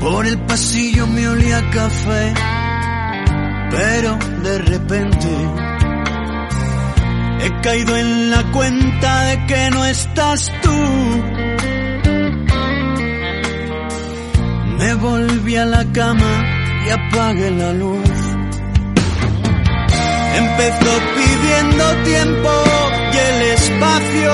Por 0.00 0.26
el 0.26 0.36
pasillo 0.46 1.06
me 1.06 1.28
olía 1.28 1.62
café, 1.70 2.34
pero 3.70 4.18
de 4.42 4.58
repente 4.58 5.28
he 7.40 7.60
caído 7.60 7.96
en 7.96 8.30
la 8.32 8.50
cuenta 8.50 9.24
de 9.26 9.46
que 9.46 9.70
no 9.70 9.84
estás 9.84 10.52
tú. 10.60 10.76
Me 14.78 14.94
volví 14.94 15.56
a 15.56 15.64
la 15.64 15.84
cama 15.92 16.32
y 16.86 16.90
apagué 16.90 17.50
la 17.52 17.72
luz. 17.74 18.10
Empezó 20.36 20.92
pidiendo 21.14 21.84
tiempo 22.02 22.50
y 23.12 23.16
el 23.16 23.42
espacio 23.52 24.32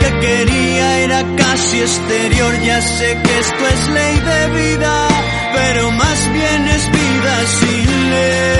que 0.00 0.20
quería 0.20 0.59
era 1.04 1.24
casi 1.36 1.80
exterior. 1.80 2.52
Ya 2.64 2.80
sé 2.82 3.18
que 3.22 3.38
esto 3.38 3.66
es 3.74 3.88
ley 3.88 4.16
de 4.30 4.40
vida, 4.60 5.08
pero 5.54 5.90
más 5.90 6.32
bien 6.32 6.68
es 6.68 6.84
vida 6.90 7.34
sin 7.58 8.10
ley. 8.10 8.59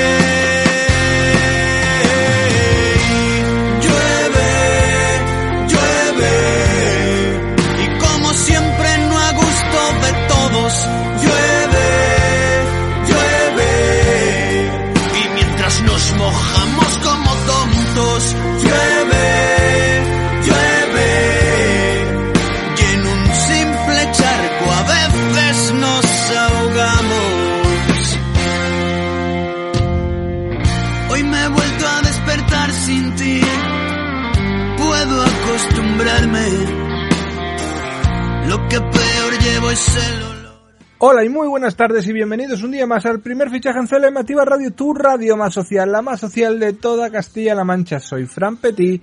Es 39.70 39.96
el 39.96 40.22
olor. 40.22 40.50
Hola 40.98 41.24
y 41.24 41.28
muy 41.28 41.46
buenas 41.46 41.76
tardes 41.76 42.06
y 42.08 42.12
bienvenidos 42.12 42.62
un 42.64 42.72
día 42.72 42.88
más 42.88 43.06
al 43.06 43.20
primer 43.20 43.50
fichaje 43.50 43.78
en 43.78 43.86
CLM 43.86 44.16
Activa 44.16 44.44
Radio, 44.44 44.72
tu 44.72 44.92
radio 44.94 45.36
más 45.36 45.54
social, 45.54 45.92
la 45.92 46.02
más 46.02 46.18
social 46.18 46.58
de 46.58 46.72
toda 46.72 47.10
Castilla-La 47.10 47.62
Mancha. 47.62 48.00
Soy 48.00 48.26
Fran 48.26 48.56
Petit 48.56 49.00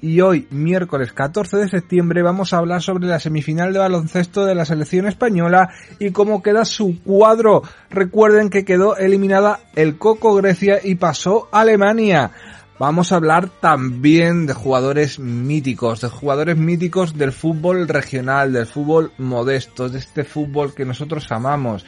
y 0.00 0.20
hoy, 0.20 0.48
miércoles 0.50 1.12
14 1.12 1.58
de 1.58 1.68
septiembre, 1.68 2.22
vamos 2.22 2.52
a 2.52 2.58
hablar 2.58 2.82
sobre 2.82 3.06
la 3.06 3.20
semifinal 3.20 3.72
de 3.72 3.78
baloncesto 3.78 4.44
de 4.44 4.56
la 4.56 4.64
selección 4.64 5.06
española 5.06 5.70
y 6.00 6.10
cómo 6.10 6.42
queda 6.42 6.64
su 6.64 7.00
cuadro. 7.02 7.62
Recuerden 7.88 8.50
que 8.50 8.64
quedó 8.64 8.96
eliminada 8.96 9.60
el 9.76 9.98
Coco 9.98 10.34
Grecia 10.34 10.80
y 10.82 10.96
pasó 10.96 11.48
Alemania. 11.52 12.32
Vamos 12.78 13.10
a 13.10 13.16
hablar 13.16 13.48
también 13.48 14.46
de 14.46 14.54
jugadores 14.54 15.18
míticos, 15.18 16.00
de 16.00 16.08
jugadores 16.08 16.56
míticos 16.56 17.18
del 17.18 17.32
fútbol 17.32 17.88
regional, 17.88 18.52
del 18.52 18.66
fútbol 18.66 19.10
modesto, 19.18 19.88
de 19.88 19.98
este 19.98 20.22
fútbol 20.22 20.74
que 20.74 20.84
nosotros 20.84 21.26
amamos. 21.30 21.84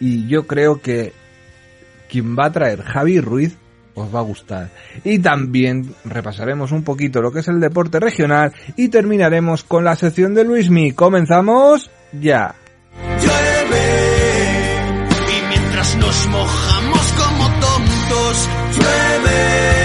Y 0.00 0.26
yo 0.28 0.46
creo 0.46 0.82
que 0.82 1.14
quien 2.10 2.36
va 2.36 2.46
a 2.46 2.52
traer 2.52 2.82
Javi 2.82 3.20
Ruiz 3.20 3.56
os 3.94 4.14
va 4.14 4.18
a 4.18 4.22
gustar. 4.22 4.70
Y 5.02 5.18
también 5.18 5.94
repasaremos 6.04 6.72
un 6.72 6.84
poquito 6.84 7.22
lo 7.22 7.32
que 7.32 7.40
es 7.40 7.48
el 7.48 7.60
deporte 7.60 7.98
regional 7.98 8.52
y 8.76 8.88
terminaremos 8.88 9.64
con 9.64 9.84
la 9.84 9.96
sección 9.96 10.34
de 10.34 10.44
Luismi. 10.44 10.92
Comenzamos 10.92 11.90
ya. 12.12 12.54
llueve 13.18 13.84
y 15.38 15.48
mientras 15.48 15.96
nos 15.96 16.26
mojamos 16.26 17.12
como 17.12 17.44
tontos 17.60 18.48
llueve 18.76 19.83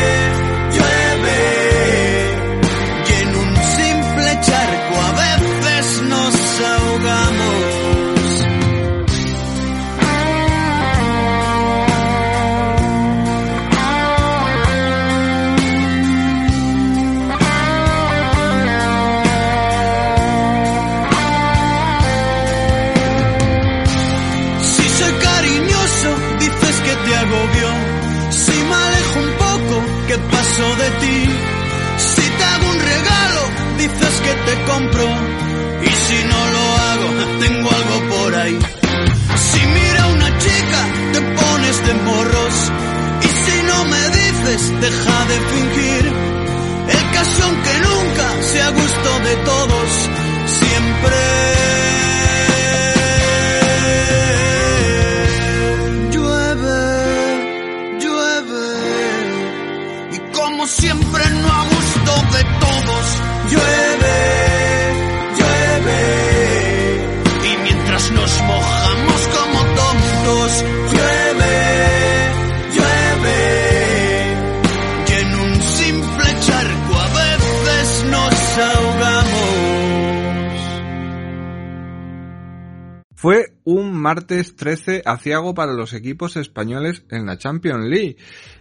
martes 84.29 84.55
13 84.55 85.01
aciago 85.05 85.55
para 85.55 85.73
los 85.73 85.93
equipos 85.93 86.37
españoles 86.37 87.03
en 87.09 87.25
la 87.25 87.39
Champions 87.39 87.85
League. 87.85 88.17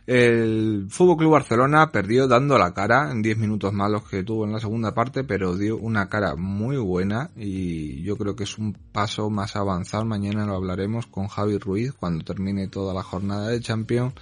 El 0.09 0.87
Fútbol 0.89 1.19
Club 1.19 1.33
Barcelona 1.33 1.93
perdió 1.93 2.27
dando 2.27 2.57
la 2.57 2.73
cara 2.73 3.11
en 3.13 3.21
10 3.21 3.37
minutos 3.37 3.75
malos 3.75 4.09
que 4.09 4.23
tuvo 4.23 4.47
en 4.47 4.53
la 4.53 4.59
segunda 4.59 4.95
parte, 4.95 5.23
pero 5.23 5.55
dio 5.55 5.77
una 5.77 6.09
cara 6.09 6.35
muy 6.35 6.79
buena 6.79 7.29
y 7.37 8.03
yo 8.05 8.17
creo 8.17 8.35
que 8.35 8.45
es 8.45 8.57
un 8.57 8.73
paso 8.73 9.29
más 9.29 9.55
avanzado. 9.55 10.07
Mañana 10.07 10.47
lo 10.47 10.55
hablaremos 10.55 11.07
con 11.09 11.29
Javi 11.29 11.59
Ruiz 11.59 11.93
cuando 11.93 12.25
termine 12.25 12.69
toda 12.69 12.95
la 12.95 13.03
jornada 13.03 13.49
de 13.49 13.61
Champions. 13.61 14.15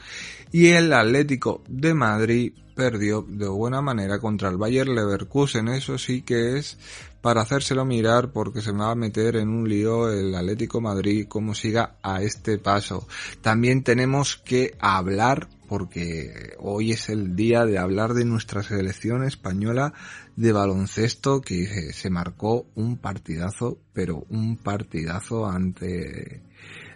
Y 0.51 0.71
el 0.71 0.93
Atlético 0.93 1.63
de 1.69 1.95
Madrid 1.95 2.53
perdió 2.75 3.23
de 3.23 3.47
buena 3.47 3.81
manera 3.81 4.19
contra 4.19 4.49
el 4.49 4.57
Bayer 4.57 4.89
Leverkusen. 4.89 5.69
Eso 5.69 5.99
sí 5.99 6.23
que 6.23 6.59
es 6.59 6.79
para 7.21 7.43
hacérselo 7.43 7.85
mirar 7.85 8.33
porque 8.33 8.61
se 8.61 8.73
me 8.73 8.81
va 8.81 8.91
a 8.91 8.97
meter 8.97 9.37
en 9.37 9.49
un 9.49 9.69
lío 9.69 10.13
el 10.13 10.35
Atlético 10.35 10.81
Madrid 10.81 11.27
como 11.29 11.55
siga 11.55 11.97
a 12.03 12.23
este 12.23 12.59
paso. 12.59 13.07
También 13.41 13.85
tenemos 13.85 14.37
que 14.37 14.77
hablar 14.81 15.49
porque 15.67 16.55
hoy 16.59 16.93
es 16.93 17.09
el 17.09 17.37
día 17.37 17.65
de 17.65 17.79
hablar 17.79 18.15
de 18.15 18.25
nuestra 18.25 18.63
selección 18.63 19.25
española 19.25 19.93
de 20.37 20.53
baloncesto 20.53 21.41
que 21.41 21.93
se 21.93 22.11
marcó 22.11 22.67
un 22.75 22.99
partidazo, 22.99 23.79
pero 23.93 24.25
un 24.29 24.57
partidazo 24.57 25.47
ante 25.47 26.43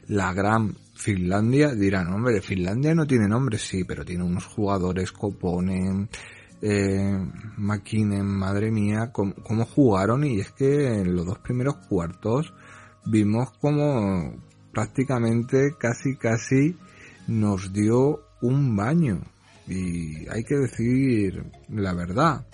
la 0.08 0.32
gran 0.32 0.76
Finlandia. 0.94 1.74
Dirán, 1.74 2.12
hombre, 2.12 2.40
Finlandia 2.40 2.94
no 2.94 3.06
tiene 3.06 3.28
nombre, 3.28 3.58
sí, 3.58 3.84
pero 3.84 4.04
tiene 4.04 4.24
unos 4.24 4.44
jugadores, 4.44 5.12
Coponen, 5.12 6.08
eh, 6.62 7.18
madre 7.56 8.70
mía, 8.70 9.12
cómo 9.12 9.64
jugaron 9.64 10.24
y 10.24 10.40
es 10.40 10.52
que 10.52 11.00
en 11.00 11.14
los 11.16 11.26
dos 11.26 11.38
primeros 11.38 11.76
cuartos 11.88 12.52
vimos 13.06 13.50
como 13.60 14.34
prácticamente 14.72 15.74
casi 15.78 16.16
casi 16.16 16.76
nos 17.26 17.72
dio 17.72 18.20
un 18.40 18.76
baño. 18.76 19.22
Y 19.66 20.28
hay 20.28 20.44
que 20.44 20.56
decir 20.56 21.44
la 21.68 21.94
verdad. 21.94 22.46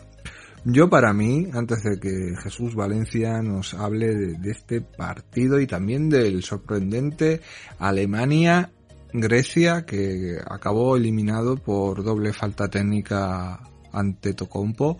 Yo 0.68 0.90
para 0.90 1.12
mí, 1.12 1.46
antes 1.52 1.84
de 1.84 2.00
que 2.00 2.34
Jesús 2.42 2.74
Valencia 2.74 3.40
nos 3.40 3.72
hable 3.74 4.16
de, 4.16 4.50
este 4.50 4.80
partido 4.80 5.60
y 5.60 5.68
también 5.68 6.08
del 6.08 6.42
sorprendente 6.42 7.40
Alemania-Grecia 7.78 9.86
que 9.86 10.38
acabó 10.44 10.96
eliminado 10.96 11.56
por 11.56 12.02
doble 12.02 12.32
falta 12.32 12.68
técnica 12.68 13.60
ante 13.92 14.34
Tocompo 14.34 14.98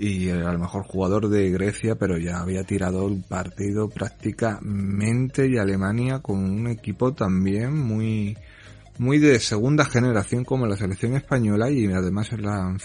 y 0.00 0.30
era 0.30 0.50
el 0.50 0.58
mejor 0.58 0.82
jugador 0.82 1.28
de 1.28 1.48
Grecia, 1.50 1.96
pero 1.96 2.18
ya 2.18 2.40
había 2.40 2.64
tirado 2.64 3.06
el 3.06 3.22
partido 3.22 3.88
prácticamente 3.88 5.48
y 5.48 5.58
Alemania 5.58 6.18
con 6.20 6.38
un 6.38 6.66
equipo 6.66 7.14
también 7.14 7.72
muy 7.76 8.36
muy 8.98 9.18
de 9.18 9.38
segunda 9.38 9.84
generación 9.84 10.44
como 10.44 10.66
la 10.66 10.76
selección 10.76 11.14
española 11.14 11.70
y 11.70 11.86
además 11.86 12.32
la 12.38 12.76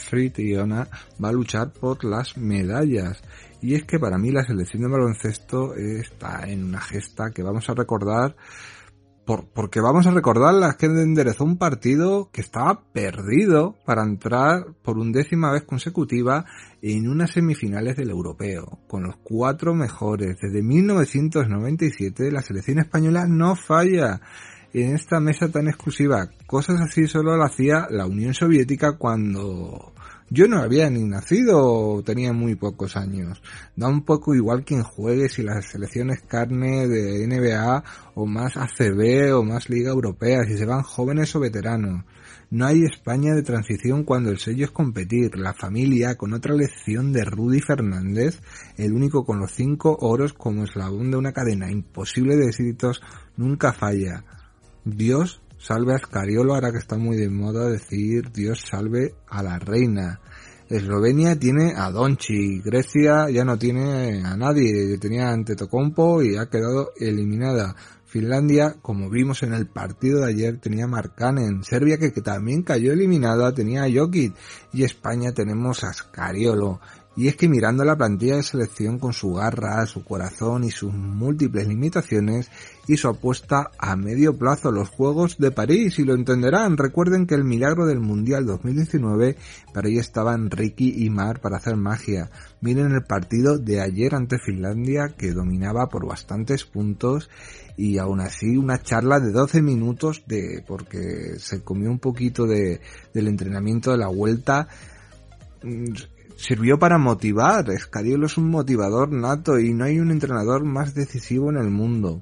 Ona 0.62 0.88
va 1.24 1.30
a 1.30 1.34
luchar 1.34 1.74
por 1.74 2.04
las 2.04 2.38
medallas. 2.38 3.22
Y 3.62 3.76
es 3.76 3.84
que 3.86 4.00
para 4.00 4.18
mí 4.18 4.32
la 4.32 4.44
selección 4.44 4.84
de 4.84 4.90
baloncesto 4.90 5.74
está 5.76 6.48
en 6.48 6.64
una 6.64 6.82
gesta 6.82 7.32
que 7.32 7.44
vamos 7.44 7.70
a 7.70 7.74
recordar 7.74 8.36
por, 9.26 9.48
porque 9.48 9.80
vamos 9.80 10.06
a 10.06 10.12
recordar 10.12 10.54
la 10.54 10.74
que 10.74 10.88
enderezó 10.88 11.46
un 11.46 11.58
partido 11.58 12.30
que 12.32 12.42
estaba 12.42 12.84
perdido 12.92 13.78
para 13.86 14.04
entrar 14.04 14.66
por 14.84 14.98
undécima 14.98 15.52
vez 15.52 15.64
consecutiva 15.64 16.46
en 16.82 17.08
unas 17.08 17.32
semifinales 17.32 17.96
del 17.96 18.10
europeo, 18.10 18.80
con 18.88 19.04
los 19.04 19.16
cuatro 19.24 19.74
mejores. 19.74 20.38
Desde 20.42 20.62
1997 20.62 22.32
la 22.32 22.42
selección 22.42 22.80
española 22.80 23.26
no 23.26 23.56
falla 23.56 24.20
en 24.74 24.96
esta 24.96 25.20
mesa 25.20 25.50
tan 25.50 25.68
exclusiva. 25.68 26.30
Cosas 26.48 26.82
así 26.82 27.08
solo 27.08 27.38
lo 27.38 27.44
hacía 27.44 27.88
la 27.90 28.06
Unión 28.08 28.34
Soviética 28.34 28.98
cuando 28.98 29.94
yo 30.30 30.48
no 30.48 30.58
había 30.62 30.90
ni 30.90 31.04
nacido, 31.04 32.02
tenía 32.04 32.34
muy 32.34 32.56
pocos 32.56 32.98
años. 32.98 33.40
Da 33.76 33.88
un 33.88 34.04
poco 34.04 34.34
igual 34.34 34.64
quien 34.64 34.82
juegue 34.82 35.30
si 35.30 35.44
las 35.44 35.66
selecciones 35.66 36.24
carne 36.28 36.88
de 36.88 37.28
NBA 37.28 37.84
o 38.16 38.26
más 38.26 38.58
ACB 38.58 39.36
o 39.36 39.44
más 39.44 39.70
Liga 39.70 39.92
Europea, 39.92 40.44
si 40.46 40.58
se 40.58 40.66
van 40.66 40.82
jóvenes 40.82 41.36
o 41.36 41.40
veteranos. 41.40 42.04
No 42.50 42.66
hay 42.66 42.84
España 42.84 43.36
de 43.36 43.44
transición 43.44 44.04
cuando 44.04 44.32
el 44.32 44.40
sello 44.40 44.66
es 44.66 44.72
competir. 44.72 45.38
La 45.38 45.54
familia, 45.54 46.16
con 46.16 46.34
otra 46.34 46.56
lección 46.56 47.14
de 47.14 47.26
Rudy 47.26 47.62
Fernández, 47.62 48.40
el 48.78 48.94
único 48.94 49.26
con 49.26 49.40
los 49.40 49.52
cinco 49.52 49.98
oros 50.02 50.34
como 50.34 50.64
eslabón 50.64 51.12
de 51.12 51.18
una 51.18 51.32
cadena 51.34 51.70
imposible 51.72 52.36
de 52.38 52.48
éxitos, 52.48 53.04
nunca 53.38 53.72
falla. 53.72 54.24
Dios 54.86 55.42
salve 55.58 55.94
a 55.94 55.98
Escariolo, 55.98 56.54
ahora 56.54 56.72
que 56.72 56.78
está 56.78 56.98
muy 56.98 57.16
de 57.16 57.30
moda 57.30 57.70
decir 57.70 58.32
Dios 58.32 58.66
salve 58.70 59.16
a 59.28 59.42
la 59.42 59.60
reina. 59.60 60.20
Eslovenia 60.70 61.38
tiene 61.38 61.74
a 61.76 61.92
Donchi, 61.92 62.60
Grecia 62.62 63.30
ya 63.30 63.46
no 63.46 63.58
tiene 63.58 64.24
a 64.26 64.36
nadie, 64.36 64.98
tenía 64.98 65.30
ante 65.30 65.56
Tocompo 65.56 66.22
y 66.24 66.36
ha 66.36 66.50
quedado 66.50 66.92
eliminada. 66.98 67.76
Finlandia, 68.06 68.76
como 68.82 69.10
vimos 69.10 69.42
en 69.42 69.54
el 69.54 69.68
partido 69.68 70.20
de 70.22 70.32
ayer, 70.32 70.60
tenía 70.60 70.86
a 70.86 70.88
Markanen. 70.88 71.64
Serbia, 71.64 71.98
que, 71.98 72.14
que 72.14 72.22
también 72.22 72.62
cayó 72.62 72.94
eliminada, 72.94 73.54
tenía 73.54 73.86
a 73.86 73.92
Jokic. 73.92 74.36
Y 74.72 74.84
España 74.84 75.32
tenemos 75.32 75.84
a 75.84 75.92
Scariolo. 75.92 76.80
Y 77.16 77.28
es 77.28 77.36
que 77.36 77.50
mirando 77.50 77.84
la 77.84 77.98
plantilla 77.98 78.36
de 78.36 78.44
selección 78.44 79.00
con 79.00 79.14
su 79.14 79.34
garra, 79.34 79.86
su 79.88 80.04
corazón 80.04 80.64
y 80.64 80.70
sus 80.70 80.94
múltiples 80.94 81.68
limitaciones 81.68 82.50
y 82.88 82.98
su 82.98 83.08
apuesta 83.08 83.72
a 83.78 83.96
medio 83.96 84.38
plazo 84.38 84.72
los 84.72 84.90
Juegos 84.90 85.38
de 85.38 85.52
París 85.52 86.00
y 86.00 86.04
lo 86.04 86.16
entenderán. 86.16 86.78
Recuerden 86.78 87.26
que 87.26 87.36
el 87.36 87.44
milagro 87.44 87.86
del 87.86 88.00
Mundial 88.00 88.46
2019 88.46 89.38
para 89.74 89.88
ahí 89.88 89.98
estaban 89.98 90.52
Ricky 90.52 91.06
y 91.06 91.10
Mar 91.10 91.40
para 91.40 91.58
hacer 91.58 91.78
magia. 91.78 92.30
Miren 92.62 92.92
el 92.92 93.04
partido 93.04 93.58
de 93.58 93.82
ayer 93.82 94.16
ante 94.16 94.38
Finlandia 94.38 95.14
que 95.18 95.32
dominaba 95.32 95.88
por 95.88 96.06
bastantes 96.06 96.66
puntos 96.66 97.30
y 97.78 97.98
aún 97.98 98.20
así 98.20 98.58
una 98.58 98.82
charla 98.82 99.20
de 99.20 99.32
12 99.32 99.62
minutos 99.62 100.24
de 100.28 100.64
porque 100.68 101.40
se 101.40 101.64
comió 101.64 101.90
un 101.90 102.00
poquito 102.00 102.46
de 102.46 102.82
del 103.14 103.28
entrenamiento 103.28 103.92
de 103.92 103.98
la 103.98 104.08
vuelta 104.08 104.68
sirvió 106.36 106.78
para 106.78 106.98
motivar. 106.98 107.70
Escariolo 107.70 108.26
es 108.26 108.38
un 108.38 108.50
motivador 108.50 109.12
nato 109.12 109.60
y 109.60 109.74
no 109.74 109.86
hay 109.86 110.00
un 110.00 110.12
entrenador 110.12 110.66
más 110.66 110.94
decisivo 110.94 111.50
en 111.50 111.58
el 111.58 111.70
mundo. 111.70 112.22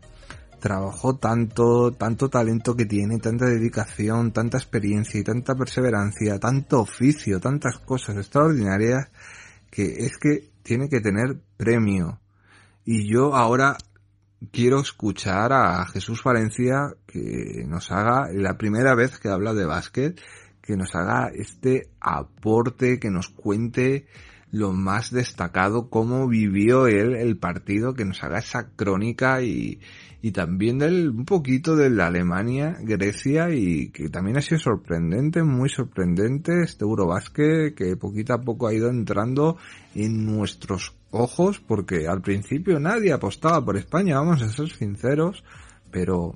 Trabajó 0.61 1.17
tanto, 1.17 1.91
tanto 1.91 2.29
talento 2.29 2.75
que 2.75 2.85
tiene, 2.85 3.17
tanta 3.17 3.47
dedicación, 3.47 4.31
tanta 4.31 4.57
experiencia 4.57 5.19
y 5.19 5.23
tanta 5.23 5.55
perseverancia, 5.55 6.39
tanto 6.39 6.81
oficio, 6.81 7.39
tantas 7.39 7.79
cosas 7.79 8.15
extraordinarias 8.15 9.09
que 9.71 10.05
es 10.05 10.17
que 10.17 10.51
tiene 10.63 10.87
que 10.87 11.01
tener 11.01 11.41
premio. 11.57 12.21
Y 12.85 13.11
yo 13.11 13.35
ahora 13.35 13.75
quiero 14.51 14.79
escuchar 14.79 15.51
a 15.51 15.85
Jesús 15.87 16.23
Valencia 16.23 16.93
que 17.07 17.65
nos 17.67 17.91
haga 17.91 18.27
la 18.31 18.57
primera 18.57 18.95
vez 18.95 19.19
que 19.19 19.29
habla 19.29 19.53
de 19.53 19.65
básquet 19.65 20.21
que 20.61 20.77
nos 20.77 20.95
haga 20.95 21.31
este 21.33 21.89
aporte, 21.99 22.99
que 22.99 23.09
nos 23.09 23.29
cuente 23.29 24.05
lo 24.51 24.73
más 24.73 25.11
destacado, 25.11 25.89
cómo 25.89 26.27
vivió 26.27 26.87
él 26.87 27.15
el 27.15 27.37
partido, 27.37 27.93
que 27.93 28.05
nos 28.05 28.23
haga 28.23 28.39
esa 28.39 28.69
crónica 28.75 29.41
y, 29.41 29.79
y 30.21 30.31
también 30.31 30.77
del, 30.77 31.09
un 31.09 31.25
poquito 31.25 31.75
de 31.75 31.89
la 31.89 32.07
Alemania, 32.07 32.77
Grecia 32.81 33.49
y 33.49 33.89
que 33.89 34.09
también 34.09 34.37
ha 34.37 34.41
sido 34.41 34.59
sorprendente, 34.59 35.41
muy 35.43 35.69
sorprendente 35.69 36.61
este 36.63 36.83
Eurobasket 36.83 37.73
que 37.75 37.95
poquito 37.95 38.33
a 38.33 38.41
poco 38.41 38.67
ha 38.67 38.73
ido 38.73 38.89
entrando 38.89 39.57
en 39.95 40.25
nuestros 40.25 40.93
ojos 41.11 41.59
porque 41.59 42.07
al 42.07 42.21
principio 42.21 42.79
nadie 42.79 43.13
apostaba 43.13 43.63
por 43.63 43.77
España, 43.77 44.19
vamos 44.19 44.41
a 44.41 44.49
ser 44.49 44.69
sinceros, 44.69 45.43
pero 45.91 46.35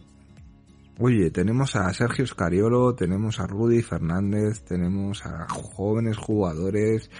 Oye, 0.97 1.29
tenemos 1.29 1.75
a 1.75 1.93
Sergio 1.93 2.25
Scariolo, 2.25 2.95
tenemos 2.95 3.41
a 3.41 3.47
Rudy 3.47 3.81
Fernández, 3.81 4.61
tenemos 4.61 5.25
a 5.25 5.45
jóvenes 5.49 6.15
jugadores, 6.15 7.11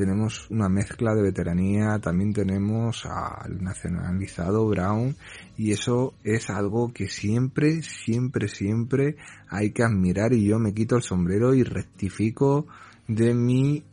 tenemos 0.00 0.48
una 0.48 0.70
mezcla 0.70 1.14
de 1.14 1.20
veteranía, 1.20 1.98
también 1.98 2.32
tenemos 2.32 3.04
al 3.04 3.62
nacionalizado 3.62 4.66
Brown 4.66 5.14
y 5.58 5.72
eso 5.72 6.14
es 6.24 6.48
algo 6.48 6.90
que 6.94 7.06
siempre, 7.06 7.82
siempre, 7.82 8.48
siempre 8.48 9.16
hay 9.50 9.72
que 9.72 9.82
admirar 9.82 10.32
y 10.32 10.46
yo 10.46 10.58
me 10.58 10.72
quito 10.72 10.96
el 10.96 11.02
sombrero 11.02 11.52
y 11.52 11.64
rectifico 11.64 12.66
de 13.08 13.34
mi, 13.34 13.84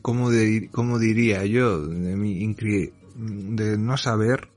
como, 0.00 0.30
de, 0.30 0.70
como 0.72 0.98
diría 0.98 1.44
yo, 1.44 1.86
de 1.86 2.16
mi 2.16 2.54
de 3.14 3.76
no 3.76 3.98
saber 3.98 4.48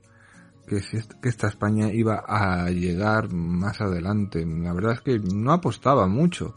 que, 0.66 0.80
que 1.20 1.28
esta 1.28 1.48
España 1.48 1.92
iba 1.92 2.24
a 2.26 2.70
llegar 2.70 3.30
más 3.30 3.82
adelante. 3.82 4.46
La 4.46 4.72
verdad 4.72 4.94
es 4.94 5.00
que 5.02 5.18
no 5.18 5.52
apostaba 5.52 6.06
mucho 6.06 6.56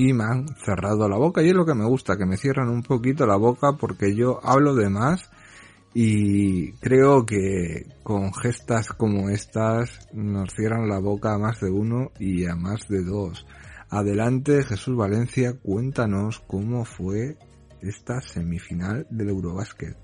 y 0.00 0.14
me 0.14 0.24
han 0.24 0.48
cerrado 0.56 1.10
la 1.10 1.18
boca 1.18 1.42
y 1.42 1.50
es 1.50 1.54
lo 1.54 1.66
que 1.66 1.74
me 1.74 1.84
gusta, 1.84 2.16
que 2.16 2.24
me 2.24 2.38
cierran 2.38 2.70
un 2.70 2.82
poquito 2.82 3.26
la 3.26 3.36
boca 3.36 3.76
porque 3.78 4.14
yo 4.14 4.40
hablo 4.42 4.74
de 4.74 4.88
más 4.88 5.30
y 5.92 6.72
creo 6.74 7.26
que 7.26 7.86
con 8.02 8.32
gestas 8.32 8.94
como 8.94 9.28
estas 9.28 10.08
nos 10.14 10.54
cierran 10.54 10.88
la 10.88 11.00
boca 11.00 11.34
a 11.34 11.38
más 11.38 11.60
de 11.60 11.70
uno 11.70 12.12
y 12.18 12.46
a 12.46 12.56
más 12.56 12.88
de 12.88 13.02
dos. 13.02 13.46
Adelante, 13.90 14.62
Jesús 14.62 14.96
Valencia, 14.96 15.52
cuéntanos 15.62 16.40
cómo 16.46 16.86
fue 16.86 17.36
esta 17.82 18.22
semifinal 18.22 19.06
del 19.10 19.28
Eurobásquet. 19.28 19.98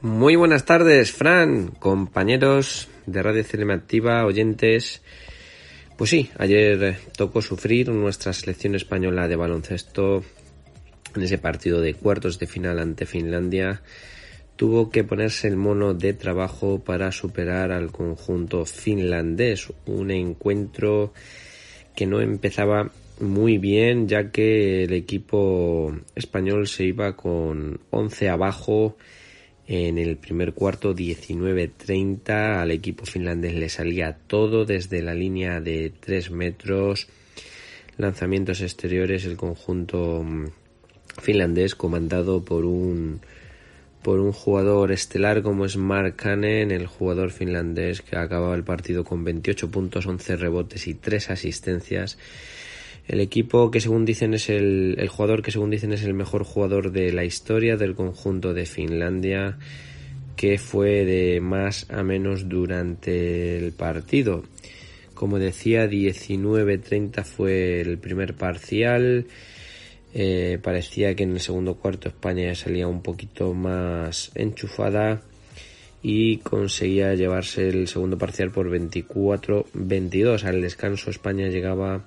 Muy 0.00 0.36
buenas 0.36 0.64
tardes, 0.64 1.10
Fran, 1.10 1.72
compañeros 1.80 2.88
de 3.06 3.20
Radio 3.20 3.42
Activa, 3.74 4.24
oyentes. 4.24 5.02
Pues 6.00 6.08
sí, 6.08 6.30
ayer 6.38 6.96
tocó 7.14 7.42
sufrir 7.42 7.90
nuestra 7.90 8.32
selección 8.32 8.74
española 8.74 9.28
de 9.28 9.36
baloncesto 9.36 10.24
en 11.14 11.22
ese 11.22 11.36
partido 11.36 11.82
de 11.82 11.92
cuartos 11.92 12.38
de 12.38 12.46
final 12.46 12.78
ante 12.78 13.04
Finlandia. 13.04 13.82
Tuvo 14.56 14.90
que 14.90 15.04
ponerse 15.04 15.46
el 15.46 15.56
mono 15.56 15.92
de 15.92 16.14
trabajo 16.14 16.82
para 16.82 17.12
superar 17.12 17.70
al 17.70 17.92
conjunto 17.92 18.64
finlandés. 18.64 19.70
Un 19.84 20.10
encuentro 20.10 21.12
que 21.94 22.06
no 22.06 22.22
empezaba 22.22 22.90
muy 23.20 23.58
bien 23.58 24.08
ya 24.08 24.30
que 24.30 24.84
el 24.84 24.94
equipo 24.94 25.94
español 26.14 26.66
se 26.66 26.84
iba 26.84 27.14
con 27.14 27.78
11 27.90 28.30
abajo 28.30 28.96
en 29.72 29.98
el 29.98 30.16
primer 30.16 30.52
cuarto 30.52 30.96
19-30 30.96 32.60
al 32.60 32.72
equipo 32.72 33.06
finlandés 33.06 33.54
le 33.54 33.68
salía 33.68 34.18
todo 34.26 34.64
desde 34.64 35.00
la 35.00 35.14
línea 35.14 35.60
de 35.60 35.92
3 36.00 36.32
metros, 36.32 37.06
lanzamientos 37.96 38.62
exteriores, 38.62 39.24
el 39.26 39.36
conjunto 39.36 40.24
mm, 40.24 40.46
finlandés 41.22 41.76
comandado 41.76 42.44
por 42.44 42.64
un 42.64 43.20
por 44.02 44.18
un 44.18 44.32
jugador 44.32 44.90
estelar 44.90 45.42
como 45.42 45.66
es 45.66 45.76
Mark 45.76 46.16
Cannon, 46.16 46.72
el 46.72 46.88
jugador 46.88 47.30
finlandés 47.30 48.02
que 48.02 48.16
acababa 48.16 48.56
el 48.56 48.64
partido 48.64 49.04
con 49.04 49.22
28 49.22 49.70
puntos, 49.70 50.04
11 50.04 50.34
rebotes 50.34 50.88
y 50.88 50.94
3 50.94 51.30
asistencias 51.30 52.18
el 53.10 53.18
equipo 53.18 53.72
que 53.72 53.80
según 53.80 54.04
dicen 54.04 54.34
es 54.34 54.48
el, 54.48 54.94
el 54.96 55.08
jugador 55.08 55.42
que 55.42 55.50
según 55.50 55.70
dicen 55.70 55.92
es 55.92 56.04
el 56.04 56.14
mejor 56.14 56.44
jugador 56.44 56.92
de 56.92 57.12
la 57.12 57.24
historia 57.24 57.76
del 57.76 57.96
conjunto 57.96 58.54
de 58.54 58.66
Finlandia 58.66 59.58
que 60.36 60.58
fue 60.58 61.04
de 61.04 61.40
más 61.40 61.90
a 61.90 62.04
menos 62.04 62.48
durante 62.48 63.58
el 63.58 63.72
partido. 63.72 64.44
Como 65.12 65.40
decía, 65.40 65.86
19-30 65.86 67.24
fue 67.24 67.80
el 67.80 67.98
primer 67.98 68.34
parcial. 68.34 69.26
Eh, 70.14 70.60
parecía 70.62 71.16
que 71.16 71.24
en 71.24 71.32
el 71.32 71.40
segundo 71.40 71.74
cuarto 71.74 72.08
España 72.08 72.54
salía 72.54 72.86
un 72.86 73.02
poquito 73.02 73.52
más 73.54 74.30
enchufada 74.36 75.20
y 76.00 76.38
conseguía 76.38 77.14
llevarse 77.14 77.68
el 77.68 77.88
segundo 77.88 78.16
parcial 78.16 78.52
por 78.52 78.70
24-22. 78.70 80.44
Al 80.44 80.62
descanso 80.62 81.10
España 81.10 81.48
llegaba 81.48 82.06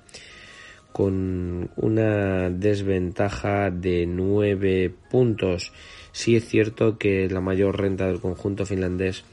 con 0.94 1.72
una 1.74 2.50
desventaja 2.50 3.72
de 3.72 4.06
9 4.06 4.94
puntos. 5.10 5.72
Sí 6.12 6.36
es 6.36 6.46
cierto 6.46 6.98
que 6.98 7.28
la 7.28 7.40
mayor 7.40 7.80
renta 7.80 8.06
del 8.06 8.20
conjunto 8.20 8.64
finlandés 8.64 9.24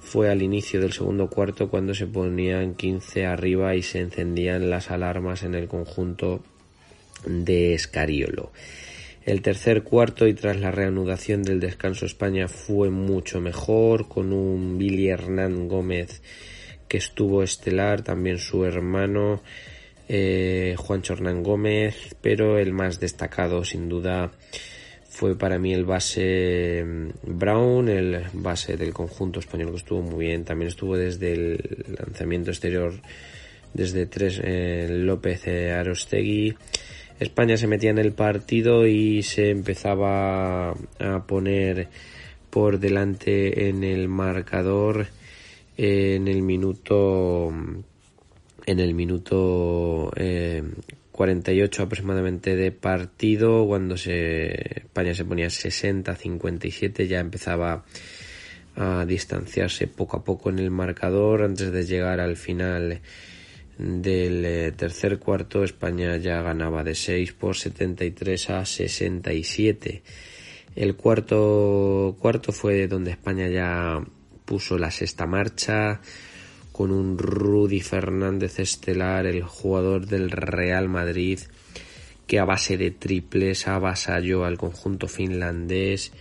fue 0.00 0.28
al 0.28 0.42
inicio 0.42 0.82
del 0.82 0.92
segundo 0.92 1.30
cuarto 1.30 1.70
cuando 1.70 1.94
se 1.94 2.06
ponían 2.06 2.74
15 2.74 3.24
arriba 3.24 3.74
y 3.74 3.80
se 3.80 4.00
encendían 4.00 4.68
las 4.68 4.90
alarmas 4.90 5.44
en 5.44 5.54
el 5.54 5.66
conjunto 5.66 6.42
de 7.24 7.72
Escariolo. 7.72 8.52
El 9.24 9.40
tercer 9.40 9.84
cuarto 9.84 10.26
y 10.26 10.34
tras 10.34 10.60
la 10.60 10.72
reanudación 10.72 11.42
del 11.42 11.58
descanso 11.58 12.04
España 12.04 12.48
fue 12.48 12.90
mucho 12.90 13.40
mejor 13.40 14.08
con 14.08 14.34
un 14.34 14.76
Billy 14.76 15.08
Hernán 15.08 15.68
Gómez 15.68 16.20
que 16.86 16.98
estuvo 16.98 17.42
estelar, 17.42 18.02
también 18.02 18.36
su 18.36 18.66
hermano 18.66 19.40
eh, 20.14 20.74
Juan 20.76 21.00
Chornán 21.00 21.42
Gómez, 21.42 22.14
pero 22.20 22.58
el 22.58 22.74
más 22.74 23.00
destacado 23.00 23.64
sin 23.64 23.88
duda 23.88 24.30
fue 25.08 25.38
para 25.38 25.58
mí 25.58 25.72
el 25.72 25.86
base 25.86 26.84
mm, 26.84 27.38
Brown, 27.38 27.88
el 27.88 28.26
base 28.34 28.76
del 28.76 28.92
conjunto 28.92 29.40
español 29.40 29.70
que 29.70 29.78
estuvo 29.78 30.02
muy 30.02 30.26
bien, 30.26 30.44
también 30.44 30.68
estuvo 30.68 30.98
desde 30.98 31.32
el 31.32 31.96
lanzamiento 31.98 32.50
exterior 32.50 32.92
desde 33.72 34.04
tres 34.04 34.38
eh, 34.44 34.86
López 34.90 35.48
Arostegui. 35.48 36.54
España 37.18 37.56
se 37.56 37.66
metía 37.66 37.88
en 37.88 37.98
el 37.98 38.12
partido 38.12 38.86
y 38.86 39.22
se 39.22 39.48
empezaba 39.48 40.72
a 40.72 41.26
poner 41.26 41.88
por 42.50 42.78
delante 42.78 43.70
en 43.70 43.82
el 43.82 44.08
marcador 44.08 45.06
en 45.78 46.28
el 46.28 46.42
minuto 46.42 47.50
en 48.66 48.80
el 48.80 48.94
minuto 48.94 50.10
48 50.14 51.82
eh, 51.82 51.84
aproximadamente 51.84 52.56
de 52.56 52.72
partido, 52.72 53.66
cuando 53.66 53.96
se, 53.96 54.80
España 54.80 55.14
se 55.14 55.24
ponía 55.24 55.46
60-57, 55.46 57.06
ya 57.06 57.20
empezaba 57.20 57.84
a 58.76 59.04
distanciarse 59.04 59.86
poco 59.86 60.16
a 60.16 60.24
poco 60.24 60.50
en 60.50 60.58
el 60.58 60.70
marcador. 60.70 61.42
Antes 61.42 61.72
de 61.72 61.84
llegar 61.84 62.20
al 62.20 62.36
final 62.36 63.00
del 63.78 64.44
eh, 64.44 64.72
tercer 64.72 65.18
cuarto 65.18 65.64
España 65.64 66.16
ya 66.16 66.42
ganaba 66.42 66.84
de 66.84 66.94
6 66.94 67.32
por 67.32 67.56
73 67.56 68.50
a 68.50 68.64
67 68.64 70.02
el 70.76 70.96
cuarto 70.96 72.16
cuarto 72.18 72.52
fue 72.52 72.86
donde 72.86 73.10
España 73.10 73.48
ya 73.48 74.00
puso 74.44 74.78
la 74.78 74.90
sexta 74.90 75.26
marcha 75.26 76.00
con 76.72 76.90
un 76.90 77.18
Rudy 77.18 77.80
Fernández 77.80 78.58
estelar, 78.58 79.26
el 79.26 79.42
jugador 79.42 80.06
del 80.06 80.30
Real 80.30 80.88
Madrid, 80.88 81.38
que 82.26 82.38
a 82.38 82.44
base 82.44 82.76
de 82.76 82.90
triples 82.90 83.68
avasalló 83.68 84.44
al 84.44 84.58
conjunto 84.58 85.06
finlandés. 85.06 86.12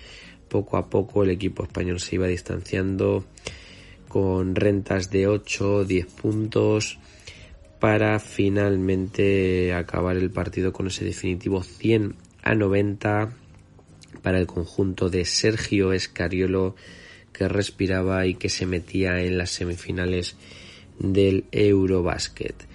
Poco 0.49 0.77
a 0.77 0.89
poco 0.89 1.23
el 1.23 1.29
equipo 1.29 1.63
español 1.63 1.99
se 2.01 2.15
iba 2.15 2.27
distanciando 2.27 3.25
con 4.09 4.55
rentas 4.55 5.09
de 5.09 5.27
8, 5.27 5.85
10 5.85 6.05
puntos 6.07 6.99
para 7.79 8.19
finalmente 8.19 9.73
acabar 9.73 10.17
el 10.17 10.29
partido 10.29 10.73
con 10.73 10.87
ese 10.87 11.05
definitivo 11.05 11.63
100 11.63 12.15
a 12.43 12.53
90 12.53 13.31
para 14.21 14.37
el 14.37 14.47
conjunto 14.47 15.09
de 15.09 15.25
Sergio 15.25 15.93
Escariolo 15.93 16.75
que 17.33 17.47
respiraba 17.47 18.25
y 18.25 18.35
que 18.35 18.49
se 18.49 18.65
metía 18.65 19.21
en 19.21 19.37
las 19.37 19.51
semifinales 19.51 20.35
del 20.99 21.45
Eurobasket. 21.51 22.67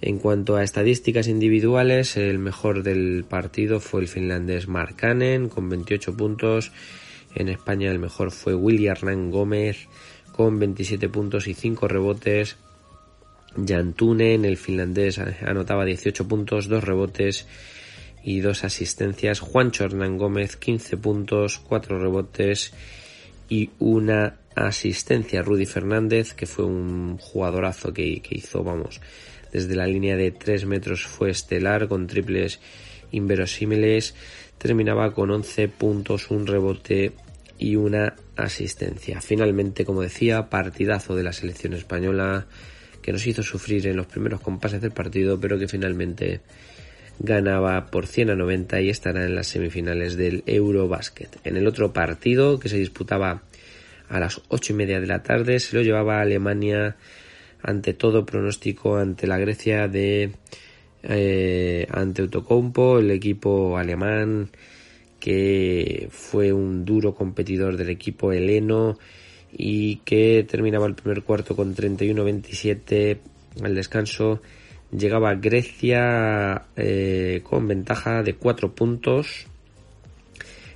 En 0.00 0.18
cuanto 0.18 0.56
a 0.56 0.62
estadísticas 0.62 1.26
individuales, 1.26 2.16
el 2.16 2.38
mejor 2.38 2.82
del 2.82 3.24
partido 3.28 3.80
fue 3.80 4.02
el 4.02 4.08
finlandés 4.08 4.68
Mark 4.68 4.96
con 5.48 5.68
28 5.68 6.16
puntos. 6.16 6.72
En 7.34 7.48
España 7.48 7.90
el 7.90 7.98
mejor 7.98 8.30
fue 8.30 8.54
William 8.54 8.96
Hernán 8.96 9.30
Gómez 9.30 9.88
con 10.32 10.58
27 10.58 11.08
puntos 11.08 11.48
y 11.48 11.54
5 11.54 11.88
rebotes. 11.88 12.56
Jan 13.66 13.92
Tunen, 13.94 14.44
el 14.44 14.56
finlandés, 14.56 15.18
anotaba 15.18 15.84
18 15.84 16.28
puntos, 16.28 16.68
2 16.68 16.84
rebotes 16.84 17.48
y 18.22 18.38
2 18.38 18.62
asistencias. 18.62 19.40
Juancho 19.40 19.84
Hernán 19.84 20.16
Gómez, 20.16 20.56
15 20.56 20.96
puntos, 20.96 21.58
4 21.58 21.98
rebotes 21.98 22.72
y 23.48 23.70
una 23.78 24.38
asistencia. 24.54 25.42
Rudy 25.42 25.66
Fernández, 25.66 26.34
que 26.34 26.46
fue 26.46 26.64
un 26.64 27.18
jugadorazo 27.18 27.92
que, 27.92 28.22
hizo, 28.30 28.62
vamos, 28.62 29.00
desde 29.52 29.76
la 29.76 29.86
línea 29.86 30.16
de 30.16 30.30
3 30.30 30.66
metros 30.66 31.04
fue 31.04 31.30
estelar 31.30 31.88
con 31.88 32.06
triples 32.06 32.60
inverosímiles. 33.10 34.14
Terminaba 34.58 35.12
con 35.14 35.30
11 35.30 35.68
puntos, 35.68 36.30
un 36.30 36.46
rebote 36.46 37.12
y 37.58 37.76
una 37.76 38.14
asistencia. 38.36 39.20
Finalmente, 39.20 39.84
como 39.84 40.02
decía, 40.02 40.48
partidazo 40.50 41.14
de 41.14 41.22
la 41.22 41.32
selección 41.32 41.74
española 41.74 42.46
que 43.02 43.12
nos 43.12 43.26
hizo 43.26 43.42
sufrir 43.42 43.86
en 43.86 43.96
los 43.96 44.06
primeros 44.06 44.40
compases 44.40 44.80
del 44.80 44.90
partido, 44.90 45.40
pero 45.40 45.58
que 45.58 45.68
finalmente 45.68 46.40
ganaba 47.18 47.86
por 47.86 48.06
100 48.06 48.30
a 48.30 48.36
90 48.36 48.80
y 48.80 48.90
estará 48.90 49.24
en 49.24 49.34
las 49.34 49.48
semifinales 49.48 50.16
del 50.16 50.42
Eurobasket. 50.46 51.40
En 51.44 51.56
el 51.56 51.66
otro 51.66 51.92
partido 51.92 52.58
que 52.58 52.68
se 52.68 52.78
disputaba 52.78 53.42
a 54.08 54.20
las 54.20 54.40
8 54.48 54.72
y 54.72 54.76
media 54.76 55.00
de 55.00 55.06
la 55.06 55.22
tarde 55.22 55.58
se 55.60 55.76
lo 55.76 55.82
llevaba 55.82 56.18
a 56.18 56.22
Alemania 56.22 56.96
ante 57.62 57.92
todo 57.92 58.24
pronóstico 58.24 58.96
ante 58.96 59.26
la 59.26 59.38
Grecia 59.38 59.88
de 59.88 60.32
eh, 61.02 61.86
ante 61.90 62.22
Autocompo, 62.22 62.98
el 62.98 63.10
equipo 63.10 63.76
alemán 63.76 64.50
que 65.20 66.08
fue 66.10 66.52
un 66.52 66.84
duro 66.84 67.14
competidor 67.14 67.76
del 67.76 67.90
equipo 67.90 68.32
heleno 68.32 68.98
y 69.52 69.96
que 69.96 70.46
terminaba 70.48 70.86
el 70.86 70.94
primer 70.94 71.22
cuarto 71.22 71.56
con 71.56 71.74
31-27 71.74 73.18
al 73.62 73.74
descanso 73.74 74.40
llegaba 74.90 75.34
Grecia 75.34 76.66
eh, 76.76 77.40
con 77.44 77.68
ventaja 77.68 78.22
de 78.22 78.34
4 78.34 78.74
puntos. 78.74 79.46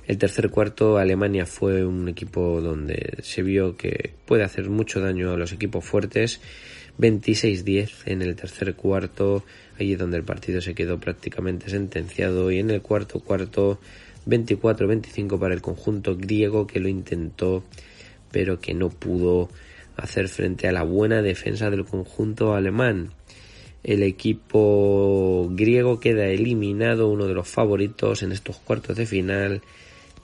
El 0.05 0.17
tercer 0.17 0.49
cuarto 0.49 0.97
Alemania 0.97 1.45
fue 1.45 1.85
un 1.85 2.09
equipo 2.09 2.59
donde 2.61 3.17
se 3.23 3.41
vio 3.41 3.77
que 3.77 4.13
puede 4.25 4.43
hacer 4.43 4.69
mucho 4.69 4.99
daño 4.99 5.31
a 5.31 5.37
los 5.37 5.53
equipos 5.53 5.85
fuertes, 5.85 6.41
26-10 6.99 7.89
en 8.05 8.21
el 8.21 8.35
tercer 8.35 8.75
cuarto, 8.75 9.43
allí 9.79 9.95
donde 9.95 10.17
el 10.17 10.23
partido 10.23 10.59
se 10.59 10.75
quedó 10.75 10.99
prácticamente 10.99 11.69
sentenciado 11.69 12.51
y 12.51 12.59
en 12.59 12.69
el 12.69 12.81
cuarto 12.81 13.21
cuarto 13.21 13.79
24-25 14.27 15.39
para 15.39 15.53
el 15.53 15.61
conjunto 15.61 16.17
griego 16.17 16.67
que 16.67 16.79
lo 16.79 16.89
intentó 16.89 17.63
pero 18.33 18.59
que 18.59 18.73
no 18.73 18.89
pudo 18.89 19.47
hacer 19.95 20.27
frente 20.27 20.67
a 20.67 20.73
la 20.73 20.83
buena 20.83 21.21
defensa 21.21 21.69
del 21.69 21.85
conjunto 21.85 22.55
alemán. 22.55 23.11
El 23.83 24.01
equipo 24.03 25.49
griego 25.51 25.99
queda 25.99 26.27
eliminado, 26.27 27.09
uno 27.09 27.27
de 27.27 27.33
los 27.33 27.47
favoritos 27.47 28.23
en 28.23 28.31
estos 28.31 28.57
cuartos 28.57 28.95
de 28.95 29.05
final. 29.05 29.61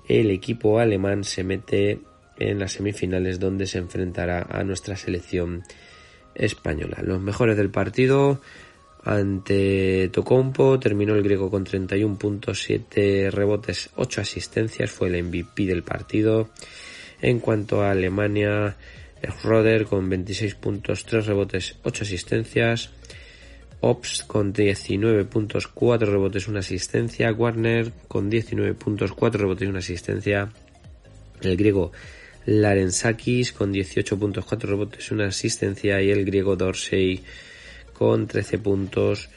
El 0.08 0.32
equipo 0.32 0.80
alemán 0.80 1.24
se 1.26 1.44
mete 1.44 2.00
en 2.38 2.60
las 2.60 2.72
semifinales 2.72 3.40
donde 3.40 3.68
se 3.68 3.78
enfrentará 3.78 4.48
a 4.50 4.64
nuestra 4.64 4.96
selección 4.96 5.64
española. 6.36 7.00
Los 7.04 7.20
mejores 7.22 7.58
del 7.58 7.70
partido 7.70 8.40
ante 9.04 10.10
Tocompo 10.10 10.80
terminó 10.80 11.16
el 11.16 11.24
griego 11.24 11.50
con 11.50 11.64
31 11.64 12.18
puntos, 12.18 12.64
7 12.64 13.30
rebotes, 13.32 13.90
8 13.96 14.22
asistencias, 14.22 14.92
fue 14.92 15.10
el 15.10 15.24
MVP 15.24 15.66
del 15.66 15.84
partido. 15.84 16.50
En 17.22 17.40
cuanto 17.40 17.82
a 17.82 17.92
Alemania, 17.92 18.78
Schroeder 19.22 19.86
con 19.86 20.08
26 20.10 20.56
puntos, 20.56 21.06
3 21.06 21.26
rebotes, 21.26 21.76
8 21.84 22.04
asistencias. 22.04 22.92
Ops 23.82 24.24
con 24.24 24.52
19 24.52 25.26
puntos, 25.26 25.68
4 25.68 26.12
rebotes, 26.12 26.48
1 26.48 26.60
asistencia. 26.60 27.32
Warner 27.32 27.92
con 28.08 28.30
19 28.30 28.74
puntos, 28.74 29.14
4 29.14 29.42
rebotes 29.42 29.68
y 29.68 29.70
1 29.70 29.80
asistencia. 29.80 30.52
El 31.42 31.56
griego 31.56 31.92
Larensakis 32.46 33.54
con 33.54 33.72
18 33.72 34.20
puntos, 34.20 34.46
4 34.46 34.70
rebotes, 34.70 35.12
1 35.12 35.24
asistencia. 35.24 36.02
Y 36.02 36.12
el 36.12 36.26
griego 36.26 36.56
Dorsey 36.56 37.24
con 37.94 38.28
13 38.28 38.58
puntos 38.60 39.30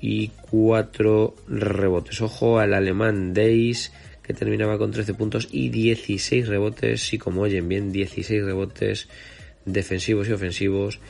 y 0.00 0.28
4 0.50 1.34
rebotes. 1.48 2.20
Ojo 2.20 2.58
al 2.58 2.74
alemán 2.74 3.34
Days 3.34 3.92
que 4.22 4.34
terminaba 4.34 4.78
con 4.78 4.92
13 4.92 5.14
puntos 5.14 5.48
y 5.50 5.68
16 5.68 6.46
rebotes, 6.46 7.12
y 7.12 7.18
como 7.18 7.42
oyen 7.42 7.68
bien, 7.68 7.92
16 7.92 8.44
rebotes 8.44 9.08
defensivos 9.64 10.28
y 10.28 10.32
ofensivos, 10.32 11.00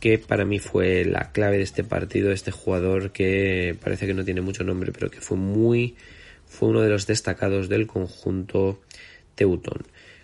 que 0.00 0.18
para 0.18 0.44
mí 0.44 0.58
fue 0.58 1.04
la 1.04 1.30
clave 1.30 1.58
de 1.58 1.62
este 1.62 1.84
partido, 1.84 2.32
este 2.32 2.50
jugador 2.50 3.12
que 3.12 3.76
parece 3.82 4.06
que 4.06 4.14
no 4.14 4.24
tiene 4.24 4.40
mucho 4.40 4.64
nombre, 4.64 4.92
pero 4.92 5.10
que 5.10 5.20
fue 5.20 5.36
muy, 5.36 5.94
fue 6.46 6.70
uno 6.70 6.80
de 6.80 6.88
los 6.88 7.06
destacados 7.06 7.68
del 7.68 7.86
conjunto 7.86 8.80
Teuton. 9.34 9.82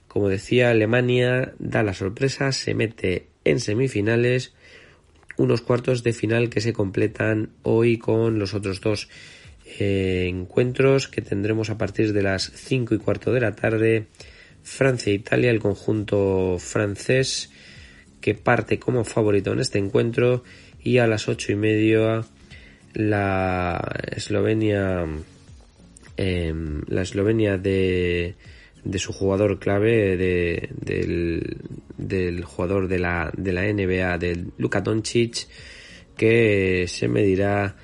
Como 0.09 0.28
decía, 0.28 0.71
Alemania 0.71 1.52
da 1.59 1.83
la 1.83 1.92
sorpresa, 1.92 2.50
se 2.52 2.75
mete 2.75 3.26
en 3.45 3.61
semifinales, 3.61 4.54
unos 5.37 5.61
cuartos 5.61 6.02
de 6.02 6.14
final 6.14 6.49
que 6.49 6.62
se 6.62 6.73
completan 6.73 7.50
hoy 7.62 7.99
con 7.99 8.38
los 8.38 8.54
otros 8.54 8.80
dos 8.80 9.11
eh, 9.78 10.26
encuentros 10.28 11.09
que 11.09 11.21
tendremos 11.21 11.68
a 11.68 11.76
partir 11.76 12.14
de 12.14 12.23
las 12.23 12.50
5 12.54 12.95
y 12.95 12.99
cuarto 12.99 13.33
de 13.33 13.40
la 13.40 13.54
tarde. 13.54 14.06
Francia-Italia, 14.62 15.50
el 15.50 15.61
conjunto 15.61 16.56
francés 16.59 17.50
que 18.26 18.35
parte 18.35 18.80
como 18.80 19.04
favorito 19.04 19.52
en 19.52 19.61
este 19.61 19.78
encuentro 19.78 20.42
y 20.83 20.99
a 20.99 21.06
las 21.06 21.28
ocho 21.28 21.52
y 21.52 21.54
media 21.54 22.25
la 22.92 23.80
Eslovenia 24.11 25.06
em, 26.16 26.83
la 26.88 27.02
Eslovenia 27.02 27.56
de, 27.56 28.35
de 28.83 28.99
su 28.99 29.12
jugador 29.12 29.61
clave 29.61 30.16
de, 30.16 30.71
del, 30.75 31.56
del 31.97 32.42
jugador 32.42 32.88
de 32.88 32.99
la, 32.99 33.30
de 33.37 33.52
la 33.52 33.62
NBA 33.62 34.18
de 34.18 34.45
Luka 34.59 34.80
Doncic 34.80 35.47
que 36.16 36.87
se 36.88 37.06
medirá 37.06 37.76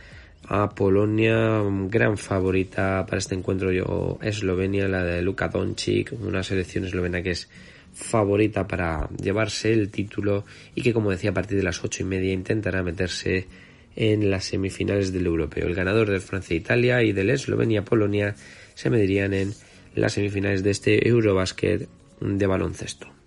a 0.49 0.70
Polonia, 0.70 1.62
gran 1.87 2.18
favorita 2.18 3.06
para 3.06 3.18
este 3.18 3.37
encuentro 3.37 3.70
yo 3.70 4.18
Eslovenia, 4.20 4.88
la 4.88 5.04
de 5.04 5.22
Luka 5.22 5.46
Doncic, 5.46 6.12
una 6.20 6.42
selección 6.42 6.84
eslovena 6.84 7.22
que 7.22 7.30
es 7.30 7.49
favorita 7.92 8.66
para 8.66 9.08
llevarse 9.11 9.72
el 9.72 9.90
título 9.90 10.44
y 10.75 10.82
que 10.82 10.92
como 10.92 11.11
decía 11.11 11.30
a 11.30 11.34
partir 11.34 11.58
de 11.58 11.64
las 11.64 11.84
ocho 11.84 12.02
y 12.02 12.06
media 12.06 12.32
intentará 12.32 12.82
meterse 12.82 13.46
en 13.94 14.30
las 14.30 14.44
semifinales 14.44 15.12
del 15.12 15.26
europeo. 15.26 15.66
El 15.66 15.75
ganador 15.75 16.11
del 16.11 16.20
Francia-Italia 16.20 17.02
y 17.02 17.12
del 17.12 17.30
Eslovenia-Polonia 17.30 18.34
se 18.75 18.90
medirían 18.90 19.34
en 19.34 19.52
las 19.94 20.14
semifinales 20.14 20.62
de 20.62 20.70
este 20.70 21.08
Eurobasket 21.08 21.88
de 22.20 22.46
baloncesto. 22.46 23.21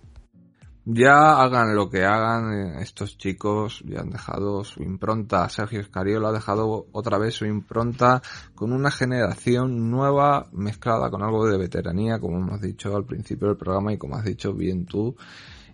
Ya 0.88 1.42
hagan 1.42 1.74
lo 1.74 1.90
que 1.90 2.04
hagan, 2.04 2.52
eh, 2.52 2.80
estos 2.80 3.18
chicos 3.18 3.82
ya 3.84 4.02
han 4.02 4.10
dejado 4.10 4.62
su 4.62 4.84
impronta. 4.84 5.48
Sergio 5.48 5.80
Escariolo 5.80 6.28
ha 6.28 6.32
dejado 6.32 6.86
otra 6.92 7.18
vez 7.18 7.34
su 7.34 7.44
impronta 7.44 8.22
con 8.54 8.72
una 8.72 8.92
generación 8.92 9.90
nueva 9.90 10.46
mezclada 10.52 11.10
con 11.10 11.24
algo 11.24 11.48
de 11.48 11.58
veteranía, 11.58 12.20
como 12.20 12.38
hemos 12.38 12.60
dicho 12.60 12.94
al 12.94 13.04
principio 13.04 13.48
del 13.48 13.56
programa 13.56 13.92
y 13.92 13.98
como 13.98 14.14
has 14.14 14.24
dicho 14.24 14.54
bien 14.54 14.86
tú. 14.86 15.16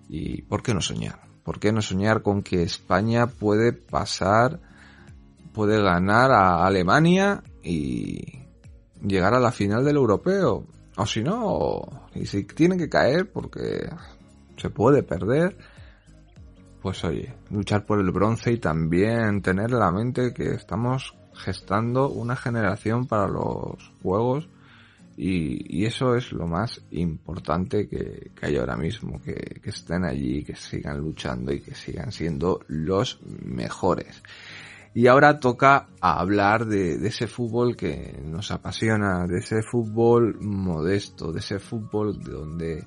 ¿Y 0.08 0.40
por 0.42 0.62
qué 0.62 0.72
no 0.72 0.80
soñar? 0.80 1.20
¿Por 1.44 1.60
qué 1.60 1.72
no 1.72 1.82
soñar 1.82 2.22
con 2.22 2.42
que 2.42 2.62
España 2.62 3.26
puede 3.26 3.74
pasar, 3.74 4.60
puede 5.52 5.78
ganar 5.82 6.32
a 6.32 6.64
Alemania 6.64 7.42
y 7.62 8.46
llegar 9.06 9.34
a 9.34 9.40
la 9.40 9.52
final 9.52 9.84
del 9.84 9.96
europeo? 9.96 10.64
O 10.96 11.04
si 11.06 11.22
no, 11.22 11.82
y 12.14 12.24
si 12.24 12.44
tienen 12.44 12.78
que 12.78 12.88
caer 12.88 13.30
porque 13.30 13.90
se 14.62 14.70
puede 14.70 15.02
perder, 15.02 15.56
pues 16.80 17.02
oye, 17.04 17.34
luchar 17.50 17.84
por 17.84 17.98
el 17.98 18.12
bronce 18.12 18.52
y 18.52 18.58
también 18.58 19.42
tener 19.42 19.70
en 19.70 19.78
la 19.80 19.90
mente 19.90 20.32
que 20.32 20.54
estamos 20.54 21.16
gestando 21.34 22.08
una 22.08 22.36
generación 22.36 23.06
para 23.08 23.26
los 23.26 23.92
juegos 24.02 24.48
y, 25.16 25.84
eso 25.84 26.14
es 26.14 26.32
lo 26.32 26.46
más 26.46 26.80
importante 26.92 27.88
que, 27.88 28.30
hay 28.40 28.56
ahora 28.56 28.76
mismo, 28.76 29.20
que, 29.20 29.60
estén 29.64 30.04
allí, 30.04 30.44
que 30.44 30.54
sigan 30.54 30.98
luchando 30.98 31.52
y 31.52 31.60
que 31.60 31.74
sigan 31.74 32.12
siendo 32.12 32.60
los 32.68 33.20
mejores. 33.44 34.22
Y 34.94 35.08
ahora 35.08 35.40
toca 35.40 35.88
hablar 36.00 36.66
de, 36.66 36.98
de, 36.98 37.08
ese 37.08 37.26
fútbol 37.26 37.76
que 37.76 38.20
nos 38.24 38.50
apasiona, 38.52 39.26
de 39.26 39.38
ese 39.38 39.62
fútbol 39.62 40.38
modesto, 40.40 41.32
de 41.32 41.40
ese 41.40 41.58
fútbol 41.58 42.22
donde 42.22 42.86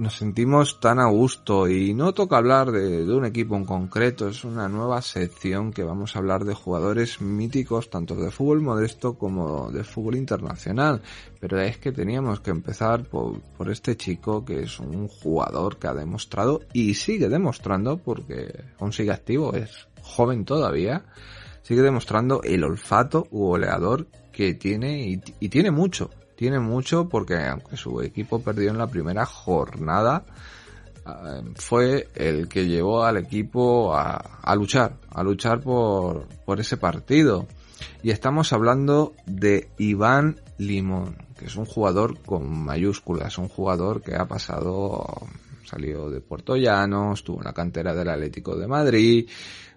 nos 0.00 0.16
sentimos 0.16 0.80
tan 0.80 0.98
a 0.98 1.06
gusto 1.08 1.68
y 1.68 1.92
no 1.92 2.14
toca 2.14 2.38
hablar 2.38 2.72
de, 2.72 3.04
un 3.12 3.26
equipo 3.26 3.54
en 3.54 3.66
concreto, 3.66 4.28
es 4.28 4.44
una 4.44 4.66
nueva 4.66 5.02
sección 5.02 5.72
que 5.72 5.84
vamos 5.84 6.16
a 6.16 6.20
hablar 6.20 6.44
de 6.44 6.54
jugadores 6.54 7.20
míticos 7.20 7.90
tanto 7.90 8.14
de 8.14 8.30
fútbol 8.30 8.62
modesto 8.62 9.18
como 9.18 9.70
de 9.70 9.84
fútbol 9.84 10.16
internacional. 10.16 11.02
Pero 11.38 11.60
es 11.60 11.76
que 11.76 11.92
teníamos 11.92 12.40
que 12.40 12.50
empezar 12.50 13.04
por, 13.04 13.40
por 13.58 13.70
este 13.70 13.96
chico 13.98 14.42
que 14.42 14.62
es 14.62 14.80
un 14.80 15.06
jugador 15.06 15.76
que 15.76 15.88
ha 15.88 15.94
demostrado 15.94 16.62
y 16.72 16.94
sigue 16.94 17.28
demostrando 17.28 17.98
porque 17.98 18.64
aún 18.78 18.94
sigue 18.94 19.12
activo, 19.12 19.52
es 19.54 19.86
joven 20.00 20.46
todavía, 20.46 21.04
sigue 21.62 21.82
demostrando 21.82 22.42
el 22.42 22.64
olfato 22.64 23.28
u 23.30 23.50
oleador 23.50 24.06
que 24.32 24.54
tiene 24.54 25.06
y, 25.06 25.20
y 25.40 25.50
tiene 25.50 25.70
mucho 25.70 26.10
tiene 26.40 26.58
mucho 26.58 27.06
porque 27.06 27.36
aunque 27.36 27.76
su 27.76 28.00
equipo 28.00 28.40
perdió 28.40 28.70
en 28.70 28.78
la 28.78 28.86
primera 28.86 29.26
jornada, 29.26 30.24
eh, 31.06 31.42
fue 31.56 32.08
el 32.14 32.48
que 32.48 32.66
llevó 32.66 33.04
al 33.04 33.18
equipo 33.18 33.94
a, 33.94 34.54
luchar, 34.54 34.96
a 35.10 35.22
luchar 35.22 35.60
por, 35.60 36.26
por 36.46 36.58
ese 36.58 36.78
partido. 36.78 37.46
Y 38.02 38.10
estamos 38.10 38.54
hablando 38.54 39.12
de 39.26 39.68
Iván 39.76 40.40
Limón, 40.56 41.14
que 41.38 41.44
es 41.44 41.56
un 41.56 41.66
jugador 41.66 42.18
con 42.22 42.48
mayúsculas, 42.64 43.36
un 43.36 43.48
jugador 43.48 44.00
que 44.00 44.16
ha 44.16 44.24
pasado, 44.24 45.04
salió 45.66 46.08
de 46.08 46.22
Puerto 46.22 46.56
Llano, 46.56 47.12
estuvo 47.12 47.40
en 47.40 47.44
la 47.44 47.52
cantera 47.52 47.94
del 47.94 48.08
Atlético 48.08 48.56
de 48.56 48.66
Madrid, 48.66 49.28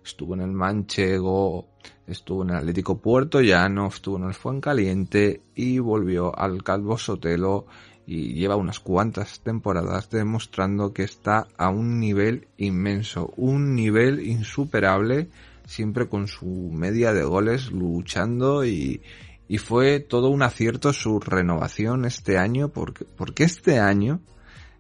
estuvo 0.04 0.34
en 0.34 0.42
el 0.42 0.52
Manchego, 0.52 1.68
estuvo 2.08 2.44
en 2.44 2.52
el 2.52 2.58
Atlético 2.58 2.98
Puerto 2.98 3.42
Llano, 3.42 3.88
estuvo 3.88 4.18
en 4.18 4.26
el 4.26 4.34
Fuencaliente 4.34 5.42
y 5.56 5.80
volvió 5.80 6.38
al 6.38 6.64
Calvo 6.64 6.98
Sotelo 6.98 7.66
y 8.06 8.34
lleva 8.34 8.56
unas 8.56 8.80
cuantas 8.80 9.40
temporadas 9.40 10.10
demostrando 10.10 10.94
que 10.94 11.04
está 11.04 11.48
a 11.58 11.70
un 11.70 12.00
nivel 12.00 12.48
inmenso, 12.58 13.34
un 13.38 13.76
nivel 13.76 14.26
insuperable, 14.26 15.30
siempre 15.66 16.10
con 16.10 16.28
su 16.28 16.70
media 16.74 17.14
de 17.14 17.24
goles 17.24 17.72
luchando 17.72 18.66
y, 18.66 19.02
y 19.48 19.58
fue 19.58 20.00
todo 20.02 20.30
un 20.30 20.42
acierto 20.42 20.92
su 20.92 21.20
renovación 21.20 22.06
este 22.06 22.38
año 22.38 22.70
porque, 22.70 23.06
porque 23.06 23.46
este 23.46 23.80
año, 23.80 24.20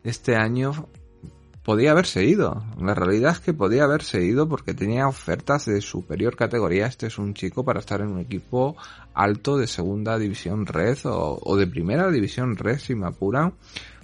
este 0.04 0.36
año 0.36 0.90
podía 1.64 1.92
haberse 1.92 2.26
ido. 2.26 2.64
La 2.80 2.94
realidad 2.94 3.32
es 3.32 3.40
que 3.40 3.54
podía 3.54 3.86
haberse 3.86 4.24
ido 4.24 4.48
porque 4.48 4.74
tenía 4.74 5.08
ofertas 5.08 5.66
de 5.66 5.82
superior 5.82 6.36
categoría. 6.36 6.86
Este 6.86 7.08
es 7.08 7.18
un 7.18 7.34
chico 7.34 7.64
para 7.64 7.80
estar 7.80 8.02
en 8.02 8.10
un 8.10 8.20
equipo 8.20 8.76
alto 9.14 9.58
de 9.58 9.68
segunda 9.68 10.20
división 10.20 10.66
red 10.66 10.98
o, 11.06 11.56
de 11.58 11.68
primera 11.68 12.12
división 12.12 12.58
red 12.58 12.78
si 12.80 12.96
me 12.96 13.08
apuran. 13.08 13.54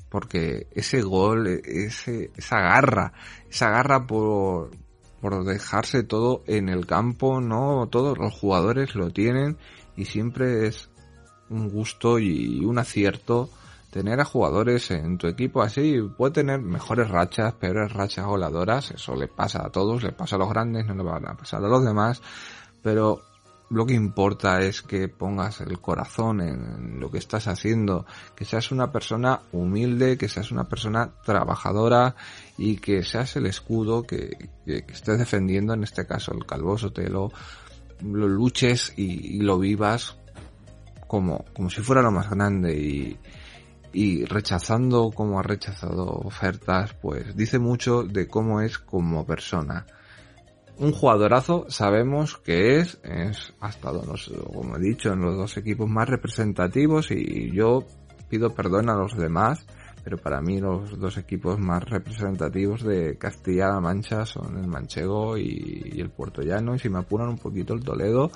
Porque 0.10 0.68
ese 0.72 1.02
gol, 1.02 1.48
ese, 1.48 2.32
esa 2.36 2.60
garra, 2.62 3.14
esa 3.48 3.70
garra 3.70 4.08
por, 4.08 4.72
por 5.22 5.44
dejarse 5.44 6.02
todo 6.02 6.44
en 6.48 6.70
el 6.70 6.88
campo, 6.88 7.42
no 7.42 7.88
todos 7.92 8.18
los 8.18 8.34
jugadores 8.34 8.96
lo 8.96 9.12
tienen 9.12 9.58
y 9.96 10.06
siempre 10.06 10.66
es 10.66 10.90
un 11.50 11.70
gusto 11.70 12.18
y 12.18 12.66
un 12.66 12.80
acierto 12.80 13.50
tener 13.90 14.20
a 14.20 14.26
jugadores 14.26 14.92
en 14.92 15.18
tu 15.18 15.28
equipo 15.28 15.62
así. 15.62 16.00
Puede 16.18 16.34
tener 16.34 16.62
mejores 16.62 17.10
rachas, 17.10 17.54
peores 17.54 17.92
rachas 17.94 18.26
voladoras, 18.26 18.92
eso 18.92 19.16
le 19.16 19.28
pasa 19.28 19.66
a 19.66 19.70
todos, 19.70 20.04
le 20.04 20.12
pasa 20.12 20.36
a 20.36 20.40
los 20.40 20.50
grandes, 20.50 20.86
no 20.86 20.96
le 20.96 21.04
van 21.04 21.28
a 21.28 21.36
pasar 21.36 21.64
a 21.64 21.68
los 21.68 21.84
demás, 21.84 22.22
pero 22.84 23.22
lo 23.70 23.86
que 23.86 23.94
importa 23.94 24.62
es 24.62 24.82
que 24.82 25.08
pongas 25.08 25.62
el 25.62 25.80
corazón 25.80 26.42
en 26.42 27.00
lo 27.00 27.12
que 27.12 27.20
estás 27.20 27.48
haciendo, 27.48 28.06
que 28.36 28.46
seas 28.46 28.72
una 28.72 28.92
persona 28.92 29.42
humilde, 29.52 30.18
que 30.18 30.28
seas 30.28 30.52
una 30.52 30.64
persona 30.64 31.12
trabajadora 31.24 32.16
y 32.58 32.78
que 32.78 33.04
seas 33.04 33.36
el 33.36 33.46
escudo 33.46 34.04
que, 34.04 34.50
estés 34.66 35.20
defendiendo, 35.20 35.74
en 35.74 35.84
este 35.84 36.08
caso 36.08 36.34
el 36.34 36.46
calvo 36.46 36.78
Sotelo, 36.78 37.32
lo 38.02 38.28
luches 38.28 38.94
y, 38.98 39.40
lo 39.42 39.60
vivas 39.60 40.16
como, 41.08 41.46
como 41.54 41.70
si 41.70 41.82
fuera 41.82 42.02
lo 42.02 42.12
más 42.12 42.30
grande 42.30 42.76
y, 42.76 43.20
y 43.92 44.26
rechazando 44.26 45.12
como 45.12 45.40
ha 45.40 45.44
rechazado 45.44 46.06
ofertas, 46.06 46.94
pues 46.94 47.36
dice 47.36 47.60
mucho 47.60 48.04
de 48.04 48.28
cómo 48.28 48.62
es 48.62 48.78
como 48.78 49.26
persona. 49.26 49.86
Un 50.78 50.94
jugadorazo 50.94 51.66
sabemos 51.70 52.38
que 52.38 52.80
es, 52.80 53.00
es 53.04 53.54
hasta 53.60 53.92
los, 53.92 54.32
como 54.54 54.78
he 54.78 54.80
dicho, 54.80 55.12
en 55.12 55.22
los 55.22 55.36
dos 55.36 55.58
equipos 55.58 55.90
más 55.90 56.08
representativos 56.08 57.12
y 57.12 57.52
yo 57.52 57.86
pido 58.30 58.54
perdón 58.54 58.90
a 58.90 58.96
los 58.96 59.18
demás, 59.18 59.66
pero 60.04 60.18
para 60.18 60.40
mí 60.40 60.60
los 60.60 60.98
dos 60.98 61.18
equipos 61.18 61.60
más 61.60 61.84
representativos 61.84 62.84
de 62.84 63.18
Castilla-La 63.18 63.82
Mancha 63.82 64.26
son 64.26 64.58
el 64.58 64.68
Manchego 64.68 65.38
y, 65.38 66.00
el 66.00 66.10
Puerto 66.12 66.42
Llano 66.42 66.76
y 66.76 66.80
si 66.80 66.90
me 66.90 67.00
apuran 67.00 67.30
un 67.30 67.38
poquito 67.38 67.74
el 67.74 67.84
Toledo, 67.84 68.32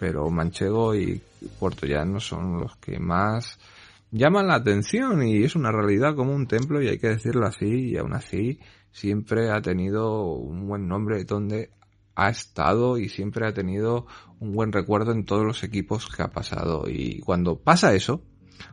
pero 0.00 0.28
Manchego 0.28 0.94
y 0.94 1.22
Puerto 1.60 1.86
Llano 1.86 2.18
son 2.18 2.60
los 2.60 2.76
que 2.76 2.98
más 2.98 3.58
llaman 4.10 4.46
la 4.46 4.54
atención 4.54 5.26
y 5.26 5.42
es 5.42 5.56
una 5.56 5.72
realidad 5.72 6.14
como 6.14 6.34
un 6.34 6.46
templo 6.46 6.82
y 6.82 6.88
hay 6.88 6.98
que 6.98 7.08
decirlo 7.08 7.46
así 7.46 7.90
y 7.90 7.96
aún 7.96 8.14
así 8.14 8.60
siempre 8.90 9.50
ha 9.50 9.60
tenido 9.60 10.22
un 10.32 10.66
buen 10.66 10.88
nombre 10.88 11.24
donde 11.24 11.70
ha 12.14 12.30
estado 12.30 12.96
y 12.96 13.10
siempre 13.10 13.46
ha 13.46 13.52
tenido 13.52 14.06
un 14.40 14.54
buen 14.54 14.72
recuerdo 14.72 15.12
en 15.12 15.24
todos 15.24 15.44
los 15.44 15.62
equipos 15.62 16.08
que 16.08 16.22
ha 16.22 16.28
pasado. 16.28 16.84
Y 16.88 17.20
cuando 17.20 17.58
pasa 17.58 17.94
eso, 17.94 18.22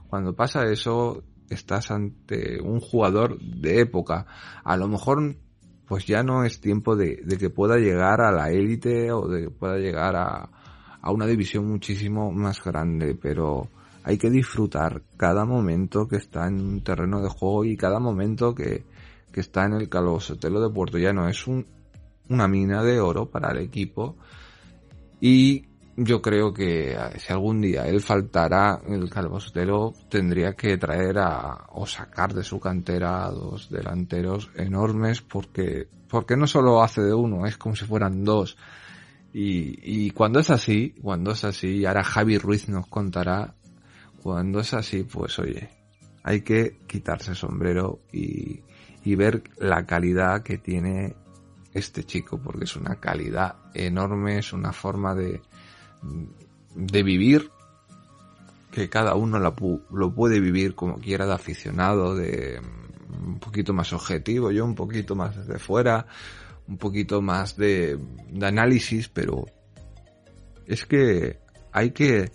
cuando 0.07 0.33
pasa 0.33 0.63
eso, 0.71 1.23
estás 1.49 1.91
ante 1.91 2.61
un 2.61 2.79
jugador 2.79 3.37
de 3.39 3.81
época. 3.81 4.25
A 4.63 4.77
lo 4.77 4.87
mejor, 4.87 5.35
pues 5.85 6.05
ya 6.05 6.23
no 6.23 6.45
es 6.45 6.61
tiempo 6.61 6.95
de, 6.95 7.21
que 7.37 7.49
pueda 7.49 7.77
llegar 7.77 8.21
a 8.21 8.31
la 8.31 8.49
élite 8.49 9.11
o 9.11 9.27
de 9.27 9.43
que 9.43 9.49
pueda 9.49 9.77
llegar 9.77 10.15
a, 10.15 10.49
a 11.01 11.11
una 11.11 11.27
división 11.27 11.67
muchísimo 11.67 12.31
más 12.31 12.63
grande, 12.63 13.13
pero 13.13 13.69
hay 14.03 14.17
que 14.17 14.29
disfrutar 14.29 15.01
cada 15.17 15.45
momento 15.45 16.07
que 16.07 16.17
está 16.17 16.47
en 16.47 16.59
un 16.59 16.83
terreno 16.83 17.21
de 17.21 17.29
juego 17.29 17.65
y 17.65 17.77
cada 17.77 17.99
momento 17.99 18.53
que, 18.53 18.83
que 19.31 19.39
está 19.39 19.65
en 19.65 19.73
el 19.73 19.89
Calosotelo 19.89 20.61
de 20.61 20.73
Puerto 20.73 20.97
Llano. 20.97 21.27
Es 21.27 21.47
un, 21.47 21.65
una 22.29 22.47
mina 22.47 22.83
de 22.83 22.99
oro 22.99 23.29
para 23.29 23.51
el 23.51 23.59
equipo 23.59 24.17
y 25.19 25.65
yo 25.95 26.21
creo 26.21 26.53
que 26.53 26.93
eh, 26.93 26.97
si 27.17 27.31
algún 27.31 27.61
día 27.61 27.87
él 27.87 28.01
faltará, 28.01 28.81
el 28.87 29.09
Calvo 29.09 29.39
Sotelo 29.39 29.93
tendría 30.09 30.53
que 30.53 30.77
traer 30.77 31.19
a, 31.19 31.67
o 31.71 31.85
sacar 31.85 32.33
de 32.33 32.43
su 32.43 32.59
cantera 32.59 33.25
a 33.25 33.31
dos 33.31 33.69
delanteros 33.69 34.49
enormes 34.55 35.21
porque, 35.21 35.87
porque 36.09 36.35
no 36.35 36.47
solo 36.47 36.81
hace 36.81 37.01
de 37.01 37.13
uno, 37.13 37.45
es 37.45 37.57
como 37.57 37.75
si 37.75 37.85
fueran 37.85 38.23
dos. 38.23 38.57
Y, 39.33 40.05
y 40.05 40.11
cuando 40.11 40.39
es 40.39 40.49
así, 40.49 40.95
cuando 41.01 41.31
es 41.31 41.43
así, 41.43 41.85
ahora 41.85 42.03
Javi 42.03 42.37
Ruiz 42.37 42.69
nos 42.69 42.87
contará, 42.87 43.55
cuando 44.23 44.61
es 44.61 44.73
así, 44.73 45.03
pues 45.03 45.37
oye, 45.37 45.69
hay 46.23 46.41
que 46.41 46.77
quitarse 46.87 47.35
sombrero 47.35 47.99
y, 48.11 48.61
y 49.03 49.15
ver 49.15 49.43
la 49.57 49.85
calidad 49.85 50.43
que 50.43 50.57
tiene 50.57 51.13
este 51.73 52.05
chico 52.05 52.39
porque 52.41 52.63
es 52.63 52.77
una 52.77 52.95
calidad 53.01 53.57
enorme, 53.73 54.39
es 54.39 54.53
una 54.53 54.71
forma 54.71 55.13
de, 55.13 55.41
de 56.73 57.03
vivir 57.03 57.51
que 58.71 58.89
cada 58.89 59.15
uno 59.15 59.39
lo 59.39 60.15
puede 60.15 60.39
vivir 60.39 60.73
como 60.73 60.99
quiera 60.99 61.27
de 61.27 61.33
aficionado, 61.33 62.15
de 62.15 62.61
un 63.23 63.39
poquito 63.39 63.73
más 63.73 63.91
objetivo, 63.91 64.51
yo 64.51 64.63
un 64.63 64.73
poquito 64.73 65.15
más 65.15 65.35
desde 65.35 65.59
fuera, 65.59 66.07
un 66.67 66.77
poquito 66.77 67.21
más 67.21 67.57
de 67.57 67.99
análisis, 68.41 69.09
pero 69.09 69.45
es 70.65 70.85
que 70.85 71.39
hay 71.73 71.91
que 71.91 72.31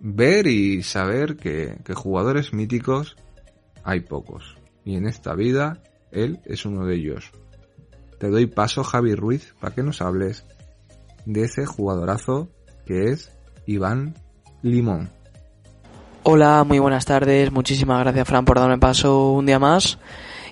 ver 0.00 0.46
y 0.46 0.82
saber 0.82 1.36
que, 1.36 1.78
que 1.84 1.94
jugadores 1.94 2.52
míticos 2.52 3.16
hay 3.84 4.00
pocos. 4.00 4.56
Y 4.84 4.96
en 4.96 5.06
esta 5.06 5.34
vida, 5.34 5.82
él 6.10 6.40
es 6.44 6.64
uno 6.66 6.86
de 6.86 6.96
ellos 6.96 7.30
te 8.20 8.28
doy 8.28 8.46
paso, 8.46 8.84
Javi 8.84 9.14
Ruiz, 9.14 9.54
para 9.58 9.74
que 9.74 9.82
nos 9.82 10.02
hables 10.02 10.44
de 11.24 11.44
ese 11.44 11.64
jugadorazo 11.64 12.48
que 12.84 13.12
es 13.12 13.32
Iván 13.64 14.14
Limón. 14.60 15.08
Hola, 16.22 16.64
muy 16.64 16.78
buenas 16.78 17.06
tardes. 17.06 17.50
Muchísimas 17.50 17.98
gracias, 18.00 18.28
Fran, 18.28 18.44
por 18.44 18.58
darme 18.58 18.76
paso 18.76 19.32
un 19.32 19.46
día 19.46 19.58
más. 19.58 19.98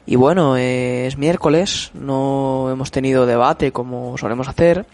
Y 0.07 0.17
bueno, 0.17 0.57
es 0.57 1.19
miércoles, 1.19 1.91
no 1.93 2.71
hemos 2.73 2.91
tenido 2.91 3.27
debate 3.27 3.71
como 3.71 4.17
solemos 4.17 4.49
hacer, 4.49 4.87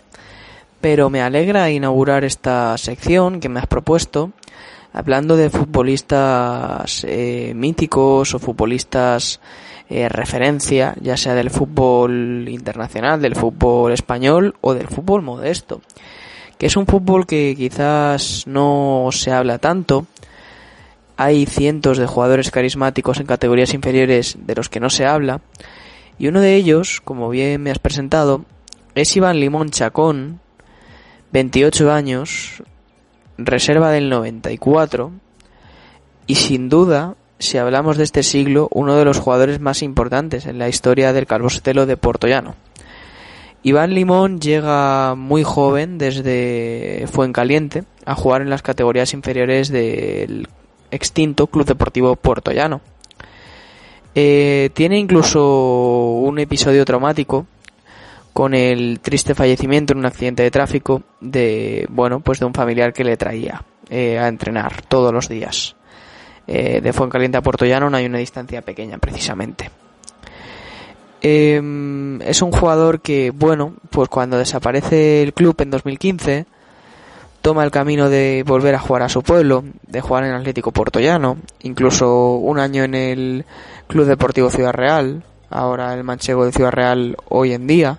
pero 0.85 1.09
me 1.09 1.23
alegra 1.23 1.71
inaugurar 1.71 2.25
esta 2.25 2.77
sección 2.77 3.41
que 3.41 3.49
me 3.49 3.59
has 3.59 3.67
propuesto, 3.67 4.33
hablando 4.93 5.35
de 5.35 5.49
futbolistas 5.49 7.07
eh, 7.09 7.55
míticos 7.57 8.35
o 8.35 8.39
futbolistas 8.39 9.41
eh, 9.89 10.11
referencia, 10.11 10.95
ya 11.01 11.17
sea 11.17 11.33
del 11.33 11.49
fútbol 11.49 12.51
internacional, 12.51 13.23
del 13.23 13.35
fútbol 13.35 13.93
español 13.93 14.57
o 14.61 14.75
del 14.75 14.89
fútbol 14.89 15.23
modesto, 15.23 15.81
que 16.59 16.67
es 16.67 16.77
un 16.77 16.87
fútbol 16.87 17.27
que 17.27 17.55
quizás 17.57 18.47
no 18.47 19.09
se 19.11 19.33
habla 19.33 19.57
tanto. 19.57 20.05
Hay 21.17 21.47
cientos 21.47 21.97
de 21.97 22.07
jugadores 22.07 22.51
carismáticos 22.51 23.21
en 23.21 23.27
categorías 23.27 23.73
inferiores 23.73 24.37
de 24.39 24.55
los 24.55 24.69
que 24.69 24.81
no 24.81 24.91
se 24.91 25.07
habla, 25.07 25.41
y 26.19 26.27
uno 26.27 26.43
de 26.43 26.57
ellos, 26.57 27.01
como 27.03 27.31
bien 27.31 27.63
me 27.63 27.71
has 27.71 27.79
presentado, 27.79 28.45
es 28.95 29.17
Iván 29.17 29.41
Limón 29.41 29.71
Chacón, 29.71 30.44
28 31.35 31.93
años, 31.93 32.63
reserva 33.37 33.91
del 33.91 34.09
94, 34.09 35.11
y 36.29 36.37
sin 36.37 36.69
duda 36.69 37.17
si 37.41 37.59
hablamos 37.59 37.97
de 37.97 38.05
este 38.05 38.23
siglo, 38.23 38.69
uno 38.71 38.95
de 38.95 39.05
los 39.05 39.19
jugadores 39.19 39.59
más 39.59 39.83
importantes 39.83 40.47
en 40.47 40.61
la 40.61 40.69
historia 40.69 41.13
del 41.13 41.27
Calvo 41.27 41.51
Sotelo 41.51 41.87
de 41.87 41.97
Portollano. 41.97 42.55
Iván 43.65 43.95
Limón 43.95 44.39
llega 44.39 45.17
muy 45.17 45.43
joven 45.43 45.99
desde 45.99 47.05
Fuencaliente 47.11 47.83
a 48.07 48.15
jugar 48.15 48.41
en 48.41 48.51
las 48.51 48.63
categorías 48.63 49.13
inferiores 49.13 49.71
del 49.71 50.47
extinto 50.93 51.49
Club 51.49 51.67
Deportivo 51.67 52.15
Portollano. 52.15 52.81
Eh, 54.15 54.71
tiene 54.73 55.01
incluso 55.01 56.13
un 56.13 56.39
episodio 56.39 56.85
traumático 56.85 57.49
con 58.35 58.53
el 58.53 59.01
triste 59.01 59.35
fallecimiento 59.35 59.95
en 59.95 60.01
un 60.01 60.07
accidente 60.07 60.43
de 60.43 60.51
tráfico 60.51 61.03
de 61.21 61.87
bueno 61.89 62.21
pues 62.21 62.41
de 62.41 62.45
un 62.45 62.53
familiar 62.53 62.93
que 62.93 63.05
le 63.05 63.17
traía 63.17 63.65
eh, 63.89 64.19
a 64.19 64.29
entrenar 64.29 64.83
todos 64.83 65.15
los 65.15 65.29
días. 65.29 65.77
Eh, 66.47 66.83
de 66.83 66.93
Fuencaliente 66.93 67.39
a 67.39 67.43
Puerto 67.43 67.65
no 67.65 67.97
hay 67.97 68.05
una 68.05 68.19
distancia 68.19 68.61
pequeña 68.61 68.99
precisamente. 68.99 69.71
Em, 71.23 72.21
es 72.21 72.43
un 72.43 72.53
jugador 72.53 73.01
que, 73.01 73.31
bueno, 73.31 73.73
pues 73.89 74.11
cuando 74.11 74.37
desaparece 74.37 75.23
el 75.23 75.33
club 75.33 75.57
en 75.63 75.71
2015, 75.71 76.45
toma 77.41 77.65
el 77.65 77.71
camino 77.71 78.11
de 78.11 78.45
volver 78.47 78.75
a 78.75 78.79
jugar 78.79 79.03
a 79.03 79.09
su 79.09 79.23
pueblo, 79.23 79.65
de 79.87 80.01
jugar 80.03 80.25
en 80.25 80.33
Atlético 80.33 80.73
Llano 81.01 81.39
incluso 81.63 82.35
un 82.35 82.59
año 82.59 82.85
en 82.85 82.95
el 82.95 83.45
Club 83.87 84.07
Deportivo 84.07 84.51
Ciudad 84.51 84.75
Real, 84.75 85.23
ahora 85.49 85.95
el 85.95 86.05
Manchego 86.05 86.45
de 86.45 86.53
Ciudad 86.53 86.73
Real 86.73 87.17
hoy 87.29 87.55
en 87.55 87.67
día, 87.67 87.99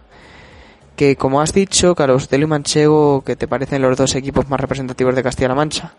que 0.96 1.16
como 1.16 1.42
has 1.42 1.54
dicho, 1.54 1.96
Carlos 1.96 2.28
Telo 2.28 2.46
y 2.46 2.48
Manchego, 2.48 3.24
que 3.24 3.36
te 3.36 3.48
parecen 3.48 3.82
los 3.82 3.98
dos 3.98 4.16
equipos 4.16 4.50
más 4.50 4.60
representativos 4.60 5.16
de 5.16 5.24
Castilla-La 5.24 5.56
Mancha. 5.56 5.94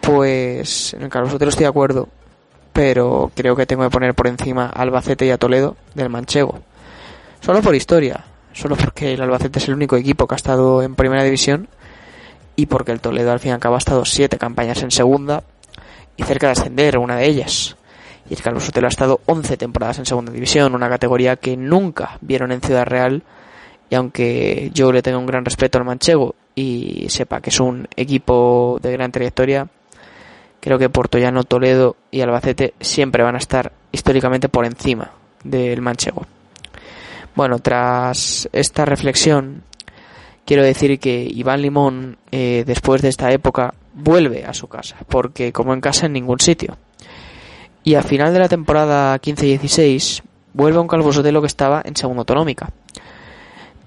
Pues 0.00 0.94
en 0.94 1.02
el 1.02 1.08
Carlos 1.08 1.32
Sotelo 1.32 1.50
estoy 1.50 1.64
de 1.64 1.68
acuerdo, 1.68 2.08
pero 2.72 3.30
creo 3.34 3.56
que 3.56 3.66
tengo 3.66 3.84
que 3.84 3.90
poner 3.90 4.14
por 4.14 4.26
encima 4.26 4.66
a 4.66 4.82
Albacete 4.82 5.26
y 5.26 5.30
a 5.30 5.38
Toledo 5.38 5.76
del 5.94 6.10
Manchego. 6.10 6.60
Solo 7.40 7.62
por 7.62 7.74
historia, 7.74 8.24
solo 8.52 8.76
porque 8.76 9.14
el 9.14 9.22
Albacete 9.22 9.58
es 9.58 9.68
el 9.68 9.74
único 9.74 9.96
equipo 9.96 10.26
que 10.26 10.34
ha 10.34 10.36
estado 10.36 10.82
en 10.82 10.94
primera 10.94 11.22
división 11.22 11.68
y 12.56 12.66
porque 12.66 12.92
el 12.92 13.00
Toledo 13.00 13.32
al 13.32 13.40
fin 13.40 13.50
y 13.50 13.52
al 13.54 13.60
cabo 13.60 13.74
ha 13.74 13.78
estado 13.78 14.04
siete 14.04 14.38
campañas 14.38 14.82
en 14.82 14.90
segunda 14.90 15.42
y 16.16 16.22
cerca 16.22 16.46
de 16.46 16.52
ascender 16.52 16.98
una 16.98 17.16
de 17.16 17.26
ellas. 17.26 17.76
Y 18.28 18.34
el 18.34 18.42
Carlos 18.42 18.64
Sotelo 18.64 18.86
ha 18.86 18.90
estado 18.90 19.20
11 19.26 19.56
temporadas 19.58 19.98
en 19.98 20.06
segunda 20.06 20.32
división, 20.32 20.74
una 20.74 20.88
categoría 20.88 21.36
que 21.36 21.56
nunca 21.56 22.18
vieron 22.22 22.52
en 22.52 22.62
Ciudad 22.62 22.86
Real 22.86 23.22
Y 23.90 23.94
aunque 23.94 24.70
yo 24.72 24.92
le 24.92 25.02
tengo 25.02 25.18
un 25.18 25.26
gran 25.26 25.44
respeto 25.44 25.78
al 25.78 25.84
manchego 25.84 26.34
y 26.54 27.06
sepa 27.08 27.40
que 27.40 27.50
es 27.50 27.60
un 27.60 27.86
equipo 27.96 28.78
de 28.82 28.92
gran 28.92 29.12
trayectoria, 29.12 29.68
creo 30.60 30.78
que 30.78 30.88
Portollano, 30.88 31.44
Toledo 31.44 31.96
y 32.10 32.20
Albacete 32.22 32.74
siempre 32.80 33.22
van 33.22 33.34
a 33.34 33.38
estar 33.38 33.72
históricamente 33.92 34.48
por 34.48 34.64
encima 34.64 35.10
del 35.42 35.82
manchego. 35.82 36.26
Bueno, 37.34 37.58
tras 37.58 38.48
esta 38.52 38.84
reflexión, 38.84 39.62
quiero 40.46 40.62
decir 40.62 40.98
que 40.98 41.28
Iván 41.30 41.62
Limón, 41.62 42.16
eh, 42.30 42.64
después 42.66 43.02
de 43.02 43.08
esta 43.08 43.30
época, 43.32 43.74
vuelve 43.92 44.44
a 44.44 44.54
su 44.54 44.68
casa, 44.68 44.96
porque 45.08 45.52
como 45.52 45.74
en 45.74 45.80
casa 45.80 46.06
en 46.06 46.12
ningún 46.12 46.40
sitio. 46.40 46.76
Y 47.82 47.96
al 47.96 48.04
final 48.04 48.32
de 48.32 48.38
la 48.38 48.48
temporada 48.48 49.20
15-16, 49.20 50.22
vuelve 50.54 50.78
a 50.78 50.80
un 50.80 50.88
Calvo 50.88 51.12
Sotelo 51.12 51.40
que 51.40 51.46
estaba 51.46 51.82
en 51.84 51.96
segunda 51.96 52.20
autonómica. 52.20 52.70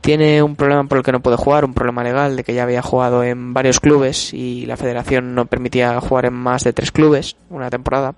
Tiene 0.07 0.41
un 0.41 0.55
problema 0.55 0.85
por 0.85 0.99
el 0.99 1.03
que 1.03 1.11
no 1.11 1.19
puede 1.19 1.35
jugar, 1.35 1.65
un 1.65 1.73
problema 1.73 2.01
legal 2.01 2.37
de 2.37 2.45
que 2.45 2.53
ya 2.53 2.63
había 2.63 2.81
jugado 2.81 3.25
en 3.25 3.53
varios 3.53 3.81
clubes 3.81 4.33
y 4.33 4.65
la 4.65 4.77
federación 4.77 5.35
no 5.35 5.47
permitía 5.47 5.99
jugar 5.99 6.27
en 6.27 6.33
más 6.33 6.63
de 6.63 6.71
tres 6.71 6.93
clubes 6.93 7.35
una 7.49 7.69
temporada. 7.69 8.15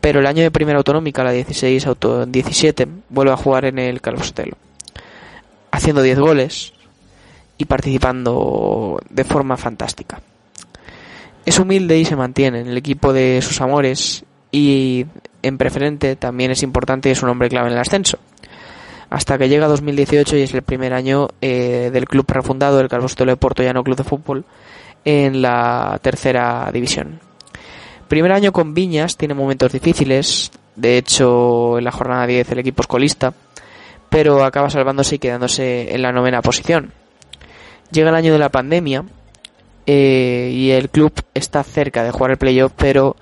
Pero 0.00 0.20
el 0.20 0.26
año 0.26 0.44
de 0.44 0.52
primera 0.52 0.78
autonómica, 0.78 1.24
la 1.24 1.32
16 1.32 1.84
auto 1.84 2.26
17, 2.26 2.86
vuelve 3.08 3.32
a 3.32 3.36
jugar 3.36 3.64
en 3.64 3.80
el 3.80 4.00
Calvo 4.00 4.22
Sotelo, 4.22 4.56
haciendo 5.72 6.00
10 6.00 6.20
goles 6.20 6.72
y 7.56 7.64
participando 7.64 9.00
de 9.10 9.24
forma 9.24 9.56
fantástica. 9.56 10.20
Es 11.44 11.58
humilde 11.58 11.98
y 11.98 12.04
se 12.04 12.14
mantiene 12.14 12.60
en 12.60 12.68
el 12.68 12.76
equipo 12.76 13.12
de 13.12 13.42
sus 13.42 13.60
amores 13.60 14.24
y 14.52 15.06
en 15.42 15.58
preferente 15.58 16.14
también 16.14 16.52
es 16.52 16.62
importante 16.62 17.08
y 17.08 17.12
es 17.12 17.22
un 17.24 17.30
hombre 17.30 17.48
clave 17.48 17.66
en 17.66 17.72
el 17.72 17.80
ascenso. 17.80 18.20
Hasta 19.10 19.38
que 19.38 19.48
llega 19.48 19.66
2018 19.68 20.36
y 20.36 20.42
es 20.42 20.54
el 20.54 20.62
primer 20.62 20.92
año 20.92 21.28
eh, 21.40 21.90
del 21.92 22.06
club 22.06 22.26
refundado, 22.28 22.80
el 22.80 22.88
Calvostelo 22.88 23.32
de 23.32 23.36
Porto 23.36 23.62
Llano 23.62 23.82
Club 23.82 23.96
de 23.96 24.04
Fútbol, 24.04 24.44
en 25.04 25.40
la 25.40 25.98
tercera 26.02 26.70
división. 26.72 27.20
Primer 28.08 28.32
año 28.32 28.52
con 28.52 28.74
Viñas, 28.74 29.16
tiene 29.16 29.34
momentos 29.34 29.72
difíciles, 29.72 30.50
de 30.76 30.98
hecho 30.98 31.78
en 31.78 31.84
la 31.84 31.92
jornada 31.92 32.26
10 32.26 32.52
el 32.52 32.58
equipo 32.58 32.82
es 32.82 32.86
colista, 32.86 33.32
pero 34.10 34.44
acaba 34.44 34.70
salvándose 34.70 35.16
y 35.16 35.18
quedándose 35.18 35.94
en 35.94 36.02
la 36.02 36.12
novena 36.12 36.42
posición. 36.42 36.92
Llega 37.90 38.10
el 38.10 38.16
año 38.16 38.32
de 38.32 38.38
la 38.38 38.50
pandemia 38.50 39.04
eh, 39.86 40.50
y 40.52 40.70
el 40.70 40.90
club 40.90 41.12
está 41.32 41.62
cerca 41.64 42.04
de 42.04 42.10
jugar 42.10 42.32
el 42.32 42.36
playoff, 42.36 42.72
pero 42.76 43.16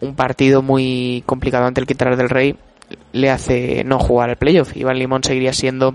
un 0.00 0.14
partido 0.14 0.62
muy 0.62 1.24
complicado 1.26 1.66
ante 1.66 1.80
el 1.80 1.86
Quintanar 1.86 2.16
del 2.16 2.28
Rey 2.28 2.56
le 3.12 3.30
hace 3.30 3.84
no 3.84 3.98
jugar 3.98 4.30
el 4.30 4.36
playoff. 4.36 4.76
Iván 4.76 4.98
Limón 4.98 5.24
seguiría 5.24 5.52
siendo 5.52 5.94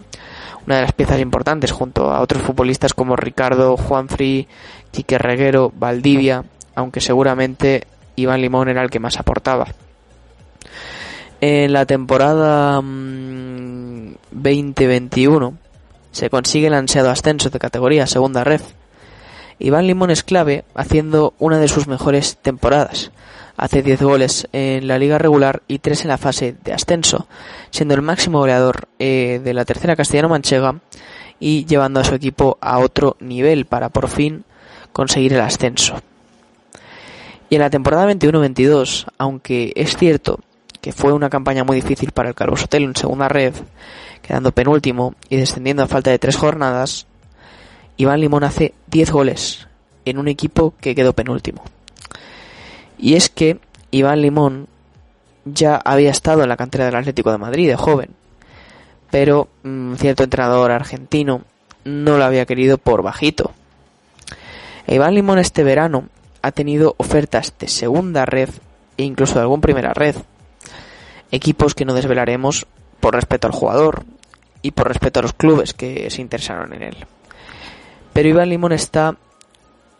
una 0.66 0.76
de 0.76 0.82
las 0.82 0.94
piezas 0.94 1.20
importantes 1.20 1.72
junto 1.72 2.12
a 2.12 2.22
otros 2.22 2.42
futbolistas 2.42 2.94
como 2.94 3.16
Ricardo, 3.16 3.78
Juanfri, 3.78 4.48
Quique 4.92 5.18
Reguero, 5.18 5.72
Valdivia, 5.76 6.44
aunque 6.76 7.02
seguramente 7.02 7.88
Iván 8.16 8.42
Limón 8.42 8.70
era 8.70 8.84
el 8.84 8.90
que 8.90 9.00
más 9.00 9.18
aportaba. 9.18 9.68
En 11.40 11.72
la 11.74 11.86
temporada 11.88 12.76
2021 12.76 15.52
mm, 15.52 15.58
se 16.12 16.30
consigue 16.30 16.68
el 16.68 16.76
ansiado 16.76 17.10
ascenso 17.10 17.50
de 17.50 17.58
categoría 17.58 18.06
segunda 18.06 18.44
ref. 18.44 18.62
Iván 19.58 19.88
Limón 19.88 20.12
es 20.12 20.24
clave 20.24 20.66
haciendo 20.76 21.34
una 21.40 21.58
de 21.60 21.68
sus 21.68 21.88
mejores 21.88 22.38
temporadas, 22.42 23.12
hace 23.58 23.82
10 23.82 24.02
goles 24.02 24.48
en 24.54 24.88
la 24.88 24.98
liga 24.98 25.18
regular 25.18 25.62
y 25.68 25.80
3 25.80 26.04
en 26.04 26.08
la 26.08 26.18
fase 26.18 26.56
de 26.64 26.74
ascenso, 26.74 27.28
siendo 27.70 27.94
el 27.94 28.02
máximo 28.02 28.40
goleador 28.40 28.88
eh, 29.00 29.42
de 29.44 29.54
la 29.54 29.66
tercera 29.66 29.96
castellano-manchega 29.96 30.80
y 31.40 31.66
llevando 31.66 32.00
a 32.00 32.04
su 32.04 32.16
equipo 32.16 32.58
a 32.62 32.80
otro 32.80 33.18
nivel 33.20 33.66
para 33.66 33.90
por 33.90 34.08
fin 34.08 34.44
conseguir 34.94 35.34
el 35.34 35.42
ascenso. 35.42 36.02
Y 37.50 37.56
en 37.56 37.62
la 37.62 37.70
temporada 37.70 38.10
21-22, 38.12 39.08
aunque 39.18 39.74
es 39.76 39.98
cierto 39.98 40.40
que 40.80 40.92
fue 40.92 41.14
una 41.14 41.30
campaña 41.30 41.64
muy 41.64 41.76
difícil 41.76 42.12
para 42.12 42.30
el 42.30 42.36
Calvo 42.36 42.58
Sotelo 42.58 42.88
en 42.88 42.96
segunda 42.96 43.28
red, 43.28 43.54
quedando 44.22 44.52
penúltimo 44.52 45.16
y 45.30 45.38
descendiendo 45.38 45.84
a 45.84 45.88
falta 45.88 46.10
de 46.10 46.20
tres 46.20 46.38
jornadas, 46.38 47.06
Iván 47.98 48.20
Limón 48.20 48.44
hace 48.44 48.74
10 48.88 49.12
goles 49.12 49.68
en 50.06 50.18
un 50.18 50.28
equipo 50.28 50.74
que 50.82 50.96
quedó 50.96 51.14
penúltimo. 51.14 51.64
Y 53.02 53.16
es 53.16 53.30
que 53.30 53.60
Iván 53.90 54.22
Limón 54.22 54.68
ya 55.44 55.76
había 55.76 56.12
estado 56.12 56.44
en 56.44 56.50
la 56.50 56.56
cantera 56.56 56.86
del 56.86 56.96
Atlético 56.96 57.32
de 57.32 57.40
Madrid 57.40 57.68
de 57.68 57.76
joven, 57.76 58.12
pero 59.10 59.50
un 59.64 59.94
mm, 59.94 59.96
cierto 59.98 60.24
entrenador 60.24 60.72
argentino 60.72 61.42
no 61.84 62.18
lo 62.18 62.24
había 62.24 62.46
querido 62.46 62.78
por 62.78 63.02
bajito. 63.02 63.52
E 64.88 64.96
Iván 64.96 65.16
Limón 65.16 65.40
este 65.40 65.64
verano 65.64 66.10
ha 66.44 66.52
tenido 66.52 66.96
ofertas 66.98 67.54
de 67.60 67.68
segunda 67.68 68.26
red 68.26 68.50
e 68.98 69.04
incluso 69.04 69.36
de 69.36 69.42
algún 69.42 69.62
primera 69.62 69.94
red. 69.94 70.16
Equipos 71.32 71.74
que 71.74 71.86
no 71.86 71.94
desvelaremos 71.94 72.68
por 73.00 73.16
respeto 73.16 73.48
al 73.48 73.54
jugador 73.54 74.04
y 74.62 74.72
por 74.72 74.88
respeto 74.88 75.20
a 75.20 75.24
los 75.24 75.34
clubes 75.34 75.74
que 75.74 76.10
se 76.12 76.22
interesaron 76.22 76.74
en 76.74 76.84
él. 76.84 76.98
Pero 78.14 78.30
Iván 78.30 78.50
Limón 78.50 78.74
está 78.74 79.16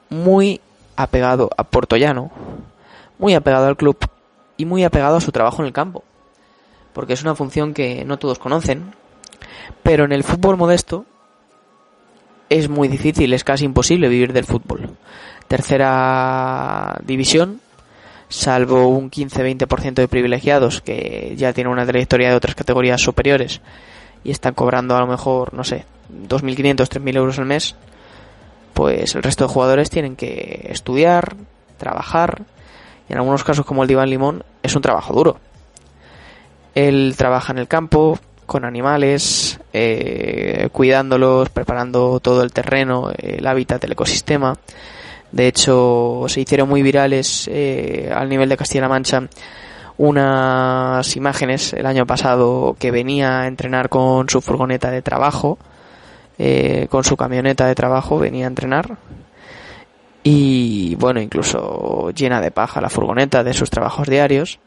muy 0.10 0.62
apegado 0.96 1.50
a 1.58 1.64
Portollano, 1.64 2.32
muy 3.22 3.36
apegado 3.36 3.68
al 3.68 3.78
club 3.78 3.98
y 4.58 4.66
muy 4.66 4.84
apegado 4.84 5.16
a 5.16 5.22
su 5.22 5.32
trabajo 5.32 5.62
en 5.62 5.68
el 5.68 5.74
campo. 5.74 6.04
Porque 6.92 7.14
es 7.14 7.22
una 7.22 7.36
función 7.36 7.74
que 7.74 8.04
no 8.04 8.18
todos 8.18 8.40
conocen. 8.40 8.94
Pero 9.84 10.04
en 10.04 10.12
el 10.12 10.24
fútbol 10.24 10.58
modesto 10.58 11.06
es 12.50 12.68
muy 12.68 12.88
difícil, 12.90 13.32
es 13.34 13.44
casi 13.44 13.64
imposible 13.64 14.10
vivir 14.10 14.34
del 14.34 14.46
fútbol. 14.46 14.98
Tercera 15.48 17.00
división, 17.06 17.62
salvo 18.28 18.88
un 18.88 19.12
15-20% 19.12 19.94
de 19.94 20.08
privilegiados 20.08 20.82
que 20.82 21.36
ya 21.38 21.54
tienen 21.54 21.72
una 21.72 21.86
trayectoria 21.86 22.30
de 22.30 22.36
otras 22.36 22.56
categorías 22.56 23.02
superiores 23.02 23.62
y 24.24 24.32
están 24.32 24.54
cobrando 24.54 24.96
a 24.96 25.00
lo 25.00 25.08
mejor, 25.08 25.54
no 25.54 25.64
sé, 25.64 25.86
2.500, 26.28 26.76
3.000 26.76 27.18
euros 27.18 27.40
al 27.40 27.46
mes, 27.46 27.76
pues 28.74 29.16
el 29.16 29.24
resto 29.24 29.46
de 29.46 29.54
jugadores 29.54 29.90
tienen 29.90 30.16
que 30.16 30.68
estudiar, 30.70 31.36
trabajar 31.78 32.44
en 33.12 33.18
algunos 33.18 33.44
casos 33.44 33.66
como 33.66 33.84
el 33.84 33.90
de 33.90 34.08
Limón 34.08 34.44
es 34.64 34.74
un 34.74 34.82
trabajo 34.82 35.14
duro. 35.14 35.38
Él 36.74 37.16
trabaja 37.18 37.52
en 37.52 37.60
el 37.60 37.68
campo, 37.68 38.18
con 38.46 38.64
animales, 38.64 39.60
eh, 39.74 40.70
cuidándolos, 40.72 41.50
preparando 41.50 42.22
todo 42.22 42.42
el 42.42 42.54
terreno, 42.54 43.12
el 43.18 43.46
hábitat, 43.46 43.84
el 43.84 43.92
ecosistema. 43.92 44.58
De 45.30 45.48
hecho, 45.48 46.24
se 46.28 46.40
hicieron 46.40 46.70
muy 46.70 46.82
virales 46.82 47.50
eh, 47.52 48.10
al 48.16 48.30
nivel 48.30 48.48
de 48.48 48.56
Castilla-La 48.56 48.88
Mancha 48.88 49.24
unas 49.98 51.16
imágenes 51.18 51.74
el 51.74 51.86
año 51.86 52.06
pasado 52.06 52.78
que 52.80 52.92
venía 52.92 53.42
a 53.42 53.48
entrenar 53.48 53.90
con 53.90 54.30
su 54.30 54.40
furgoneta 54.40 54.90
de 54.90 55.02
trabajo, 55.02 55.60
eh, 56.40 56.88
con 56.90 57.04
su 57.04 57.18
camioneta 57.18 57.68
de 57.68 57.76
trabajo, 57.76 58.18
venía 58.18 58.46
a 58.46 58.48
entrenar 58.48 58.98
y 60.24 60.96
bueno, 60.96 61.20
incluso 61.20 62.12
llena 62.12 62.42
de 62.42 62.52
paja 62.52 62.82
la 62.82 62.90
furgoneta 62.90 63.44
de 63.44 63.54
sus 63.54 63.70
trabajos 63.70 64.08
diarios. 64.08 64.60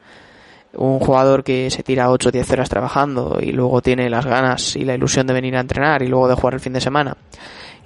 Un 0.77 0.99
jugador 0.99 1.45
que 1.45 1.71
se 1.71 1.85
tira 1.85 2.11
8 2.11 2.31
o 2.31 2.33
10 2.33 2.51
horas 2.51 2.69
trabajando 2.69 3.39
y 3.41 3.53
luego 3.53 3.81
tiene 3.81 4.11
las 4.11 4.27
ganas 4.27 4.75
y 4.75 4.85
la 4.85 4.95
ilusión 4.95 5.27
de 5.29 5.33
venir 5.33 5.57
a 5.57 5.61
entrenar 5.61 6.03
y 6.03 6.09
luego 6.09 6.27
de 6.27 6.35
jugar 6.35 6.55
el 6.55 6.61
fin 6.61 6.73
de 6.73 6.81
semana 6.81 7.17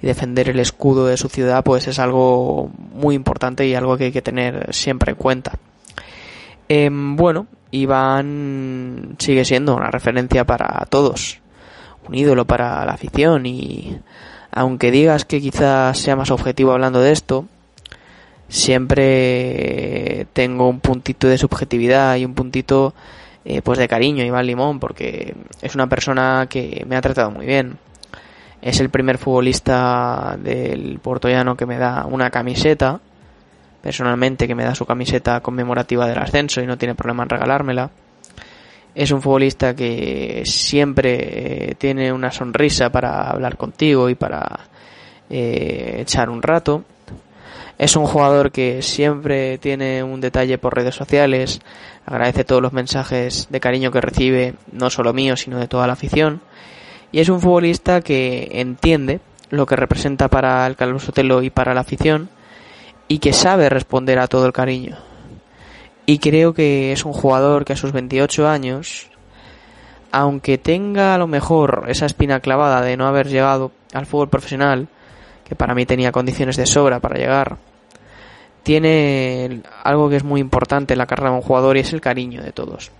y 0.01 0.07
defender 0.07 0.49
el 0.49 0.59
escudo 0.59 1.05
de 1.05 1.17
su 1.17 1.29
ciudad, 1.29 1.63
pues 1.63 1.87
es 1.87 1.99
algo 1.99 2.71
muy 2.93 3.13
importante 3.13 3.67
y 3.67 3.75
algo 3.75 3.95
que 3.97 4.05
hay 4.05 4.11
que 4.11 4.23
tener 4.23 4.73
siempre 4.73 5.11
en 5.11 5.17
cuenta. 5.17 5.51
Em, 6.67 7.15
bueno, 7.15 7.45
Iván 7.69 9.15
sigue 9.19 9.45
siendo 9.45 9.75
una 9.75 9.91
referencia 9.91 10.45
para 10.45 10.85
todos, 10.89 11.41
un 12.07 12.15
ídolo 12.15 12.45
para 12.45 12.83
la 12.85 12.93
afición 12.93 13.45
y 13.45 13.99
aunque 14.51 14.89
digas 14.89 15.25
que 15.25 15.41
quizás 15.41 15.97
sea 15.99 16.15
más 16.15 16.31
objetivo 16.31 16.71
hablando 16.71 17.01
de 17.01 17.11
esto, 17.11 17.45
siempre 18.49 20.27
tengo 20.33 20.67
un 20.67 20.79
puntito 20.81 21.27
de 21.27 21.37
subjetividad 21.37 22.17
y 22.17 22.25
un 22.25 22.33
puntito 22.33 22.93
eh, 23.45 23.61
pues 23.61 23.79
de 23.79 23.87
cariño 23.87 24.25
Iván 24.25 24.45
Limón 24.45 24.79
porque 24.79 25.35
es 25.61 25.75
una 25.75 25.87
persona 25.87 26.47
que 26.49 26.83
me 26.87 26.97
ha 26.97 27.01
tratado 27.01 27.31
muy 27.31 27.45
bien. 27.45 27.77
Es 28.61 28.81
el 28.81 28.89
primer 28.89 29.17
futbolista 29.17 30.35
del 30.37 30.99
portollano 30.99 31.55
que 31.55 31.65
me 31.65 31.77
da 31.77 32.05
una 32.05 32.29
camiseta 32.29 32.99
personalmente 33.81 34.47
que 34.47 34.55
me 34.55 34.63
da 34.63 34.75
su 34.75 34.85
camiseta 34.85 35.39
conmemorativa 35.41 36.07
del 36.07 36.17
ascenso 36.17 36.61
y 36.61 36.67
no 36.67 36.77
tiene 36.77 36.95
problema 36.95 37.23
en 37.23 37.29
regalármela. 37.29 37.89
Es 38.93 39.11
un 39.11 39.21
futbolista 39.21 39.75
que 39.75 40.41
siempre 40.45 41.69
eh, 41.69 41.75
tiene 41.75 42.11
una 42.11 42.31
sonrisa 42.31 42.89
para 42.89 43.29
hablar 43.29 43.55
contigo 43.55 44.09
y 44.09 44.15
para 44.15 44.59
eh, 45.29 45.97
echar 46.01 46.29
un 46.29 46.41
rato 46.41 46.83
es 47.79 47.95
un 47.95 48.05
jugador 48.05 48.51
que 48.51 48.81
siempre 48.81 49.57
tiene 49.57 50.03
un 50.03 50.19
detalle 50.19 50.57
por 50.57 50.75
redes 50.75 50.95
sociales, 50.95 51.61
agradece 52.05 52.43
todos 52.43 52.61
los 52.61 52.73
mensajes 52.73 53.47
de 53.49 53.61
cariño 53.61 53.89
que 53.89 54.01
recibe, 54.01 54.55
no 54.73 54.89
solo 54.89 55.13
mío, 55.13 55.37
sino 55.37 55.57
de 55.57 55.69
toda 55.69 55.87
la 55.87 55.93
afición. 55.93 56.41
Y 57.13 57.21
es 57.21 57.29
un 57.29 57.39
futbolista 57.39 58.01
que 58.01 58.49
entiende 58.51 59.21
lo 59.49 59.65
que 59.65 59.77
representa 59.77 60.27
para 60.27 60.67
el 60.67 60.75
Calvo 60.75 60.99
Sotelo 60.99 61.41
y 61.41 61.51
para 61.51 61.73
la 61.73 61.79
afición 61.79 62.29
y 63.07 63.19
que 63.19 63.31
sabe 63.31 63.69
responder 63.69 64.19
a 64.19 64.27
todo 64.27 64.45
el 64.45 64.51
cariño. 64.51 64.97
Y 66.05 66.19
creo 66.19 66.53
que 66.53 66.91
es 66.91 67.05
un 67.05 67.13
jugador 67.13 67.63
que 67.63 67.73
a 67.73 67.77
sus 67.77 67.93
28 67.93 68.49
años, 68.49 69.09
aunque 70.11 70.57
tenga 70.57 71.15
a 71.15 71.17
lo 71.17 71.27
mejor 71.27 71.85
esa 71.87 72.07
espina 72.07 72.41
clavada 72.41 72.81
de 72.81 72.97
no 72.97 73.07
haber 73.07 73.29
llegado 73.29 73.71
al 73.93 74.05
fútbol 74.05 74.27
profesional, 74.27 74.89
que 75.45 75.55
para 75.55 75.73
mí 75.73 75.85
tenía 75.85 76.11
condiciones 76.11 76.57
de 76.57 76.65
sobra 76.65 76.99
para 76.99 77.17
llegar, 77.17 77.57
tiene 78.63 79.61
algo 79.83 80.09
que 80.09 80.17
es 80.17 80.23
muy 80.23 80.41
importante 80.41 80.93
en 80.93 80.99
la 80.99 81.07
carrera 81.07 81.31
de 81.31 81.37
un 81.37 81.41
jugador 81.41 81.77
y 81.77 81.81
es 81.81 81.93
el 81.93 82.01
cariño 82.01 82.41
de 82.43 82.51
todos. 82.51 82.91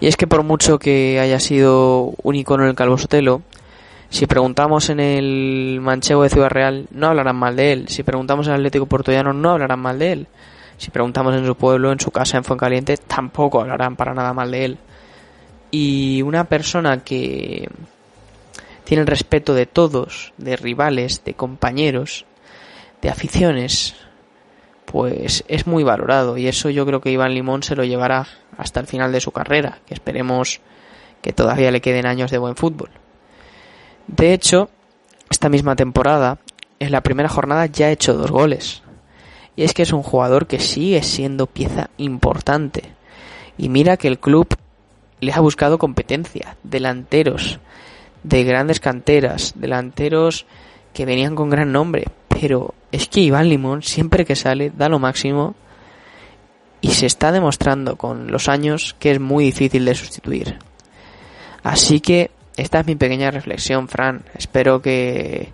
Y 0.00 0.06
es 0.06 0.16
que 0.16 0.26
por 0.26 0.42
mucho 0.42 0.78
que 0.78 1.20
haya 1.20 1.38
sido 1.38 2.12
un 2.22 2.34
icono 2.34 2.66
el 2.66 2.74
Calvo 2.74 2.98
Sotelo, 2.98 3.42
si 4.10 4.26
preguntamos 4.26 4.90
en 4.90 5.00
el 5.00 5.78
Manchego 5.80 6.22
de 6.22 6.28
Ciudad 6.28 6.50
Real, 6.50 6.86
no 6.90 7.06
hablarán 7.06 7.36
mal 7.36 7.56
de 7.56 7.72
él. 7.72 7.88
Si 7.88 8.02
preguntamos 8.02 8.46
en 8.46 8.52
el 8.52 8.60
Atlético 8.60 8.86
Portollano, 8.86 9.32
no 9.32 9.50
hablarán 9.52 9.80
mal 9.80 9.98
de 9.98 10.12
él. 10.12 10.26
Si 10.76 10.90
preguntamos 10.90 11.34
en 11.34 11.46
su 11.46 11.54
pueblo, 11.54 11.92
en 11.92 12.00
su 12.00 12.10
casa, 12.10 12.36
en 12.36 12.44
Fuencaliente, 12.44 12.96
tampoco 12.96 13.60
hablarán 13.60 13.96
para 13.96 14.12
nada 14.12 14.34
mal 14.34 14.50
de 14.50 14.64
él. 14.64 14.78
Y 15.70 16.20
una 16.22 16.44
persona 16.44 17.02
que 17.02 17.68
tiene 18.84 19.00
el 19.00 19.06
respeto 19.06 19.54
de 19.54 19.64
todos, 19.64 20.34
de 20.36 20.56
rivales, 20.56 21.24
de 21.24 21.34
compañeros, 21.34 22.26
de 23.00 23.08
aficiones, 23.08 23.94
pues 24.92 25.42
es 25.48 25.66
muy 25.66 25.84
valorado 25.84 26.36
y 26.36 26.48
eso 26.48 26.68
yo 26.68 26.84
creo 26.84 27.00
que 27.00 27.10
Iván 27.10 27.32
Limón 27.32 27.62
se 27.62 27.74
lo 27.74 27.82
llevará 27.82 28.26
hasta 28.58 28.78
el 28.78 28.86
final 28.86 29.10
de 29.10 29.22
su 29.22 29.32
carrera, 29.32 29.78
que 29.86 29.94
esperemos 29.94 30.60
que 31.22 31.32
todavía 31.32 31.70
le 31.70 31.80
queden 31.80 32.04
años 32.04 32.30
de 32.30 32.36
buen 32.36 32.56
fútbol. 32.56 32.90
De 34.06 34.34
hecho, 34.34 34.68
esta 35.30 35.48
misma 35.48 35.76
temporada, 35.76 36.40
en 36.78 36.92
la 36.92 37.00
primera 37.00 37.30
jornada 37.30 37.64
ya 37.64 37.86
ha 37.86 37.90
hecho 37.90 38.12
dos 38.12 38.30
goles. 38.30 38.82
Y 39.56 39.64
es 39.64 39.72
que 39.72 39.82
es 39.82 39.94
un 39.94 40.02
jugador 40.02 40.46
que 40.46 40.60
sigue 40.60 41.02
siendo 41.02 41.46
pieza 41.46 41.88
importante. 41.96 42.92
Y 43.56 43.70
mira 43.70 43.96
que 43.96 44.08
el 44.08 44.18
club 44.18 44.46
le 45.20 45.32
ha 45.32 45.40
buscado 45.40 45.78
competencia, 45.78 46.58
delanteros, 46.64 47.60
de 48.24 48.44
grandes 48.44 48.78
canteras, 48.78 49.54
delanteros 49.56 50.44
que 50.92 51.06
venían 51.06 51.34
con 51.34 51.48
gran 51.48 51.72
nombre, 51.72 52.04
pero 52.42 52.74
es 52.90 53.06
que 53.06 53.20
Iván 53.20 53.48
Limón 53.48 53.82
siempre 53.82 54.24
que 54.24 54.34
sale 54.34 54.72
da 54.76 54.88
lo 54.88 54.98
máximo 54.98 55.54
y 56.80 56.90
se 56.90 57.06
está 57.06 57.30
demostrando 57.30 57.94
con 57.94 58.32
los 58.32 58.48
años 58.48 58.96
que 58.98 59.12
es 59.12 59.20
muy 59.20 59.44
difícil 59.44 59.84
de 59.84 59.94
sustituir. 59.94 60.58
Así 61.62 62.00
que 62.00 62.32
esta 62.56 62.80
es 62.80 62.86
mi 62.86 62.96
pequeña 62.96 63.30
reflexión, 63.30 63.86
Fran. 63.86 64.24
Espero 64.34 64.82
que 64.82 65.52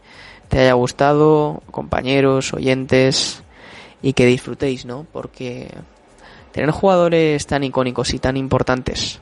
te 0.49 0.61
haya 0.61 0.73
gustado, 0.73 1.63
compañeros, 1.71 2.55
oyentes, 2.55 3.43
y 4.01 4.15
que 4.15 4.25
disfrutéis, 4.25 4.87
¿no? 4.87 5.07
Porque 5.13 5.69
tener 6.53 6.71
jugadores 6.71 7.47
tan 7.47 7.65
icónicos 7.65 8.15
y 8.15 8.19
tan 8.19 8.39
importantes 8.39 9.21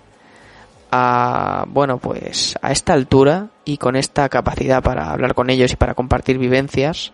a, 0.92 1.64
bueno, 1.66 1.98
pues 1.98 2.56
a 2.62 2.70
esta 2.70 2.92
altura 2.92 3.48
y 3.64 3.78
con 3.78 3.96
esta 3.96 4.28
capacidad 4.28 4.84
para 4.84 5.10
hablar 5.10 5.34
con 5.34 5.50
ellos 5.50 5.72
y 5.72 5.76
para 5.76 5.94
compartir 5.94 6.38
vivencias 6.38 7.12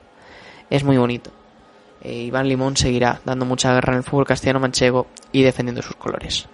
es 0.73 0.85
muy 0.85 0.97
bonito. 0.97 1.31
Eh, 2.01 2.23
Iván 2.23 2.49
Limón 2.49 2.79
seguirá 2.79 3.21
dando 3.27 3.45
mucha 3.45 3.75
guerra 3.75 3.93
en 3.93 3.99
el 3.99 4.05
fútbol 4.05 4.27
castellano 4.27 4.59
manchego 4.59 5.07
y 5.31 5.43
defendiendo 5.43 5.83
sus 5.83 5.97
colores. 5.97 6.49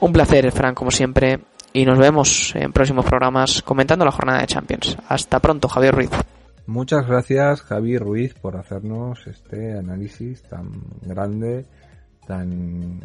Un 0.00 0.10
placer, 0.10 0.50
Fran, 0.50 0.74
como 0.74 0.90
siempre, 0.90 1.38
y 1.74 1.84
nos 1.84 1.98
vemos 1.98 2.54
en 2.56 2.72
próximos 2.72 3.04
programas 3.04 3.62
comentando 3.62 4.06
la 4.06 4.10
jornada 4.10 4.40
de 4.40 4.46
Champions. 4.46 4.96
Hasta 5.06 5.38
pronto, 5.38 5.68
Javier 5.68 5.94
Ruiz. 5.94 6.10
Muchas 6.66 7.06
gracias, 7.06 7.60
Javier 7.60 8.02
Ruiz, 8.02 8.32
por 8.32 8.56
hacernos 8.56 9.26
este 9.26 9.78
análisis 9.78 10.42
tan 10.44 10.70
grande, 11.02 11.66
tan 12.26 13.00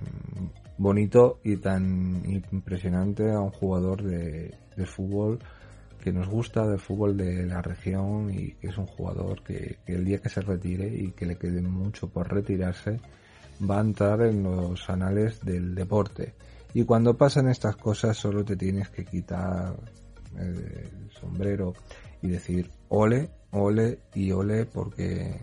bonito 0.78 1.40
y 1.44 1.58
tan 1.58 2.24
impresionante 2.52 3.32
a 3.32 3.42
un 3.42 3.52
jugador 3.52 4.02
de, 4.02 4.56
de 4.78 4.86
fútbol 4.86 5.40
que 6.08 6.14
nos 6.14 6.30
gusta 6.30 6.66
del 6.66 6.80
fútbol 6.80 7.18
de 7.18 7.46
la 7.46 7.62
región 7.62 8.34
y 8.34 8.54
que 8.54 8.68
es 8.68 8.78
un 8.78 8.88
jugador 8.88 9.44
que, 9.44 9.80
el 9.88 10.06
día 10.06 10.20
que 10.20 10.30
se 10.30 10.40
retire 10.40 10.88
y 10.88 11.12
que 11.12 11.26
le 11.26 11.36
quede 11.36 11.62
mucho 11.62 12.08
por 12.08 12.34
retirarse 12.34 13.02
va 13.70 13.80
a 13.80 13.82
entrar 13.82 14.22
en 14.22 14.42
los 14.42 14.90
anales 14.90 15.42
del 15.44 15.76
deporte. 15.76 16.34
Y 16.74 16.86
cuando 16.86 17.18
pasan 17.18 17.50
estas 17.50 17.76
cosas 17.76 18.16
solo 18.16 18.46
te 18.46 18.56
tienes 18.56 18.88
que 18.88 19.04
quitar 19.04 19.76
el 20.38 21.12
sombrero 21.12 21.74
y 22.22 22.30
decir 22.30 22.72
ole, 22.88 23.30
ole 23.52 24.00
y 24.16 24.32
ole 24.32 24.66
porque, 24.66 25.42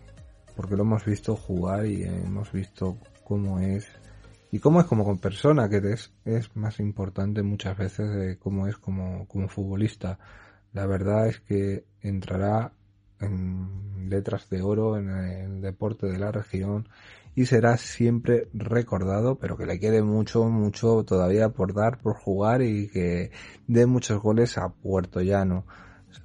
porque 0.57 0.77
lo 0.77 0.85
hemos 0.85 1.05
visto 1.05 1.37
jugar 1.37 1.85
y 1.85 2.05
hemos 2.05 2.51
visto 2.53 2.97
cómo 3.23 3.61
es 3.61 3.87
y 4.51 4.61
cómo 4.61 4.81
es 4.81 4.87
como 4.87 5.05
con 5.05 5.19
persona, 5.19 5.69
que 5.69 5.77
es, 5.93 6.11
es 6.25 6.57
más 6.57 6.81
importante 6.81 7.43
muchas 7.43 7.77
veces 7.77 8.09
de 8.15 8.39
cómo 8.39 8.67
es 8.67 8.79
como, 8.79 9.27
como 9.29 9.47
futbolista. 9.49 10.19
La 10.75 10.87
verdad 10.87 11.29
es 11.29 11.41
que 11.41 11.87
entrará 12.03 12.73
en 13.21 14.11
letras 14.11 14.51
de 14.51 14.61
oro 14.61 14.99
en 14.99 15.09
el 15.09 15.63
deporte 15.63 16.07
de 16.07 16.19
la 16.19 16.31
región 16.31 16.89
y 17.37 17.47
será 17.47 17.77
siempre 17.77 18.49
recordado, 18.53 19.39
pero 19.39 19.57
que 19.57 19.67
le 19.67 19.81
quede 19.81 20.03
mucho, 20.03 20.45
mucho 20.45 21.05
todavía 21.05 21.49
por 21.49 21.75
dar, 21.75 21.99
por 21.99 22.17
jugar 22.17 22.63
y 22.63 22.89
que 22.89 23.31
dé 23.67 23.87
muchos 23.87 24.21
goles 24.21 24.59
a 24.59 24.69
Puerto 24.69 25.21
Llano. 25.21 25.65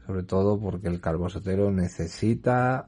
Sobre 0.05 0.23
todo 0.23 0.59
porque 0.59 0.87
el 0.87 0.99
Calvo 0.99 1.29
Sotero 1.29 1.71
necesita 1.71 2.85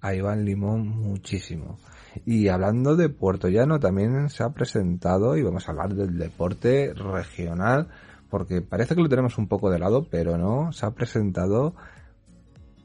a 0.00 0.14
Iván 0.14 0.44
Limón 0.44 0.88
muchísimo. 0.88 1.78
Y 2.24 2.48
hablando 2.48 2.96
de 2.96 3.08
Puerto 3.08 3.48
Llano, 3.48 3.78
también 3.78 4.30
se 4.30 4.42
ha 4.42 4.50
presentado, 4.50 5.36
y 5.36 5.42
vamos 5.42 5.68
a 5.68 5.72
hablar 5.72 5.94
del 5.94 6.18
deporte 6.18 6.92
regional, 6.94 7.88
porque 8.30 8.62
parece 8.62 8.94
que 8.94 9.02
lo 9.02 9.08
tenemos 9.08 9.36
un 9.38 9.48
poco 9.48 9.70
de 9.70 9.78
lado, 9.78 10.06
pero 10.10 10.38
no, 10.38 10.72
se 10.72 10.86
ha 10.86 10.92
presentado 10.92 11.74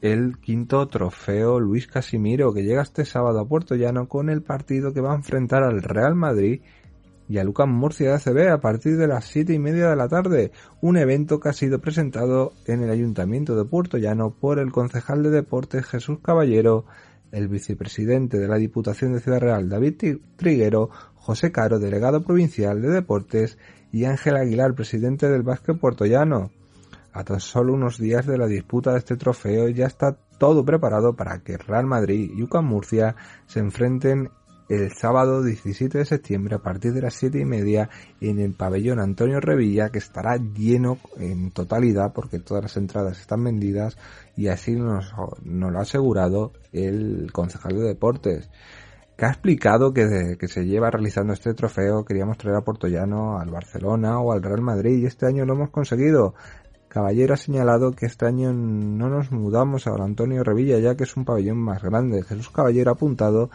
el 0.01 0.39
quinto 0.39 0.87
trofeo 0.87 1.59
Luis 1.59 1.87
Casimiro, 1.87 2.53
que 2.53 2.63
llega 2.63 2.81
este 2.81 3.05
sábado 3.05 3.39
a 3.39 3.47
Puerto 3.47 3.75
Llano 3.75 4.07
con 4.07 4.29
el 4.29 4.41
partido 4.41 4.93
que 4.93 5.01
va 5.01 5.13
a 5.13 5.15
enfrentar 5.15 5.63
al 5.63 5.81
Real 5.81 6.15
Madrid 6.15 6.61
y 7.27 7.39
a 7.39 7.43
Lucas 7.43 7.67
Murcia 7.67 8.09
de 8.09 8.15
ACB 8.15 8.51
a 8.51 8.61
partir 8.61 8.97
de 8.97 9.07
las 9.07 9.25
siete 9.25 9.53
y 9.53 9.59
media 9.59 9.89
de 9.89 9.95
la 9.95 10.07
tarde, 10.07 10.51
un 10.81 10.97
evento 10.97 11.39
que 11.39 11.49
ha 11.49 11.53
sido 11.53 11.79
presentado 11.79 12.53
en 12.65 12.83
el 12.83 12.91
Ayuntamiento 12.91 13.55
de 13.55 13.65
Puerto 13.65 13.97
Llano 13.97 14.31
por 14.31 14.59
el 14.59 14.71
concejal 14.71 15.23
de 15.23 15.31
deportes 15.31 15.85
Jesús 15.85 16.19
Caballero, 16.21 16.85
el 17.31 17.47
vicepresidente 17.47 18.37
de 18.37 18.47
la 18.47 18.57
Diputación 18.57 19.13
de 19.13 19.19
Ciudad 19.21 19.39
Real 19.39 19.69
David 19.69 20.19
Triguero, 20.35 20.89
José 21.15 21.51
Caro, 21.51 21.79
delegado 21.79 22.23
provincial 22.23 22.81
de 22.81 22.89
deportes, 22.89 23.57
y 23.95 24.03
Ángel 24.03 24.35
Aguilar, 24.35 24.75
presidente 24.75 25.29
del 25.29 25.43
Básquet 25.43 25.79
Puertollano. 25.79 26.51
A 27.13 27.23
tan 27.23 27.39
solo 27.39 27.71
unos 27.71 27.97
días 27.97 28.25
de 28.25 28.37
la 28.37 28.45
disputa 28.45 28.91
de 28.91 28.97
este 28.97 29.15
trofeo 29.15 29.69
ya 29.69 29.85
está 29.85 30.17
todo 30.37 30.65
preparado 30.65 31.15
para 31.15 31.39
que 31.39 31.55
Real 31.55 31.85
Madrid 31.85 32.29
y 32.35 32.43
UCAM 32.43 32.65
Murcia 32.65 33.15
se 33.47 33.59
enfrenten 33.59 34.31
el 34.67 34.91
sábado 34.91 35.41
17 35.43 35.97
de 35.97 36.03
septiembre 36.03 36.55
a 36.55 36.59
partir 36.59 36.91
de 36.91 37.03
las 37.03 37.13
7 37.13 37.39
y 37.39 37.45
media 37.45 37.89
en 38.19 38.39
el 38.39 38.51
pabellón 38.51 38.99
Antonio 38.99 39.39
Revilla 39.39 39.91
que 39.91 39.99
estará 39.99 40.35
lleno 40.35 40.97
en 41.17 41.51
totalidad 41.51 42.11
porque 42.11 42.39
todas 42.39 42.63
las 42.63 42.75
entradas 42.75 43.21
están 43.21 43.45
vendidas 43.45 43.97
y 44.35 44.49
así 44.49 44.75
nos, 44.75 45.13
nos 45.45 45.71
lo 45.71 45.79
ha 45.79 45.83
asegurado 45.83 46.51
el 46.73 47.31
concejal 47.31 47.77
de 47.77 47.83
deportes 47.83 48.49
que 49.17 49.25
ha 49.25 49.29
explicado 49.29 49.93
que, 49.93 50.37
se 50.47 50.65
lleva 50.65 50.91
realizando 50.91 51.33
este 51.33 51.53
trofeo 51.53 52.03
queríamos 52.05 52.37
traer 52.37 52.57
a 52.57 52.61
Portollano 52.61 53.39
al 53.39 53.49
Barcelona 53.49 54.19
o 54.19 54.31
al 54.31 54.43
Real 54.43 54.61
Madrid 54.61 54.99
y 54.99 55.05
este 55.05 55.25
año 55.25 55.45
lo 55.45 55.53
hemos 55.53 55.69
conseguido 55.69 56.35
Caballero 56.95 57.33
ha 57.33 57.37
señalado 57.37 57.91
que 57.91 58.05
este 58.05 58.25
año 58.25 58.53
no 58.53 59.09
nos 59.09 59.31
mudamos 59.31 59.85
al 59.85 60.01
Antonio 60.01 60.43
Revilla 60.43 60.79
ya 60.79 60.95
que 60.95 61.03
es 61.03 61.17
un 61.17 61.25
pabellón 61.25 61.57
más 61.57 61.83
grande. 61.83 62.23
Jesús 62.23 62.49
Caballero 62.49 62.91
ha 62.91 62.93
apuntado 62.93 63.49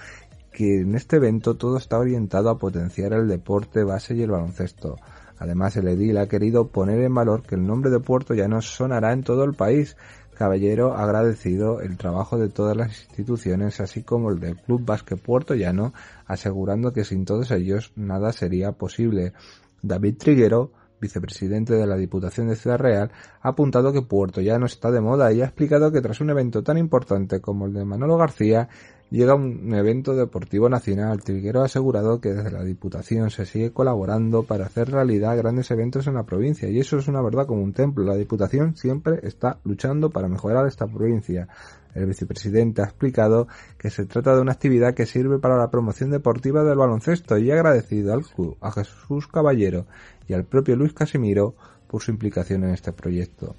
que 0.53 0.81
en 0.81 0.95
este 0.95 1.17
evento 1.17 1.57
todo 1.57 1.79
está 1.79 1.99
orientado 1.99 2.51
a 2.51 2.59
potenciar 2.59 3.15
el 3.15 3.29
deporte 3.29 3.83
base 3.83 4.15
y 4.15 4.23
el 4.23 4.31
baloncesto. 4.31 4.97
Además, 5.39 5.75
el 5.77 5.89
edil 5.89 6.19
ha 6.19 6.29
querido 6.29 6.69
poner 6.69 7.01
en 7.01 7.15
valor 7.15 7.43
que 7.43 7.55
el 7.55 7.67
nombre 7.67 7.91
de 7.91 8.01
Puerto 8.01 8.35
ya 8.35 8.47
no 8.47 8.61
sonará 8.61 9.15
en 9.15 9.23
todo 9.23 9.45
el 9.45 9.55
país. 9.55 9.97
Caballero 10.41 10.95
ha 10.95 11.03
agradecido 11.03 11.83
el 11.83 11.99
trabajo 11.99 12.39
de 12.39 12.49
todas 12.49 12.75
las 12.75 12.99
instituciones, 13.03 13.79
así 13.79 14.03
como 14.03 14.31
el 14.31 14.41
del 14.41 14.57
Club 14.57 14.83
Básquet 14.87 15.21
Puerto 15.21 15.55
Llano, 15.55 15.93
asegurando 16.25 16.95
que 16.95 17.05
sin 17.05 17.27
todos 17.27 17.51
ellos 17.51 17.93
nada 17.95 18.33
sería 18.33 18.73
posible. 18.73 19.35
David 19.83 20.17
Triguero, 20.17 20.73
vicepresidente 20.99 21.75
de 21.75 21.87
la 21.87 21.99
Diputación 21.99 22.49
de 22.49 22.57
Ciudad 22.57 22.79
Real, 22.79 23.11
ha 23.43 23.51
apuntado 23.51 23.93
que 23.93 24.01
Puerto 24.01 24.41
Llano 24.41 24.65
está 24.65 24.91
de 24.91 25.03
moda 25.03 25.31
y 25.31 25.43
ha 25.43 25.45
explicado 25.45 25.93
que 25.93 26.01
tras 26.01 26.23
un 26.23 26.31
evento 26.31 26.63
tan 26.63 26.79
importante 26.79 27.43
como 27.43 27.67
el 27.67 27.75
de 27.75 27.85
Manolo 27.85 28.17
García, 28.17 28.71
llega 29.11 29.35
un 29.35 29.75
evento 29.75 30.15
deportivo 30.15 30.69
nacional. 30.69 31.23
Triguero 31.23 31.63
ha 31.63 31.67
asegurado 31.67 32.21
que 32.21 32.33
desde 32.33 32.51
la 32.51 32.63
Diputación 32.63 33.31
se 33.31 33.45
sigue 33.45 33.73
colaborando 33.73 34.45
para 34.45 34.67
hacer 34.67 34.91
realidad 34.91 35.37
grandes 35.37 35.71
eventos 35.71 36.07
en 36.07 36.15
la 36.15 36.25
provincia 36.25 36.69
y 36.69 36.79
eso 36.79 36.99
es 36.99 37.09
una 37.09 37.21
verdad 37.21 37.47
como 37.47 37.63
un 37.63 37.73
templo. 37.73 38.05
La 38.05 38.17
Diputación 38.17 38.77
siempre 38.77 39.21
está 39.23 39.59
luchando 39.65 40.11
para 40.11 40.29
mejorar 40.29 40.67
esta 40.67 40.87
provincia. 40.87 41.49
El 41.95 42.07
vicepresidente 42.07 42.83
ha 42.83 42.85
explicado 42.85 43.49
que 43.77 43.91
se 43.91 44.07
trata 44.07 44.35
de 44.35 44.43
una 44.43 44.53
actividad 44.53 44.95
que 44.95 45.07
sirve 45.07 45.41
para 45.41 45.57
la 45.57 45.71
promoción 45.71 46.11
deportiva 46.11 46.63
del 46.63 46.79
baloncesto 46.79 47.37
y 47.37 47.51
ha 47.51 47.55
agradecido 47.55 48.15
al 48.15 48.25
club, 48.25 48.57
a 48.61 48.71
Jesús 48.71 49.27
Caballero 49.27 49.87
y 50.29 50.35
al 50.35 50.45
propio 50.45 50.77
Luis 50.77 50.93
Casimiro 50.93 51.57
por 51.89 52.03
su 52.03 52.13
implicación 52.13 52.63
en 52.63 52.71
este 52.71 52.93
proyecto. 52.93 53.57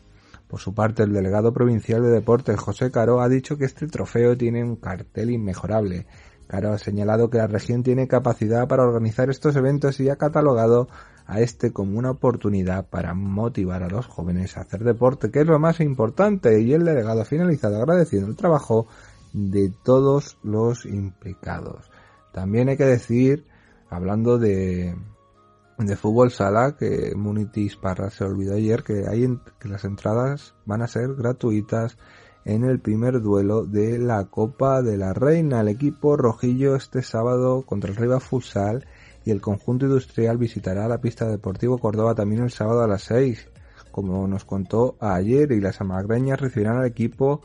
Por 0.52 0.60
su 0.60 0.74
parte, 0.74 1.04
el 1.04 1.14
delegado 1.14 1.54
provincial 1.54 2.04
de 2.04 2.10
deportes, 2.10 2.60
José 2.60 2.92
Caro, 2.92 3.22
ha 3.22 3.30
dicho 3.30 3.58
que 3.58 3.64
este 3.64 3.88
trofeo 3.88 4.36
tiene 4.36 4.62
un 4.62 4.76
cartel 4.76 5.30
inmejorable. 5.30 6.08
Caro 6.46 6.74
ha 6.74 6.78
señalado 6.78 7.30
que 7.30 7.38
la 7.38 7.48
región 7.48 7.84
tiene 7.84 8.10
capacidad 8.10 8.68
para 8.68 8.84
organizar 8.84 9.30
estos 9.30 9.56
eventos 9.56 10.02
y 10.02 10.10
ha 10.10 10.18
catalogado 10.18 10.90
a 11.26 11.40
este 11.40 11.72
como 11.72 11.98
una 11.98 12.12
oportunidad 12.12 12.86
para 12.90 13.14
motivar 13.14 13.82
a 13.82 13.88
los 13.88 14.08
jóvenes 14.08 14.58
a 14.58 14.62
hacer 14.64 14.84
deporte, 14.84 15.32
que 15.32 15.40
es 15.40 15.48
lo 15.48 15.58
más 15.58 15.80
importante, 15.80 16.60
y 16.60 16.74
el 16.74 16.84
delegado 16.84 17.22
ha 17.22 17.26
finalizado 17.26 17.78
agradeciendo 17.78 18.28
el 18.28 18.36
trabajo 18.36 18.88
de 19.32 19.72
todos 19.86 20.38
los 20.44 20.86
implicados. 20.86 21.90
También 22.34 22.68
hay 22.68 22.76
que 22.76 22.84
decir, 22.84 23.46
hablando 23.90 24.38
de, 24.38 24.98
de 25.86 25.96
fútbol 25.96 26.32
sala 26.32 26.76
que 26.78 27.14
Munitis 27.16 27.76
Parra 27.76 28.10
se 28.10 28.24
olvidó 28.24 28.56
ayer 28.56 28.84
que 28.84 29.08
hay 29.08 29.40
que 29.60 29.68
las 29.68 29.84
entradas 29.84 30.54
van 30.66 30.82
a 30.82 30.88
ser 30.88 31.16
gratuitas 31.16 31.98
en 32.46 32.64
el 32.64 32.80
primer 32.80 33.22
duelo 33.22 33.66
de 33.66 33.98
la 33.98 34.26
Copa 34.26 34.82
de 34.82 34.98
la 34.98 35.14
Reina. 35.14 35.62
El 35.62 35.70
equipo 35.70 36.18
rojillo 36.18 36.76
este 36.76 37.02
sábado 37.02 37.64
contra 37.64 37.90
el 37.90 37.98
Riva 37.98 38.20
Futsal 38.20 38.86
y 39.26 39.32
el 39.32 39.42
conjunto 39.42 39.86
industrial 39.86 40.38
visitará 40.38 40.88
la 40.88 41.02
pista 41.02 41.28
Deportivo 41.28 41.78
Córdoba 41.78 42.16
también 42.16 42.44
el 42.44 42.52
sábado 42.52 42.84
a 42.84 42.88
las 42.88 43.04
6, 43.04 43.50
como 43.92 44.28
nos 44.28 44.46
contó 44.46 44.96
ayer, 45.00 45.52
y 45.52 45.62
las 45.62 45.82
amagreñas 45.82 46.40
recibirán 46.40 46.78
al 46.78 46.86
equipo 46.86 47.42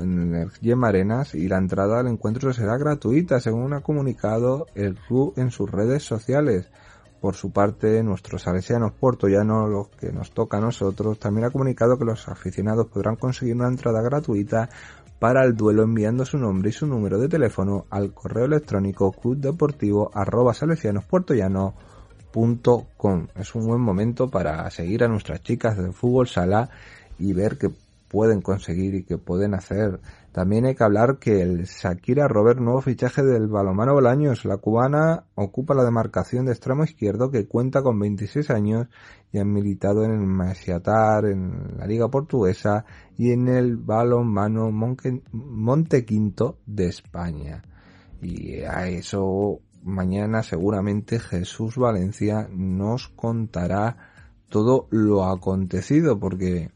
en 0.00 0.34
el 0.34 0.50
Gem 0.50 0.84
Arenas 0.84 1.34
y 1.34 1.48
la 1.48 1.58
entrada 1.58 2.00
al 2.00 2.06
encuentro 2.06 2.52
será 2.52 2.76
gratuita, 2.76 3.40
según 3.40 3.72
ha 3.72 3.80
comunicado 3.80 4.66
el 4.74 4.94
club 4.94 5.34
en 5.36 5.50
sus 5.50 5.70
redes 5.70 6.04
sociales. 6.04 6.70
Por 7.22 7.36
su 7.36 7.52
parte, 7.52 8.02
nuestros 8.02 8.42
salesianos 8.42 8.94
puertoyanos, 8.94 9.70
los 9.70 9.88
que 9.90 10.10
nos 10.10 10.32
toca 10.32 10.58
a 10.58 10.60
nosotros, 10.60 11.20
también 11.20 11.44
ha 11.44 11.50
comunicado 11.50 11.96
que 11.96 12.04
los 12.04 12.26
aficionados 12.26 12.88
podrán 12.88 13.14
conseguir 13.14 13.54
una 13.54 13.68
entrada 13.68 14.02
gratuita 14.02 14.68
para 15.20 15.44
el 15.44 15.54
duelo 15.54 15.84
enviando 15.84 16.24
su 16.24 16.36
nombre 16.36 16.70
y 16.70 16.72
su 16.72 16.84
número 16.84 17.20
de 17.20 17.28
teléfono 17.28 17.86
al 17.90 18.12
correo 18.12 18.46
electrónico 18.46 19.12
clubdeportivo 19.12 20.10
arroba 20.12 20.50
Es 20.50 20.58
un 23.54 23.66
buen 23.68 23.80
momento 23.80 24.28
para 24.28 24.68
seguir 24.72 25.04
a 25.04 25.08
nuestras 25.08 25.44
chicas 25.44 25.78
de 25.78 25.92
fútbol 25.92 26.26
sala 26.26 26.70
y 27.20 27.34
ver 27.34 27.56
que 27.56 27.70
pueden 28.08 28.42
conseguir 28.42 28.96
y 28.96 29.04
que 29.04 29.16
pueden 29.16 29.54
hacer. 29.54 30.00
También 30.32 30.64
hay 30.64 30.74
que 30.74 30.84
hablar 30.84 31.18
que 31.18 31.42
el 31.42 31.64
Shakira 31.64 32.26
Robert, 32.26 32.58
nuevo 32.58 32.80
fichaje 32.80 33.22
del 33.22 33.48
balomano 33.48 33.92
Bolaños, 33.92 34.46
la 34.46 34.56
cubana 34.56 35.24
ocupa 35.34 35.74
la 35.74 35.84
demarcación 35.84 36.46
de 36.46 36.52
extremo 36.52 36.84
izquierdo 36.84 37.30
que 37.30 37.46
cuenta 37.46 37.82
con 37.82 37.98
26 37.98 38.50
años 38.50 38.88
y 39.30 39.38
ha 39.38 39.44
militado 39.44 40.04
en 40.04 40.12
el 40.12 40.26
Masiatar, 40.26 41.26
en 41.26 41.76
la 41.76 41.86
Liga 41.86 42.08
Portuguesa 42.08 42.86
y 43.18 43.32
en 43.32 43.48
el 43.48 43.76
balonmano 43.76 44.70
Montequinto 45.32 46.58
de 46.64 46.86
España. 46.86 47.62
Y 48.22 48.62
a 48.62 48.88
eso 48.88 49.60
mañana 49.82 50.42
seguramente 50.42 51.18
Jesús 51.18 51.76
Valencia 51.76 52.48
nos 52.50 53.08
contará 53.08 53.96
todo 54.48 54.86
lo 54.90 55.24
acontecido 55.24 56.18
porque 56.18 56.70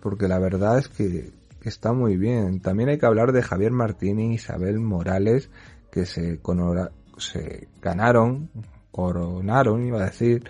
porque 0.00 0.28
la 0.28 0.38
verdad 0.38 0.78
es 0.78 0.88
que, 0.88 1.32
está 1.68 1.92
muy 1.92 2.16
bien. 2.16 2.60
También 2.60 2.88
hay 2.88 2.98
que 2.98 3.06
hablar 3.06 3.32
de 3.32 3.42
Javier 3.42 3.72
Martín 3.72 4.18
e 4.18 4.32
Isabel 4.34 4.80
Morales, 4.80 5.50
que 5.90 6.06
se, 6.06 6.40
se 7.18 7.68
ganaron, 7.82 8.50
coronaron, 8.90 9.84
iba 9.86 10.00
a 10.00 10.06
decir, 10.06 10.44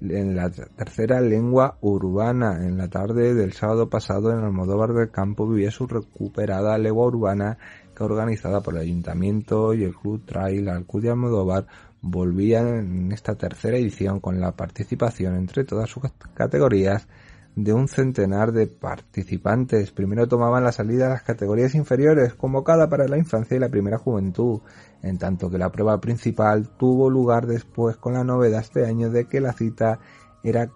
en 0.00 0.36
la 0.36 0.50
tercera 0.50 1.20
lengua 1.20 1.78
urbana. 1.80 2.64
En 2.64 2.78
la 2.78 2.88
tarde 2.88 3.34
del 3.34 3.52
sábado 3.52 3.88
pasado 3.88 4.32
en 4.32 4.38
Almodóvar 4.38 4.92
del 4.92 5.10
Campo 5.10 5.48
vivía 5.48 5.70
su 5.70 5.86
recuperada 5.86 6.78
lengua 6.78 7.06
urbana 7.06 7.58
que 7.94 8.04
organizada 8.04 8.60
por 8.60 8.74
el 8.74 8.82
Ayuntamiento 8.82 9.74
y 9.74 9.84
el 9.84 9.94
Club 9.94 10.24
Trail 10.24 10.68
al 10.68 10.84
Club 10.84 11.02
de 11.02 11.10
Almodóvar 11.10 11.66
volvían 12.00 12.68
en 12.68 13.12
esta 13.12 13.34
tercera 13.34 13.76
edición 13.76 14.20
con 14.20 14.40
la 14.40 14.52
participación 14.52 15.34
entre 15.34 15.64
todas 15.64 15.90
sus 15.90 16.04
categorías 16.34 17.08
de 17.64 17.72
un 17.72 17.88
centenar 17.88 18.52
de 18.52 18.68
participantes. 18.68 19.90
Primero 19.90 20.28
tomaban 20.28 20.62
la 20.62 20.70
salida 20.70 21.06
a 21.06 21.10
las 21.10 21.22
categorías 21.22 21.74
inferiores, 21.74 22.34
convocada 22.34 22.88
para 22.88 23.08
la 23.08 23.18
infancia 23.18 23.56
y 23.56 23.60
la 23.60 23.68
primera 23.68 23.98
juventud, 23.98 24.60
en 25.02 25.18
tanto 25.18 25.50
que 25.50 25.58
la 25.58 25.72
prueba 25.72 26.00
principal 26.00 26.68
tuvo 26.78 27.10
lugar 27.10 27.46
después 27.46 27.96
con 27.96 28.14
la 28.14 28.22
novedad 28.22 28.60
este 28.60 28.86
año 28.86 29.10
de 29.10 29.24
que 29.24 29.40
la 29.40 29.52
cita 29.52 29.98
era 30.44 30.70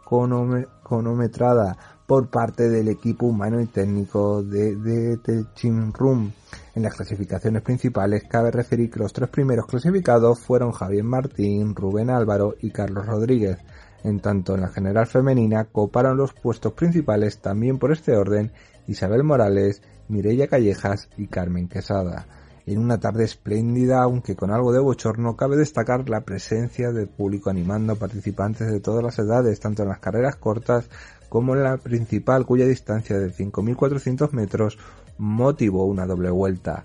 cronometrada 0.83 1.77
por 2.05 2.31
parte 2.31 2.69
del 2.69 2.89
equipo 2.89 3.27
humano 3.27 3.61
y 3.61 3.67
técnico 3.67 4.43
de, 4.43 4.75
de 4.75 5.19
Teaching 5.19 5.93
Room. 5.93 6.33
En 6.75 6.83
las 6.83 6.97
clasificaciones 6.97 7.63
principales 7.63 8.25
cabe 8.29 8.51
referir 8.51 8.91
que 8.91 8.99
los 8.99 9.13
tres 9.13 9.29
primeros 9.29 9.67
clasificados 9.67 10.41
fueron 10.41 10.73
Javier 10.73 11.05
Martín, 11.05 11.77
Rubén 11.77 12.11
Álvaro 12.11 12.57
y 12.61 12.73
Carlos 12.73 13.07
Rodríguez. 13.07 13.59
En 14.05 14.21
tanto, 14.21 14.55
en 14.55 14.63
la 14.63 14.69
general 14.69 15.07
femenina 15.07 15.65
coparon 15.65 16.17
los 16.17 16.33
puestos 16.33 16.73
principales 16.73 17.39
también 17.39 17.79
por 17.79 17.93
este 17.93 18.17
orden 18.17 18.53
Isabel 18.89 19.23
Morales, 19.23 19.83
Mireia 20.09 20.49
Callejas 20.49 21.09
y 21.17 21.29
Carmen 21.29 21.69
Quesada. 21.69 22.27
En 22.67 22.79
una 22.79 22.99
tarde 22.99 23.25
espléndida, 23.25 24.03
aunque 24.03 24.37
con 24.37 24.51
algo 24.51 24.73
de 24.73 24.79
bochorno, 24.79 25.37
cabe 25.37 25.57
destacar 25.57 26.09
la 26.09 26.21
presencia 26.21 26.93
del 26.93 27.09
público 27.09 27.51
animando 27.51 27.93
a 27.93 27.97
participantes 27.97 28.71
de 28.71 28.81
todas 28.81 29.03
las 29.03 29.19
edades, 29.19 29.59
tanto 29.59 29.83
en 29.83 29.89
las 29.89 29.99
carreras 29.99 30.37
cortas 30.37 30.89
como 31.29 31.55
en 31.55 31.65
la 31.65 31.77
principal, 31.79 32.47
cuya 32.47 32.67
distancia 32.67 33.19
de 33.19 33.33
5.400 33.33 34.31
metros 34.33 34.79
motivó 35.19 35.87
una 35.87 36.07
doble 36.07 36.31
vuelta. 36.31 36.85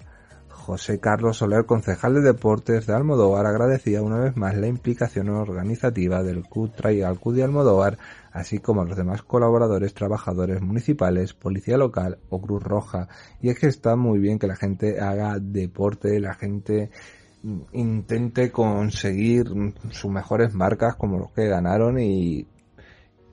José 0.67 0.99
Carlos 0.99 1.37
Soler, 1.37 1.65
concejal 1.65 2.15
de 2.15 2.19
Deportes 2.19 2.87
de 2.87 2.93
Almodóvar, 2.93 3.45
agradecía 3.45 4.01
una 4.01 4.19
vez 4.19 4.35
más 4.35 4.53
la 4.57 4.67
implicación 4.67 5.29
organizativa 5.29 6.23
del 6.23 6.43
CUT 6.43 6.85
al 6.85 7.19
CUD 7.21 7.37
de 7.37 7.43
Almodóvar, 7.43 7.97
así 8.33 8.59
como 8.59 8.81
a 8.81 8.85
los 8.85 8.97
demás 8.97 9.21
colaboradores, 9.21 9.93
trabajadores 9.93 10.61
municipales, 10.61 11.33
Policía 11.33 11.77
Local 11.77 12.17
o 12.27 12.41
Cruz 12.41 12.61
Roja. 12.61 13.07
Y 13.41 13.47
es 13.47 13.57
que 13.57 13.67
está 13.67 13.95
muy 13.95 14.19
bien 14.19 14.39
que 14.39 14.47
la 14.47 14.57
gente 14.57 14.99
haga 14.99 15.39
deporte, 15.39 16.19
la 16.19 16.33
gente 16.33 16.91
intente 17.71 18.51
conseguir 18.51 19.45
sus 19.91 20.11
mejores 20.11 20.53
marcas 20.53 20.97
como 20.97 21.17
los 21.17 21.31
que 21.31 21.47
ganaron 21.47 21.97
y 21.97 22.45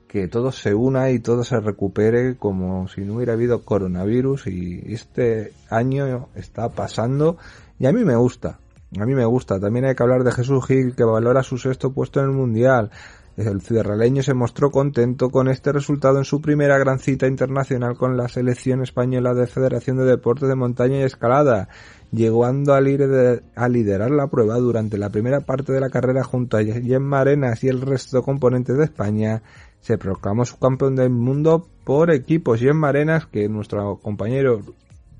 que 0.07 0.27
todo 0.27 0.51
se 0.51 0.73
una 0.73 1.11
y 1.11 1.19
todo 1.19 1.43
se 1.43 1.59
recupere 1.59 2.37
como 2.37 2.87
si 2.87 3.01
no 3.01 3.15
hubiera 3.15 3.33
habido 3.33 3.63
coronavirus 3.63 4.47
y 4.47 4.81
este 4.93 5.53
año 5.69 6.29
está 6.35 6.69
pasando 6.69 7.37
y 7.79 7.85
a 7.85 7.91
mí 7.91 8.03
me 8.05 8.15
gusta, 8.15 8.59
a 8.99 9.05
mí 9.05 9.13
me 9.13 9.25
gusta. 9.25 9.59
También 9.59 9.85
hay 9.85 9.95
que 9.95 10.03
hablar 10.03 10.23
de 10.23 10.31
Jesús 10.31 10.65
Gil 10.65 10.95
que 10.95 11.03
valora 11.03 11.43
su 11.43 11.57
sexto 11.57 11.91
puesto 11.91 12.19
en 12.19 12.27
el 12.27 12.31
Mundial. 12.31 12.91
El 13.37 13.61
ciudadraleño 13.61 14.23
se 14.23 14.33
mostró 14.33 14.71
contento 14.71 15.29
con 15.29 15.49
este 15.49 15.73
resultado 15.73 16.19
en 16.19 16.23
su 16.23 16.41
primera 16.41 16.77
gran 16.77 16.99
cita 16.99 17.27
internacional 17.27 17.97
con 17.97 18.15
la 18.15 18.29
selección 18.29 18.81
española 18.81 19.33
de 19.33 19.45
Federación 19.45 19.97
de 19.97 20.05
Deportes 20.05 20.47
de 20.47 20.55
Montaña 20.55 20.99
y 20.99 21.01
Escalada, 21.01 21.67
llegando 22.13 22.73
a, 22.73 22.79
liderar 22.79 24.11
la 24.11 24.27
prueba 24.27 24.55
durante 24.55 24.97
la 24.97 25.09
primera 25.09 25.41
parte 25.41 25.73
de 25.73 25.81
la 25.81 25.89
carrera 25.89 26.23
junto 26.23 26.55
a 26.55 26.63
Gemma 26.63 27.19
Arenas 27.19 27.61
y 27.65 27.67
el 27.67 27.81
resto 27.81 28.23
componentes 28.23 28.77
de 28.77 28.85
España 28.85 29.43
se 29.85 29.99
proclamó 29.99 30.45
su 30.45 30.57
campeón 30.57 30.95
del 30.95 31.11
mundo 31.11 31.67
por 31.83 32.09
equipos 32.09 32.59
y 32.59 32.67
en 32.67 32.75
Marenas 32.75 33.27
que 33.27 33.47
nuestro 33.47 33.97
compañero 33.97 34.61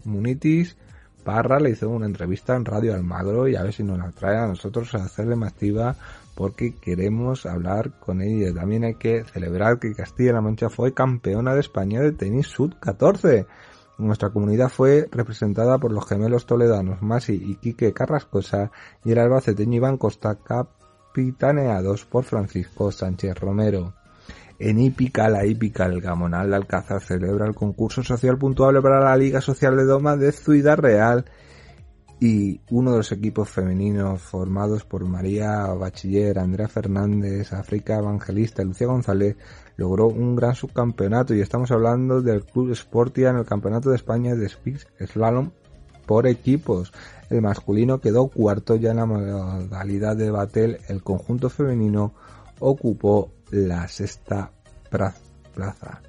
Munitis 0.05 0.75
Parra 1.23 1.59
le 1.59 1.69
hizo 1.69 1.87
una 1.87 2.07
entrevista 2.07 2.55
en 2.55 2.65
Radio 2.65 2.95
Almagro 2.95 3.47
y 3.47 3.55
a 3.55 3.61
ver 3.61 3.73
si 3.73 3.83
nos 3.83 3.99
la 3.99 4.09
trae 4.09 4.37
a 4.37 4.47
nosotros 4.47 4.95
a 4.95 5.03
hacerle 5.03 5.35
más 5.35 5.51
activa 5.51 5.95
porque 6.33 6.73
queremos 6.73 7.45
hablar 7.45 7.91
con 7.99 8.23
ella. 8.23 8.55
También 8.55 8.85
hay 8.85 8.95
que 8.95 9.23
celebrar 9.25 9.77
que 9.77 9.93
Castilla-La 9.93 10.41
Mancha 10.41 10.69
fue 10.69 10.95
campeona 10.95 11.53
de 11.53 11.59
España 11.59 12.01
de 12.01 12.13
tenis 12.13 12.47
sud 12.47 12.73
14. 12.79 13.45
Nuestra 13.99 14.31
comunidad 14.31 14.69
fue 14.69 15.07
representada 15.11 15.77
por 15.77 15.91
los 15.91 16.07
gemelos 16.07 16.47
toledanos 16.47 17.03
Masi 17.03 17.33
y 17.33 17.57
Quique 17.57 17.93
Carrascosa 17.93 18.71
y 19.03 19.11
el 19.11 19.19
albaceteño 19.19 19.75
Iván 19.75 19.97
Costa 19.97 20.39
capitaneados 20.43 22.03
por 22.05 22.23
Francisco 22.23 22.91
Sánchez 22.91 23.39
Romero. 23.39 23.93
En 24.57 24.79
Hípica, 24.79 25.29
la 25.29 25.45
Hípica, 25.45 25.85
el 25.85 25.99
Gamonal 25.99 26.49
de 26.49 26.55
Alcázar 26.55 27.01
celebra 27.01 27.45
el 27.45 27.53
concurso 27.53 28.03
social 28.03 28.37
puntuable 28.37 28.81
para 28.81 29.01
la 29.01 29.17
Liga 29.17 29.41
Social 29.41 29.75
de 29.75 29.83
Doma 29.83 30.15
de 30.15 30.31
Ciudad 30.31 30.77
Real 30.77 31.25
y 32.21 32.61
uno 32.71 32.91
de 32.91 32.97
los 32.97 33.11
equipos 33.11 33.49
femeninos 33.49 34.21
formados 34.21 34.85
por 34.85 35.05
María 35.05 35.65
Bachiller, 35.73 36.39
Andrea 36.39 36.69
Fernández, 36.69 37.51
África 37.51 37.97
Evangelista 37.97 38.61
y 38.61 38.65
Lucía 38.65 38.87
González 38.87 39.35
logró 39.75 40.07
un 40.07 40.37
gran 40.37 40.55
subcampeonato 40.55 41.35
y 41.35 41.41
estamos 41.41 41.71
hablando 41.71 42.21
del 42.21 42.45
Club 42.45 42.73
Sportia 42.73 43.31
en 43.31 43.37
el 43.37 43.45
Campeonato 43.45 43.89
de 43.89 43.97
España 43.97 44.35
de 44.35 44.45
Speed 44.45 44.79
Slalom 45.05 45.51
por 46.05 46.27
equipos. 46.27 46.93
El 47.29 47.41
masculino 47.41 47.99
quedó 47.99 48.27
cuarto 48.27 48.77
ya 48.77 48.91
en 48.91 48.97
la 48.97 49.05
modalidad 49.05 50.15
de 50.15 50.31
batel, 50.31 50.79
el 50.87 51.03
conjunto 51.03 51.49
femenino 51.49 52.13
ocupó 52.59 53.34
la 53.55 53.87
sexta 53.87 54.51
plaza. 54.89 56.01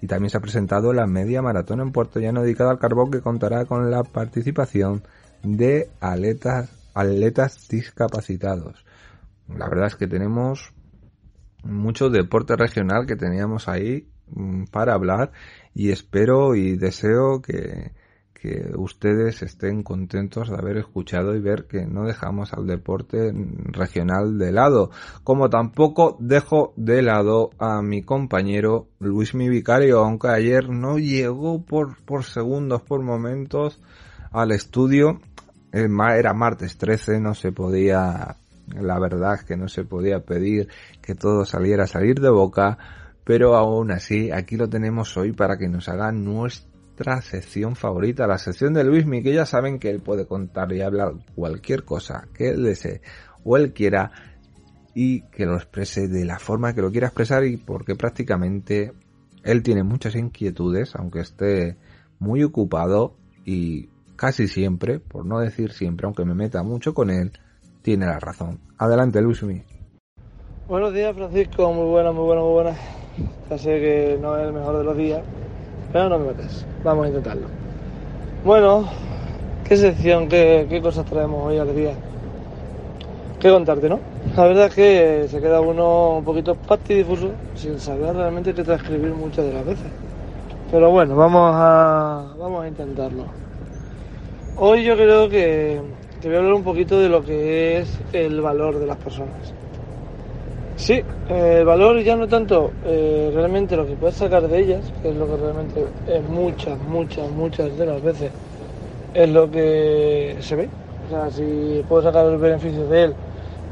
Y 0.00 0.06
también 0.06 0.30
se 0.30 0.38
ha 0.38 0.40
presentado 0.40 0.92
la 0.92 1.06
media 1.06 1.42
maratón 1.42 1.80
en 1.80 1.92
Puerto 1.92 2.20
Llano 2.20 2.42
dedicada 2.42 2.70
al 2.70 2.78
carbón 2.78 3.10
que 3.10 3.20
contará 3.20 3.64
con 3.66 3.90
la 3.90 4.02
participación 4.02 5.02
de 5.42 5.90
atletas, 6.00 6.70
atletas 6.94 7.68
discapacitados. 7.68 8.84
La 9.48 9.68
verdad 9.68 9.88
es 9.88 9.96
que 9.96 10.06
tenemos 10.06 10.72
mucho 11.62 12.08
deporte 12.08 12.56
regional 12.56 13.06
que 13.06 13.16
teníamos 13.16 13.68
ahí 13.68 14.08
mm, 14.28 14.64
para 14.64 14.94
hablar 14.94 15.32
y 15.74 15.90
espero 15.90 16.54
y 16.54 16.76
deseo 16.76 17.42
que, 17.42 17.92
que 18.40 18.72
ustedes 18.74 19.42
estén 19.42 19.82
contentos 19.82 20.48
de 20.48 20.56
haber 20.56 20.78
escuchado 20.78 21.36
y 21.36 21.40
ver 21.40 21.66
que 21.66 21.84
no 21.84 22.06
dejamos 22.06 22.54
al 22.54 22.66
deporte 22.66 23.32
regional 23.66 24.38
de 24.38 24.50
lado, 24.50 24.90
como 25.24 25.50
tampoco 25.50 26.16
dejo 26.20 26.72
de 26.76 27.02
lado 27.02 27.50
a 27.58 27.82
mi 27.82 28.02
compañero 28.02 28.88
Luis 28.98 29.34
Mi 29.34 29.50
Vicario, 29.50 30.00
aunque 30.00 30.28
ayer 30.28 30.70
no 30.70 30.98
llegó 30.98 31.62
por, 31.62 32.02
por 32.04 32.24
segundos, 32.24 32.80
por 32.80 33.02
momentos 33.02 33.78
al 34.32 34.52
estudio, 34.52 35.20
era 35.70 36.32
martes 36.32 36.78
13, 36.78 37.20
no 37.20 37.34
se 37.34 37.52
podía, 37.52 38.36
la 38.68 38.98
verdad 38.98 39.40
que 39.40 39.58
no 39.58 39.68
se 39.68 39.84
podía 39.84 40.20
pedir 40.20 40.68
que 41.02 41.14
todo 41.14 41.44
saliera 41.44 41.84
a 41.84 41.88
salir 41.88 42.20
de 42.20 42.30
boca, 42.30 42.78
pero 43.22 43.54
aún 43.54 43.90
así 43.90 44.30
aquí 44.32 44.56
lo 44.56 44.68
tenemos 44.68 45.14
hoy 45.18 45.32
para 45.32 45.58
que 45.58 45.68
nos 45.68 45.90
haga 45.90 46.10
nuestro 46.10 46.69
sección 47.22 47.76
favorita, 47.76 48.26
la 48.26 48.38
sección 48.38 48.74
de 48.74 48.84
Luismi, 48.84 49.22
que 49.22 49.32
ya 49.32 49.46
saben 49.46 49.78
que 49.78 49.90
él 49.90 50.00
puede 50.00 50.26
contar 50.26 50.72
y 50.72 50.82
hablar 50.82 51.14
cualquier 51.34 51.84
cosa 51.84 52.28
que 52.34 52.50
él 52.50 52.62
desee 52.62 53.00
o 53.44 53.56
él 53.56 53.72
quiera 53.72 54.12
y 54.94 55.22
que 55.30 55.46
lo 55.46 55.56
exprese 55.56 56.08
de 56.08 56.24
la 56.24 56.38
forma 56.38 56.74
que 56.74 56.82
lo 56.82 56.90
quiera 56.90 57.08
expresar 57.08 57.44
y 57.44 57.56
porque 57.56 57.94
prácticamente 57.94 58.92
él 59.42 59.62
tiene 59.62 59.82
muchas 59.82 60.14
inquietudes, 60.14 60.94
aunque 60.96 61.20
esté 61.20 61.76
muy 62.18 62.42
ocupado 62.42 63.16
y 63.44 63.88
casi 64.16 64.48
siempre, 64.48 65.00
por 65.00 65.24
no 65.24 65.40
decir 65.40 65.72
siempre, 65.72 66.06
aunque 66.06 66.24
me 66.24 66.34
meta 66.34 66.62
mucho 66.62 66.92
con 66.92 67.10
él, 67.10 67.32
tiene 67.82 68.06
la 68.06 68.18
razón. 68.18 68.60
Adelante, 68.76 69.22
Luismi. 69.22 69.62
Buenos 70.68 70.92
días, 70.92 71.16
Francisco. 71.16 71.72
Muy 71.72 71.88
buenas, 71.88 72.14
muy 72.14 72.24
buenas, 72.24 72.44
muy 72.44 72.52
buenas. 72.52 72.78
Ya 73.48 73.58
sé 73.58 73.80
que 73.80 74.18
no 74.20 74.36
es 74.36 74.46
el 74.46 74.52
mejor 74.52 74.78
de 74.78 74.84
los 74.84 74.96
días, 74.96 75.22
pero 75.92 76.08
no 76.08 76.18
me 76.18 76.26
metes. 76.28 76.64
Vamos 76.84 77.04
a 77.04 77.08
intentarlo. 77.08 77.46
Bueno, 78.44 78.88
¿qué 79.68 79.76
sección, 79.76 80.28
qué, 80.28 80.80
cosas 80.82 81.04
traemos 81.06 81.46
hoy 81.46 81.58
al 81.58 81.74
día? 81.74 81.92
¿Qué 83.38 83.50
contarte, 83.50 83.88
no? 83.88 84.00
La 84.36 84.44
verdad 84.44 84.66
es 84.66 84.74
que 84.74 85.26
se 85.28 85.40
queda 85.40 85.60
uno 85.60 86.18
un 86.18 86.24
poquito 86.24 86.54
patidifuso 86.54 87.30
sin 87.54 87.78
saber 87.80 88.14
realmente 88.14 88.54
qué 88.54 88.62
transcribir 88.62 89.12
muchas 89.12 89.44
de 89.44 89.52
las 89.52 89.64
veces. 89.64 89.86
Pero 90.70 90.90
bueno, 90.90 91.16
vamos 91.16 91.52
a, 91.54 92.32
vamos 92.38 92.64
a 92.64 92.68
intentarlo. 92.68 93.24
Hoy 94.56 94.84
yo 94.84 94.94
creo 94.94 95.28
que, 95.28 95.80
que 96.20 96.28
voy 96.28 96.36
a 96.36 96.38
hablar 96.40 96.54
un 96.54 96.64
poquito 96.64 97.00
de 97.00 97.08
lo 97.08 97.24
que 97.24 97.78
es 97.78 97.98
el 98.12 98.40
valor 98.40 98.78
de 98.78 98.86
las 98.86 98.98
personas. 98.98 99.54
Sí, 100.80 100.94
eh, 101.28 101.58
el 101.58 101.66
valor 101.66 102.00
ya 102.00 102.16
no 102.16 102.26
tanto 102.26 102.70
eh, 102.86 103.30
realmente 103.34 103.76
lo 103.76 103.86
que 103.86 103.92
puedes 103.96 104.16
sacar 104.16 104.48
de 104.48 104.60
ellas, 104.60 104.80
que 105.02 105.10
es 105.10 105.14
lo 105.14 105.26
que 105.26 105.36
realmente 105.36 105.84
es 106.08 106.26
muchas, 106.26 106.78
muchas, 106.78 107.30
muchas 107.32 107.76
de 107.76 107.84
las 107.84 108.02
veces 108.02 108.30
es 109.12 109.28
lo 109.28 109.50
que 109.50 110.38
se 110.40 110.56
ve. 110.56 110.70
O 111.06 111.10
sea, 111.10 111.30
si 111.30 111.84
puedo 111.86 112.00
sacar 112.00 112.24
el 112.24 112.38
beneficio 112.38 112.86
de 112.86 113.04
él, 113.04 113.14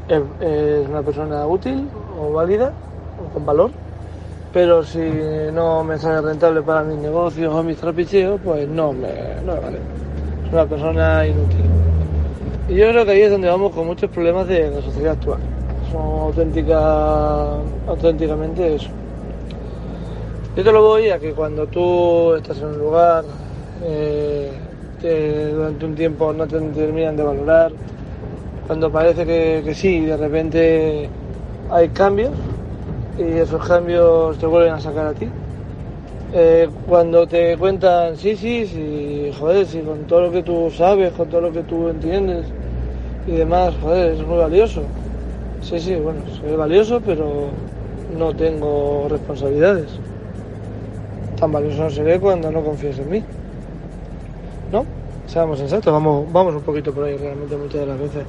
es, 0.07 0.87
una 0.87 1.01
persona 1.01 1.47
útil 1.47 1.89
o 2.21 2.31
válida 2.31 2.73
o 3.19 3.33
con 3.33 3.43
valor, 3.43 3.71
pero 4.53 4.83
si 4.83 5.01
no 5.51 5.83
me 5.83 5.97
sale 5.97 6.21
rentable 6.21 6.61
para 6.61 6.83
mis 6.83 6.99
negocios 6.99 7.51
o 7.51 7.63
mis 7.63 7.77
trapicheos, 7.77 8.39
pues 8.45 8.69
no 8.69 8.93
me, 8.93 9.09
no 9.47 9.55
me 9.55 9.59
vale. 9.59 9.79
Es 10.45 10.53
una 10.53 10.65
persona 10.67 11.25
inútil. 11.25 11.65
Y 12.69 12.75
yo 12.75 12.89
creo 12.89 13.03
que 13.03 13.11
ahí 13.13 13.21
es 13.21 13.31
donde 13.31 13.49
vamos 13.49 13.73
con 13.73 13.87
muchos 13.87 14.11
problemas 14.11 14.47
de 14.47 14.69
la 14.69 14.81
sociedad 14.83 15.13
actual 15.13 15.39
son 15.91 16.21
auténtica, 16.21 17.57
auténticamente 17.87 18.75
eso. 18.75 18.89
Yo 20.55 20.63
te 20.63 20.71
lo 20.71 20.81
voy 20.81 21.09
a 21.09 21.19
que 21.19 21.33
cuando 21.33 21.67
tú 21.67 22.33
estás 22.35 22.59
en 22.59 22.67
un 22.67 22.79
lugar, 22.79 23.23
eh, 23.83 24.51
durante 25.01 25.85
un 25.85 25.95
tiempo 25.95 26.33
no 26.33 26.47
te 26.47 26.59
terminan 26.59 27.15
de 27.15 27.23
valorar, 27.23 27.71
cuando 28.67 28.91
parece 28.91 29.25
que, 29.25 29.61
que 29.63 29.73
sí, 29.73 30.01
de 30.01 30.17
repente 30.17 31.09
hay 31.71 31.89
cambios 31.89 32.31
y 33.17 33.23
esos 33.23 33.65
cambios 33.65 34.37
te 34.37 34.45
vuelven 34.45 34.73
a 34.73 34.79
sacar 34.79 35.07
a 35.07 35.13
ti. 35.13 35.27
Eh, 36.33 36.69
cuando 36.87 37.25
te 37.25 37.57
cuentan, 37.57 38.15
sí, 38.15 38.35
sí, 38.35 38.67
sí, 38.67 39.31
joder, 39.39 39.65
sí, 39.65 39.81
con 39.81 40.05
todo 40.05 40.21
lo 40.21 40.31
que 40.31 40.43
tú 40.43 40.69
sabes, 40.69 41.11
con 41.13 41.27
todo 41.27 41.41
lo 41.41 41.51
que 41.51 41.63
tú 41.63 41.89
entiendes 41.89 42.45
y 43.25 43.31
demás, 43.31 43.73
joder, 43.81 44.13
es 44.13 44.21
muy 44.25 44.37
valioso. 44.37 44.83
Sí, 45.61 45.77
sí, 45.79 45.95
bueno, 45.95 46.21
soy 46.39 46.55
valioso, 46.55 47.01
pero 47.05 47.49
no 48.17 48.33
tengo 48.33 49.07
responsabilidades. 49.09 49.87
Tan 51.39 51.51
valioso 51.51 51.83
no 51.83 51.89
seré 51.89 52.19
cuando 52.19 52.49
no 52.51 52.63
confíes 52.63 52.97
en 52.99 53.09
mí. 53.09 53.23
¿No? 54.71 54.85
Seamos 55.27 55.59
sensatos, 55.59 55.91
vamos, 55.91 56.31
vamos 56.31 56.55
un 56.55 56.61
poquito 56.61 56.93
por 56.93 57.03
ahí 57.03 57.17
realmente 57.17 57.55
muchas 57.57 57.81
de 57.81 57.85
las 57.85 57.99
veces. 57.99 58.23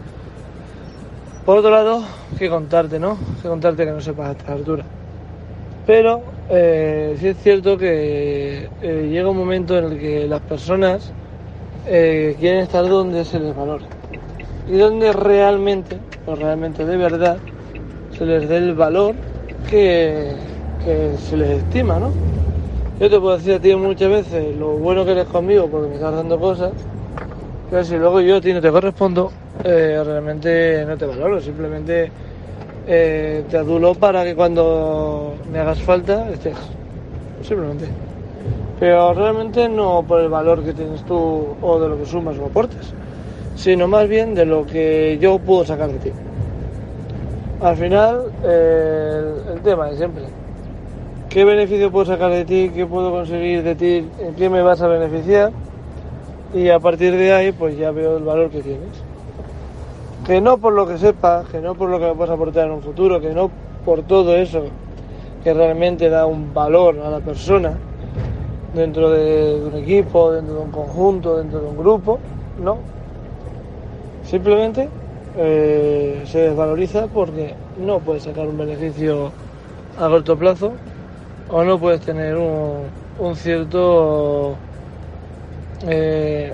Por 1.47 1.59
otro 1.59 1.71
lado, 1.71 2.03
que 2.39 2.51
contarte, 2.51 2.99
¿no? 2.99 3.17
Que 3.41 3.49
contarte 3.49 3.85
que 3.85 3.93
no 3.93 4.01
sepas 4.01 4.29
a 4.29 4.33
esta 4.33 4.53
altura. 4.53 4.85
Pero 5.87 6.23
eh, 6.51 7.17
sí 7.19 7.29
es 7.29 7.39
cierto 7.39 7.79
que 7.79 8.69
eh, 8.83 9.09
llega 9.11 9.31
un 9.31 9.37
momento 9.37 9.79
en 9.79 9.85
el 9.85 9.99
que 9.99 10.27
las 10.29 10.41
personas 10.43 11.13
eh, 11.87 12.37
quieren 12.39 12.61
estar 12.61 12.87
donde 12.87 13.25
se 13.25 13.39
les 13.39 13.57
valora 13.57 14.00
y 14.71 14.79
donde 14.79 15.13
realmente, 15.13 15.99
o 16.27 16.37
realmente 16.37 16.85
de 16.85 16.97
verdad, 16.97 17.39
se 18.17 18.25
les 18.25 18.49
dé 18.49 18.59
el 18.59 18.75
valor 18.75 19.17
que, 19.69 20.37
se 21.19 21.37
les 21.37 21.59
estima, 21.59 21.99
¿no? 21.99 22.11
Yo 23.01 23.11
te 23.11 23.19
puedo 23.19 23.37
decir 23.37 23.55
a 23.55 23.59
ti 23.59 23.75
muchas 23.75 24.11
veces 24.11 24.57
lo 24.57 24.77
bueno 24.77 25.05
que 25.05 25.13
eres 25.13 25.27
conmigo 25.27 25.67
porque 25.67 25.89
me 25.89 25.95
estás 25.95 26.15
dando 26.15 26.39
cosas, 26.39 26.73
pero 27.69 27.85
si 27.85 27.97
luego 27.97 28.21
yo 28.21 28.37
a 28.37 28.41
ti 28.41 28.53
no 28.53 28.61
te 28.61 28.71
correspondo, 28.71 29.33
eh, 29.65 30.01
realmente 30.05 30.85
no 30.87 30.97
te 30.97 31.07
valoro, 31.07 31.41
simplemente 31.41 32.13
eh, 32.87 33.43
te 33.51 33.57
adulo 33.57 33.95
para 33.95 34.23
que 34.23 34.37
cuando 34.37 35.35
me 35.53 35.59
hagas 35.59 35.81
falta 35.81 36.31
estés, 36.31 36.57
simplemente. 37.43 37.87
Pero 38.79 39.15
realmente 39.15 39.69
no 39.69 40.05
por 40.07 40.21
el 40.21 40.29
valor 40.29 40.63
que 40.63 40.73
tienes 40.73 41.03
tú 41.03 41.57
o 41.61 41.81
de 41.81 41.89
lo 41.89 41.99
que 41.99 42.07
sumas 42.07 42.39
o 42.39 42.47
aportes 42.47 43.00
sino 43.61 43.89
más 43.89 44.09
bien 44.09 44.35
de 44.35 44.47
lo 44.47 44.65
que 44.65 45.19
yo 45.21 45.39
puedo 45.39 45.67
sacar 45.67 45.93
de 45.93 45.99
ti. 45.99 46.11
Al 47.61 47.77
final, 47.77 48.33
el, 48.43 49.61
tema 49.61 49.91
de 49.91 49.99
siempre. 49.99 50.23
¿Qué 51.29 51.45
beneficio 51.45 51.93
puedo 51.93 52.07
sacar 52.07 52.31
de 52.31 52.47
ti? 52.47 52.71
¿Qué 52.75 52.87
puedo 52.87 53.11
conseguir 53.11 53.63
de 53.63 53.75
ti? 53.75 54.09
¿En 54.19 54.35
qué 54.35 54.49
me 54.49 54.63
vas 54.63 54.81
a 54.81 54.89
beneficiar? 54.89 55.53
Y 56.55 56.71
a 56.71 56.81
partir 56.81 57.15
de 57.15 57.35
ahí, 57.35 57.53
pues 57.53 57.77
ya 57.77 57.91
veo 57.91 58.17
el 58.17 58.25
valor 58.25 58.49
que 58.49 58.63
tienes. 58.63 58.89
Que 60.27 60.41
no 60.41 60.57
por 60.57 60.73
lo 60.73 60.87
que 60.87 60.97
sepas, 60.97 61.47
que 61.49 61.61
no 61.61 61.75
por 61.75 61.91
lo 61.91 61.99
que 61.99 62.07
me 62.07 62.15
puedas 62.15 62.35
aportar 62.35 62.65
en 62.65 62.73
un 62.73 62.83
futuro, 62.83 63.21
que 63.21 63.35
no 63.35 63.51
por 63.85 64.03
todo 64.05 64.37
eso 64.37 64.63
que 65.45 65.53
realmente 65.53 66.09
da 66.09 66.25
un 66.25 66.55
valor 66.55 66.99
a 66.99 67.11
la 67.11 67.21
persona 67.21 67.75
dentro 68.75 69.11
de 69.11 69.63
un 69.67 69.75
equipo, 69.77 70.33
dentro 70.33 70.55
de 70.55 70.61
un 70.61 70.71
conjunto, 70.71 71.37
dentro 71.37 71.61
de 71.61 71.67
un 71.67 71.77
grupo, 71.77 72.19
no, 72.63 72.79
Simplemente 74.31 74.89
eh, 75.37 76.23
se 76.25 76.39
desvaloriza 76.39 77.09
porque 77.09 77.57
no 77.77 77.99
puedes 77.99 78.23
sacar 78.23 78.47
un 78.47 78.59
beneficio 78.59 79.33
a 79.99 80.09
corto 80.09 80.39
plazo 80.39 80.75
o 81.49 81.65
no 81.65 81.81
puedes 81.81 82.01
tener 82.03 82.37
un, 82.37 82.87
cierto 83.35 84.55
50-50, 85.83 85.89
eh, 85.89 86.53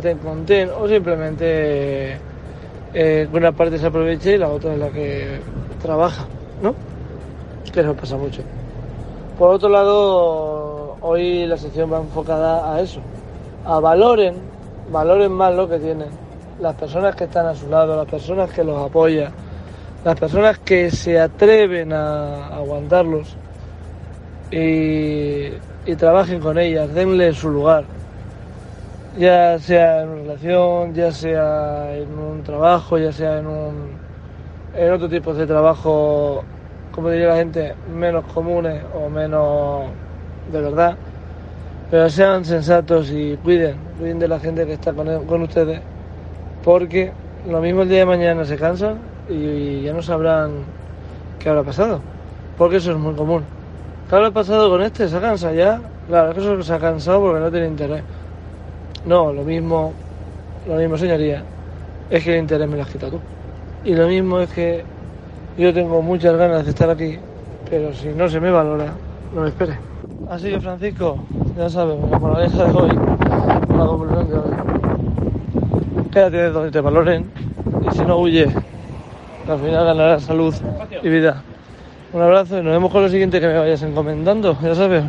ten 0.00 0.16
con 0.16 0.46
ten, 0.46 0.70
o 0.70 0.88
simplemente 0.88 2.16
eh, 2.94 3.28
una 3.30 3.52
parte 3.52 3.76
se 3.76 3.88
aproveche 3.88 4.36
y 4.36 4.38
la 4.38 4.48
otra 4.48 4.72
es 4.72 4.78
la 4.78 4.88
que 4.88 5.40
trabaja, 5.82 6.24
¿no? 6.62 6.74
Que 7.70 7.80
eso 7.80 7.94
pasa 7.94 8.16
mucho. 8.16 8.40
Por 9.38 9.50
otro 9.50 9.68
lado, 9.68 10.96
hoy 11.02 11.46
la 11.46 11.58
sección 11.58 11.92
va 11.92 11.98
enfocada 11.98 12.74
a 12.74 12.80
eso, 12.80 13.00
a 13.66 13.78
valoren 13.78 14.57
valoren 14.90 15.32
más 15.32 15.54
lo 15.54 15.68
que 15.68 15.78
tienen, 15.78 16.08
las 16.60 16.74
personas 16.74 17.14
que 17.14 17.24
están 17.24 17.46
a 17.46 17.54
su 17.54 17.68
lado, 17.68 17.96
las 17.96 18.06
personas 18.06 18.50
que 18.50 18.64
los 18.64 18.80
apoyan, 18.80 19.32
las 20.04 20.18
personas 20.18 20.58
que 20.58 20.90
se 20.90 21.18
atreven 21.20 21.92
a 21.92 22.48
aguantarlos 22.48 23.36
y, 24.50 25.48
y 25.86 25.96
trabajen 25.96 26.40
con 26.40 26.58
ellas, 26.58 26.92
denle 26.94 27.32
su 27.32 27.50
lugar, 27.50 27.84
ya 29.18 29.58
sea 29.58 30.02
en 30.02 30.08
una 30.08 30.22
relación, 30.22 30.94
ya 30.94 31.12
sea 31.12 31.94
en 31.96 32.18
un 32.18 32.42
trabajo, 32.42 32.98
ya 32.98 33.12
sea 33.12 33.38
en, 33.38 33.46
un, 33.46 33.90
en 34.74 34.92
otro 34.92 35.08
tipo 35.08 35.34
de 35.34 35.46
trabajo, 35.46 36.44
como 36.92 37.10
diría 37.10 37.28
la 37.28 37.36
gente, 37.36 37.74
menos 37.94 38.24
comunes 38.32 38.82
o 38.94 39.08
menos 39.08 39.86
de 40.52 40.60
verdad. 40.60 40.96
Pero 41.90 42.10
sean 42.10 42.44
sensatos 42.44 43.10
y 43.10 43.36
cuiden, 43.42 43.76
cuiden 43.98 44.18
de 44.18 44.28
la 44.28 44.38
gente 44.38 44.66
que 44.66 44.74
está 44.74 44.92
con, 44.92 45.24
con 45.24 45.42
ustedes, 45.42 45.80
porque 46.62 47.12
lo 47.48 47.60
mismo 47.60 47.82
el 47.82 47.88
día 47.88 48.00
de 48.00 48.06
mañana 48.06 48.44
se 48.44 48.56
cansan 48.56 48.98
y 49.28 49.82
ya 49.82 49.94
no 49.94 50.02
sabrán 50.02 50.50
qué 51.38 51.48
habrá 51.48 51.62
pasado, 51.62 52.00
porque 52.58 52.76
eso 52.76 52.92
es 52.92 52.98
muy 52.98 53.14
común. 53.14 53.42
¿Qué 54.08 54.16
habrá 54.16 54.30
pasado 54.30 54.68
con 54.68 54.82
este? 54.82 55.08
¿Se 55.08 55.16
ha 55.16 55.20
cansado 55.20 55.54
ya? 55.54 55.80
Claro, 56.08 56.30
es 56.30 56.34
que 56.34 56.40
eso 56.40 56.62
se 56.62 56.74
ha 56.74 56.78
cansado 56.78 57.20
porque 57.20 57.40
no 57.40 57.50
tiene 57.50 57.68
interés. 57.68 58.02
No, 59.06 59.32
lo 59.32 59.42
mismo, 59.42 59.94
lo 60.66 60.76
mismo 60.76 60.98
señoría, 60.98 61.42
es 62.10 62.22
que 62.22 62.34
el 62.34 62.40
interés 62.40 62.68
me 62.68 62.76
lo 62.76 62.82
has 62.82 62.88
quitado 62.90 63.12
tú. 63.12 63.20
Y 63.84 63.94
lo 63.94 64.06
mismo 64.08 64.40
es 64.40 64.50
que 64.50 64.84
yo 65.56 65.72
tengo 65.72 66.02
muchas 66.02 66.36
ganas 66.36 66.64
de 66.64 66.70
estar 66.70 66.90
aquí, 66.90 67.18
pero 67.70 67.94
si 67.94 68.08
no 68.08 68.28
se 68.28 68.40
me 68.40 68.50
valora, 68.50 68.92
no 69.34 69.42
me 69.42 69.48
espere. 69.48 69.78
Así 70.30 70.50
que 70.50 70.60
Francisco, 70.60 71.18
ya 71.56 71.70
sabes, 71.70 71.98
la 72.10 72.18
moraleja 72.18 72.64
de 72.64 72.72
hoy, 72.72 72.90
la 72.90 73.86
conclusión 73.86 74.28
de 74.28 74.34
hoy. 74.34 76.10
Quédate 76.10 76.50
donde 76.50 76.70
te 76.70 76.80
valoren 76.80 77.30
y 77.86 77.94
si 77.94 78.04
no 78.04 78.18
huye, 78.18 78.44
al 79.48 79.58
final 79.58 79.86
ganarás 79.86 80.24
salud 80.24 80.54
y 81.02 81.08
vida. 81.08 81.42
Un 82.12 82.20
abrazo 82.20 82.58
y 82.58 82.62
nos 82.62 82.72
vemos 82.72 82.92
con 82.92 83.02
lo 83.02 83.08
siguiente 83.08 83.40
que 83.40 83.46
me 83.46 83.58
vayas 83.58 83.82
encomendando, 83.82 84.58
ya 84.60 84.74
sabes. 84.74 85.04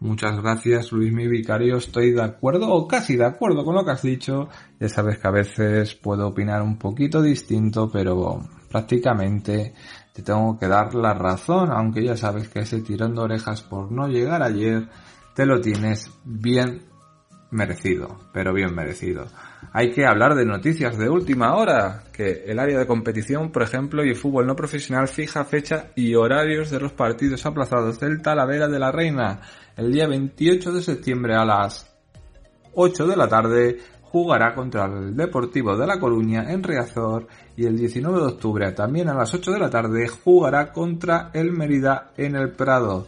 Muchas 0.00 0.40
gracias, 0.40 0.90
Luis 0.92 1.12
mi 1.12 1.28
vicario. 1.28 1.76
Estoy 1.76 2.12
de 2.12 2.22
acuerdo 2.22 2.70
o 2.70 2.88
casi 2.88 3.16
de 3.16 3.26
acuerdo 3.26 3.64
con 3.64 3.74
lo 3.74 3.84
que 3.84 3.90
has 3.90 4.02
dicho. 4.02 4.48
Ya 4.80 4.88
sabes 4.88 5.18
que 5.18 5.28
a 5.28 5.30
veces 5.30 5.94
puedo 5.94 6.26
opinar 6.26 6.62
un 6.62 6.78
poquito 6.78 7.20
distinto, 7.20 7.90
pero 7.92 8.40
prácticamente 8.70 9.74
te 10.20 10.32
tengo 10.32 10.58
que 10.58 10.68
dar 10.68 10.94
la 10.94 11.14
razón, 11.14 11.70
aunque 11.70 12.04
ya 12.04 12.16
sabes 12.16 12.48
que 12.48 12.60
ese 12.60 12.80
tirón 12.82 13.14
de 13.14 13.22
orejas 13.22 13.62
por 13.62 13.90
no 13.90 14.06
llegar 14.06 14.42
ayer 14.42 14.88
te 15.34 15.46
lo 15.46 15.60
tienes 15.60 16.10
bien 16.24 16.82
merecido, 17.50 18.18
pero 18.32 18.52
bien 18.52 18.74
merecido. 18.74 19.26
Hay 19.72 19.92
que 19.92 20.06
hablar 20.06 20.34
de 20.34 20.44
noticias 20.44 20.98
de 20.98 21.08
última 21.08 21.56
hora, 21.56 22.04
que 22.12 22.44
el 22.46 22.58
área 22.58 22.78
de 22.78 22.86
competición, 22.86 23.50
por 23.50 23.62
ejemplo, 23.62 24.04
y 24.04 24.10
el 24.10 24.16
fútbol 24.16 24.46
no 24.46 24.54
profesional 24.54 25.08
fija 25.08 25.44
fecha 25.44 25.90
y 25.96 26.14
horarios 26.14 26.70
de 26.70 26.80
los 26.80 26.92
partidos 26.92 27.44
aplazados 27.46 27.98
del 27.98 28.22
Talavera 28.22 28.68
de 28.68 28.78
la 28.78 28.92
Reina. 28.92 29.40
El 29.76 29.90
día 29.90 30.06
28 30.06 30.72
de 30.72 30.82
septiembre 30.82 31.34
a 31.34 31.44
las 31.44 31.90
8 32.74 33.06
de 33.06 33.16
la 33.16 33.26
tarde 33.26 33.78
jugará 34.02 34.54
contra 34.54 34.86
el 34.86 35.16
Deportivo 35.16 35.76
de 35.76 35.86
La 35.86 35.98
Coruña 35.98 36.50
en 36.50 36.62
Riazor 36.62 37.26
y 37.60 37.66
el 37.66 37.76
19 37.76 38.20
de 38.20 38.24
octubre 38.24 38.72
también 38.72 39.10
a 39.10 39.14
las 39.14 39.34
8 39.34 39.52
de 39.52 39.58
la 39.58 39.68
tarde 39.68 40.08
jugará 40.08 40.72
contra 40.72 41.28
el 41.34 41.52
Mérida 41.52 42.12
en 42.16 42.34
el 42.34 42.52
Prado. 42.52 43.06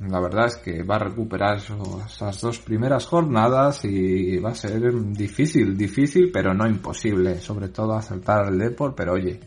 La 0.00 0.18
verdad 0.18 0.46
es 0.46 0.56
que 0.56 0.82
va 0.82 0.96
a 0.96 1.04
recuperar 1.04 1.58
esas 1.58 2.40
dos 2.40 2.58
primeras 2.58 3.06
jornadas 3.06 3.84
y 3.84 4.38
va 4.38 4.50
a 4.50 4.54
ser 4.56 4.80
difícil, 5.12 5.76
difícil, 5.78 6.32
pero 6.32 6.52
no 6.54 6.66
imposible. 6.66 7.38
Sobre 7.38 7.68
todo 7.68 7.94
asaltar 7.94 8.46
al 8.46 8.58
Deport, 8.58 8.96
pero 8.96 9.12
oye, 9.12 9.38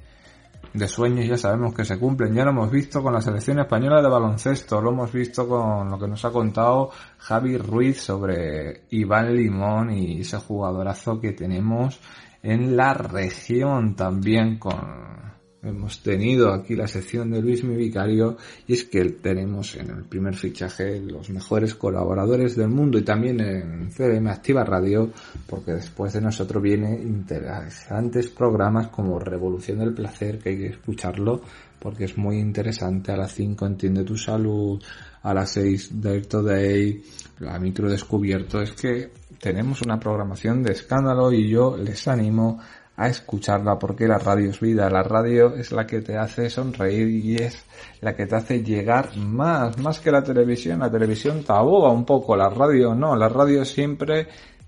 de 0.73 0.88
sueños 0.88 1.27
ya 1.27 1.36
sabemos 1.36 1.73
que 1.73 1.84
se 1.84 1.99
cumplen. 1.99 2.34
Ya 2.34 2.45
lo 2.45 2.51
hemos 2.51 2.71
visto 2.71 3.03
con 3.03 3.13
la 3.13 3.19
selección 3.19 3.59
española 3.59 4.01
de 4.01 4.07
baloncesto, 4.07 4.79
lo 4.79 4.91
hemos 4.91 5.11
visto 5.11 5.45
con 5.45 5.89
lo 5.89 5.99
que 5.99 6.07
nos 6.07 6.23
ha 6.23 6.32
contado 6.32 6.91
Javi 7.17 7.57
Ruiz 7.57 8.01
sobre 8.01 8.84
Iván 8.91 9.36
Limón 9.36 9.91
y 9.91 10.21
ese 10.21 10.38
jugadorazo 10.38 11.19
que 11.19 11.34
tenemos 11.34 11.99
en 12.43 12.75
la 12.75 12.93
región 12.93 13.95
también 13.95 14.57
con 14.57 15.11
hemos 15.63 16.01
tenido 16.01 16.51
aquí 16.51 16.75
la 16.75 16.87
sección 16.87 17.29
de 17.29 17.41
Luis 17.41 17.63
mi 17.63 17.75
vicario 17.75 18.37
y 18.65 18.73
es 18.73 18.83
que 18.85 19.03
tenemos 19.11 19.75
en 19.75 19.91
el 19.91 20.03
primer 20.05 20.33
fichaje 20.33 20.99
los 20.99 21.29
mejores 21.29 21.75
colaboradores 21.75 22.55
del 22.55 22.69
mundo 22.69 22.97
y 22.97 23.03
también 23.03 23.39
en 23.39 23.91
CDM 23.91 24.27
Activa 24.27 24.63
Radio 24.63 25.11
porque 25.47 25.73
después 25.73 26.13
de 26.13 26.21
nosotros 26.21 26.63
viene 26.63 26.99
interesantes 27.01 28.29
programas 28.29 28.87
como 28.87 29.19
Revolución 29.19 29.79
del 29.79 29.93
Placer 29.93 30.39
que 30.39 30.49
hay 30.49 30.57
que 30.57 30.67
escucharlo 30.67 31.41
porque 31.82 32.05
es 32.05 32.17
muy 32.17 32.38
interesante. 32.38 33.11
A 33.11 33.17
las 33.17 33.34
5 33.34 33.65
entiende 33.65 34.03
tu 34.03 34.15
salud 34.15 34.82
a 35.23 35.34
las 35.34 35.51
6 35.51 36.01
Day 36.01 36.21
to 36.21 36.43
Day 36.43 37.03
la 37.39 37.59
micro 37.59 37.89
descubierto. 37.89 38.61
Es 38.61 38.73
que 38.73 39.11
tenemos 39.39 39.82
una 39.82 39.99
programación 39.99 40.61
de 40.63 40.73
escándalo 40.73 41.32
y 41.32 41.49
yo 41.49 41.75
les 41.75 42.07
animo 42.07 42.59
a 42.95 43.07
escucharla 43.07 43.79
porque 43.79 44.07
la 44.07 44.19
radio 44.19 44.51
es 44.51 44.59
vida, 44.59 44.88
la 44.89 45.01
radio 45.01 45.55
es 45.55 45.71
la 45.71 45.88
que 45.88 46.01
te 46.01 46.17
hace 46.17 46.49
sonreír 46.49 47.07
y 47.07 47.36
es 47.36 47.63
la 48.01 48.15
que 48.15 48.27
te 48.27 48.36
hace 48.36 48.61
llegar 48.61 49.17
más, 49.17 49.77
más 49.79 49.99
que 49.99 50.11
la 50.11 50.23
televisión, 50.23 50.79
la 50.79 50.91
televisión 50.91 51.43
te 51.43 51.51
aboga 51.51 51.89
un 51.89 52.05
poco, 52.05 52.36
la 52.36 52.49
radio 52.49 52.93
no, 52.93 53.15
la 53.15 53.27
radio 53.27 53.65
siempre 53.65 54.27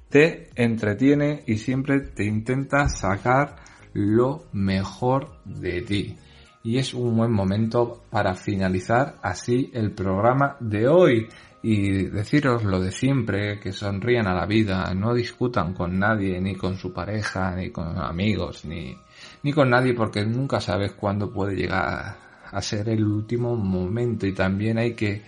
te 0.09 0.49
entretiene 0.55 1.43
y 1.45 1.57
siempre 1.57 1.99
te 1.99 2.23
intenta 2.25 2.87
sacar 2.89 3.57
lo 3.93 4.45
mejor 4.53 5.43
de 5.45 5.81
ti. 5.81 6.17
Y 6.65 6.77
es 6.77 6.93
un 6.93 7.17
buen 7.17 7.31
momento 7.31 8.03
para 8.09 8.35
finalizar 8.35 9.17
así 9.21 9.69
el 9.73 9.91
programa 9.91 10.55
de 10.61 10.87
hoy 10.87 11.27
y 11.61 12.03
deciros 12.03 12.63
lo 12.63 12.79
de 12.79 12.91
siempre, 12.91 13.59
que 13.59 13.73
sonrían 13.73 14.27
a 14.27 14.33
la 14.33 14.45
vida, 14.45 14.93
no 14.93 15.13
discutan 15.13 15.73
con 15.73 15.99
nadie, 15.99 16.39
ni 16.39 16.55
con 16.55 16.77
su 16.77 16.93
pareja, 16.93 17.53
ni 17.55 17.69
con 17.69 17.97
amigos, 17.97 18.63
ni, 18.63 18.97
ni 19.43 19.51
con 19.51 19.69
nadie, 19.69 19.93
porque 19.93 20.25
nunca 20.25 20.61
sabes 20.61 20.93
cuándo 20.93 21.31
puede 21.31 21.55
llegar 21.55 22.17
a 22.49 22.61
ser 22.61 22.87
el 22.87 23.05
último 23.05 23.57
momento 23.57 24.25
y 24.25 24.33
también 24.33 24.77
hay 24.77 24.93
que, 24.93 25.21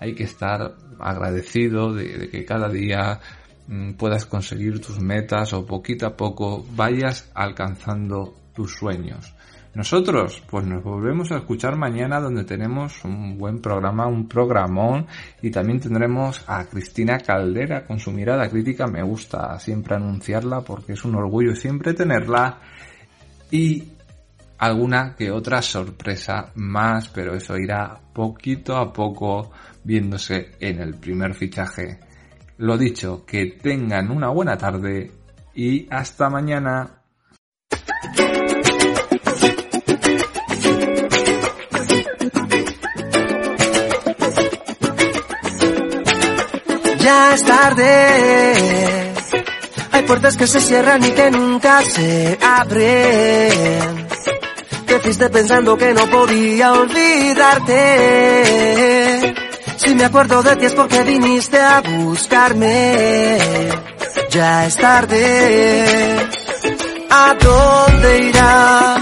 hay 0.00 0.14
que 0.14 0.24
estar 0.24 0.74
agradecido 0.98 1.94
de, 1.94 2.18
de 2.18 2.28
que 2.30 2.44
cada 2.44 2.68
día 2.68 3.20
mm, 3.68 3.92
puedas 3.92 4.26
conseguir 4.26 4.80
tus 4.80 5.00
metas 5.00 5.52
o 5.52 5.66
poquito 5.66 6.06
a 6.06 6.16
poco 6.16 6.64
vayas 6.74 7.30
alcanzando 7.34 8.34
tus 8.54 8.74
sueños. 8.74 9.34
Nosotros, 9.72 10.42
pues 10.50 10.66
nos 10.66 10.82
volvemos 10.82 11.30
a 11.30 11.36
escuchar 11.36 11.76
mañana 11.76 12.20
donde 12.20 12.42
tenemos 12.42 13.04
un 13.04 13.38
buen 13.38 13.60
programa, 13.60 14.08
un 14.08 14.26
programón 14.26 15.06
y 15.40 15.50
también 15.50 15.78
tendremos 15.78 16.44
a 16.48 16.64
Cristina 16.64 17.18
Caldera 17.18 17.86
con 17.86 18.00
su 18.00 18.10
mirada 18.10 18.48
crítica. 18.48 18.88
Me 18.88 19.02
gusta 19.02 19.56
siempre 19.60 19.94
anunciarla 19.94 20.62
porque 20.62 20.94
es 20.94 21.04
un 21.04 21.14
orgullo 21.14 21.54
siempre 21.54 21.94
tenerla 21.94 22.58
y 23.52 23.84
alguna 24.58 25.14
que 25.16 25.30
otra 25.30 25.62
sorpresa 25.62 26.50
más, 26.56 27.08
pero 27.08 27.34
eso 27.34 27.56
irá 27.56 27.96
poquito 28.12 28.76
a 28.76 28.92
poco 28.92 29.52
viéndose 29.84 30.50
en 30.58 30.80
el 30.80 30.96
primer 30.96 31.34
fichaje. 31.34 32.00
Lo 32.58 32.76
dicho, 32.76 33.24
que 33.24 33.56
tengan 33.62 34.10
una 34.10 34.28
buena 34.28 34.58
tarde 34.58 35.12
y 35.54 35.86
hasta 35.90 36.28
mañana. 36.28 37.02
Ya 47.00 47.34
es 47.34 47.44
tarde. 47.44 49.12
Hay 49.92 50.02
puertas 50.02 50.36
que 50.36 50.46
se 50.46 50.60
cierran 50.60 51.02
y 51.04 51.10
que 51.10 51.30
nunca 51.30 51.82
se 51.82 52.38
abren. 52.40 54.06
Te 54.86 55.00
fuiste 55.00 55.28
pensando 55.30 55.76
que 55.76 55.92
no 55.94 56.06
podía 56.08 56.72
olvidarte. 56.72 57.76
Si 59.76 59.94
me 59.94 60.04
acuerdo 60.04 60.42
de 60.42 60.56
ti 60.56 60.66
es 60.66 60.74
porque 60.74 61.02
viniste 61.02 61.58
a 61.58 61.80
buscarme. 61.80 63.38
Ya 64.30 64.66
es 64.66 64.76
tarde. 64.76 66.16
¿A 67.10 67.34
dónde 67.40 68.18
irá? 68.28 68.96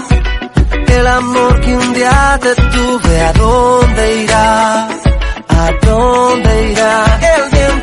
El 0.87 1.07
amor 1.07 1.61
que 1.61 1.75
un 1.75 1.93
día 1.93 2.39
te 2.41 2.55
tuve, 2.55 3.21
¿a 3.21 3.33
dónde 3.33 4.23
irá? 4.23 4.87
¿A 5.47 5.71
dónde 5.85 6.71
irá? 6.71 7.38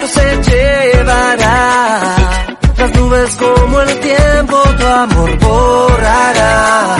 viento 0.06 0.20
se 0.20 0.42
llevará. 0.50 2.16
Las 2.78 2.94
nubes 2.94 3.36
como 3.36 3.80
el 3.80 4.00
tiempo 4.00 4.62
tu 4.78 4.86
amor 4.86 5.38
borrará. 5.38 6.96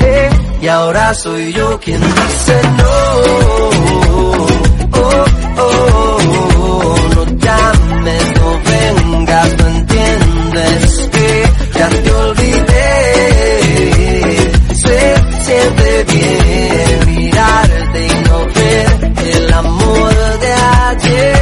Eh, 0.00 0.30
y 0.62 0.68
ahora 0.68 1.14
soy 1.14 1.52
yo 1.52 1.78
quien 1.80 2.00
dice 2.00 2.60
no. 2.78 2.90
Oh, 5.00 5.26
oh, 5.56 6.18
oh, 6.56 6.96
no 7.14 7.24
llames, 7.36 8.24
no 8.36 8.60
vengas, 8.70 9.56
no 9.58 9.66
entiendes 9.68 11.08
que 11.12 11.28
ya 11.78 11.88
te 11.88 12.10
olvidé. 12.12 12.76
Se 14.74 15.14
siente 15.44 16.04
bien 16.12 17.16
mirarte 17.16 18.06
y 18.06 18.14
no 18.28 18.38
ver 18.54 18.88
el 19.34 19.52
amor 19.52 20.38
de 20.40 20.52
ayer. 20.52 21.37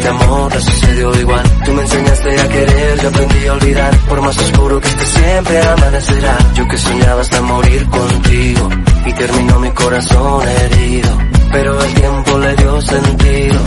Este 0.00 0.08
amor 0.08 0.54
no 0.54 0.60
sucedió 0.60 1.20
igual. 1.20 1.42
Tú 1.64 1.72
me 1.72 1.82
enseñaste 1.82 2.40
a 2.40 2.48
querer, 2.48 3.00
yo 3.02 3.08
aprendí 3.08 3.46
a 3.46 3.52
olvidar. 3.52 3.98
Por 4.08 4.22
más 4.22 4.38
oscuro 4.38 4.80
que 4.80 4.88
esté 4.88 5.06
siempre 5.06 5.60
amanecerá. 5.60 6.38
Yo 6.54 6.68
que 6.68 6.78
soñaba 6.78 7.20
hasta 7.20 7.42
morir 7.42 7.86
contigo. 7.86 8.68
Y 9.04 9.12
terminó 9.12 9.60
mi 9.60 9.70
corazón 9.70 10.48
herido. 10.48 11.10
Pero 11.52 11.84
el 11.84 11.94
tiempo 11.94 12.38
le 12.38 12.56
dio 12.56 12.80
sentido. 12.80 13.60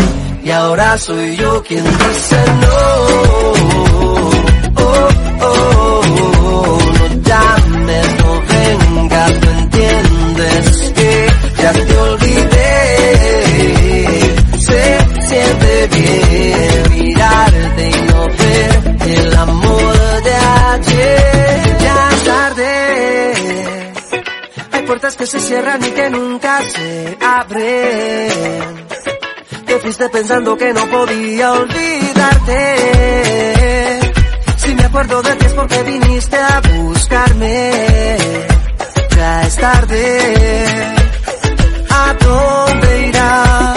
Y 0.44 0.50
ahora 0.50 0.98
soy 0.98 1.36
yo 1.38 1.64
quien 1.64 1.84
dice 1.84 2.38
no. 2.62 2.68
Oh, 4.76 5.10
oh, 5.42 5.42
oh, 5.42 6.02
que 25.24 25.28
se 25.28 25.40
cierran 25.40 25.82
y 25.82 25.92
que 25.92 26.10
nunca 26.10 26.60
se 26.70 27.18
abren. 27.22 28.88
Te 29.66 29.80
fuiste 29.80 30.10
pensando 30.10 30.58
que 30.58 30.74
no 30.74 30.86
podía 30.88 31.54
olvidarte. 31.54 32.60
Si 34.58 34.76
me 34.76 34.84
acuerdo 34.84 35.22
de 35.22 35.34
ti 35.38 35.46
es 35.46 35.54
porque 35.54 35.82
viniste 35.84 36.36
a 36.36 36.60
buscarme. 36.60 38.18
Ya 39.16 39.44
es 39.44 39.56
tarde. 39.56 40.76
¿A 41.90 42.14
dónde 42.20 43.08
irá? 43.08 43.76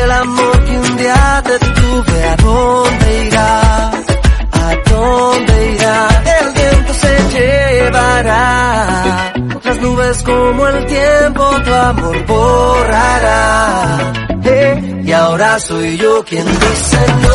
El 0.00 0.12
amor 0.12 0.64
que 0.64 0.78
un 0.78 0.96
día 0.96 1.42
te 1.44 1.58
tuve, 1.58 2.24
¿a 2.24 2.36
dónde 2.36 3.24
irá? 3.26 3.90
¿A 4.52 4.76
dónde 4.90 5.72
irá? 5.72 6.22
El 6.38 6.52
viento 6.52 6.94
se 6.94 7.18
llevará 7.34 9.35
las 9.66 9.80
nubes 9.80 10.22
como 10.22 10.66
el 10.68 10.86
tiempo 10.86 11.42
tu 11.64 11.72
amor 11.74 12.26
borrará. 12.26 14.12
Hey, 14.42 15.02
y 15.04 15.12
ahora 15.12 15.58
soy 15.58 15.96
yo 15.96 16.24
quien 16.24 16.46
dice 16.46 16.98
no. 17.22 17.28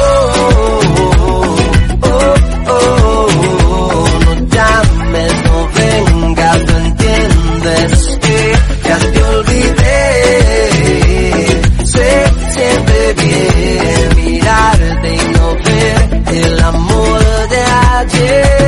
Oh, 2.03 2.35
oh, 2.67 3.27
oh, 3.67 4.07
no 4.25 4.33
llames, 4.47 5.33
no 5.45 5.67
vengas, 5.75 6.59
no 6.67 6.77
entiendes 6.77 8.19
que 8.21 8.39
ya 8.87 8.97
te 8.97 9.23
olvidé. 9.23 9.91
Se 11.83 12.09
siente 12.53 13.13
bien 13.21 14.09
mirarte 14.15 15.15
y 15.15 15.21
no 15.35 15.47
ver 15.65 15.97
el 16.37 16.63
amor 16.63 17.19
de 17.49 17.61
ayer. 17.97 18.60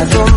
I'll 0.00 0.29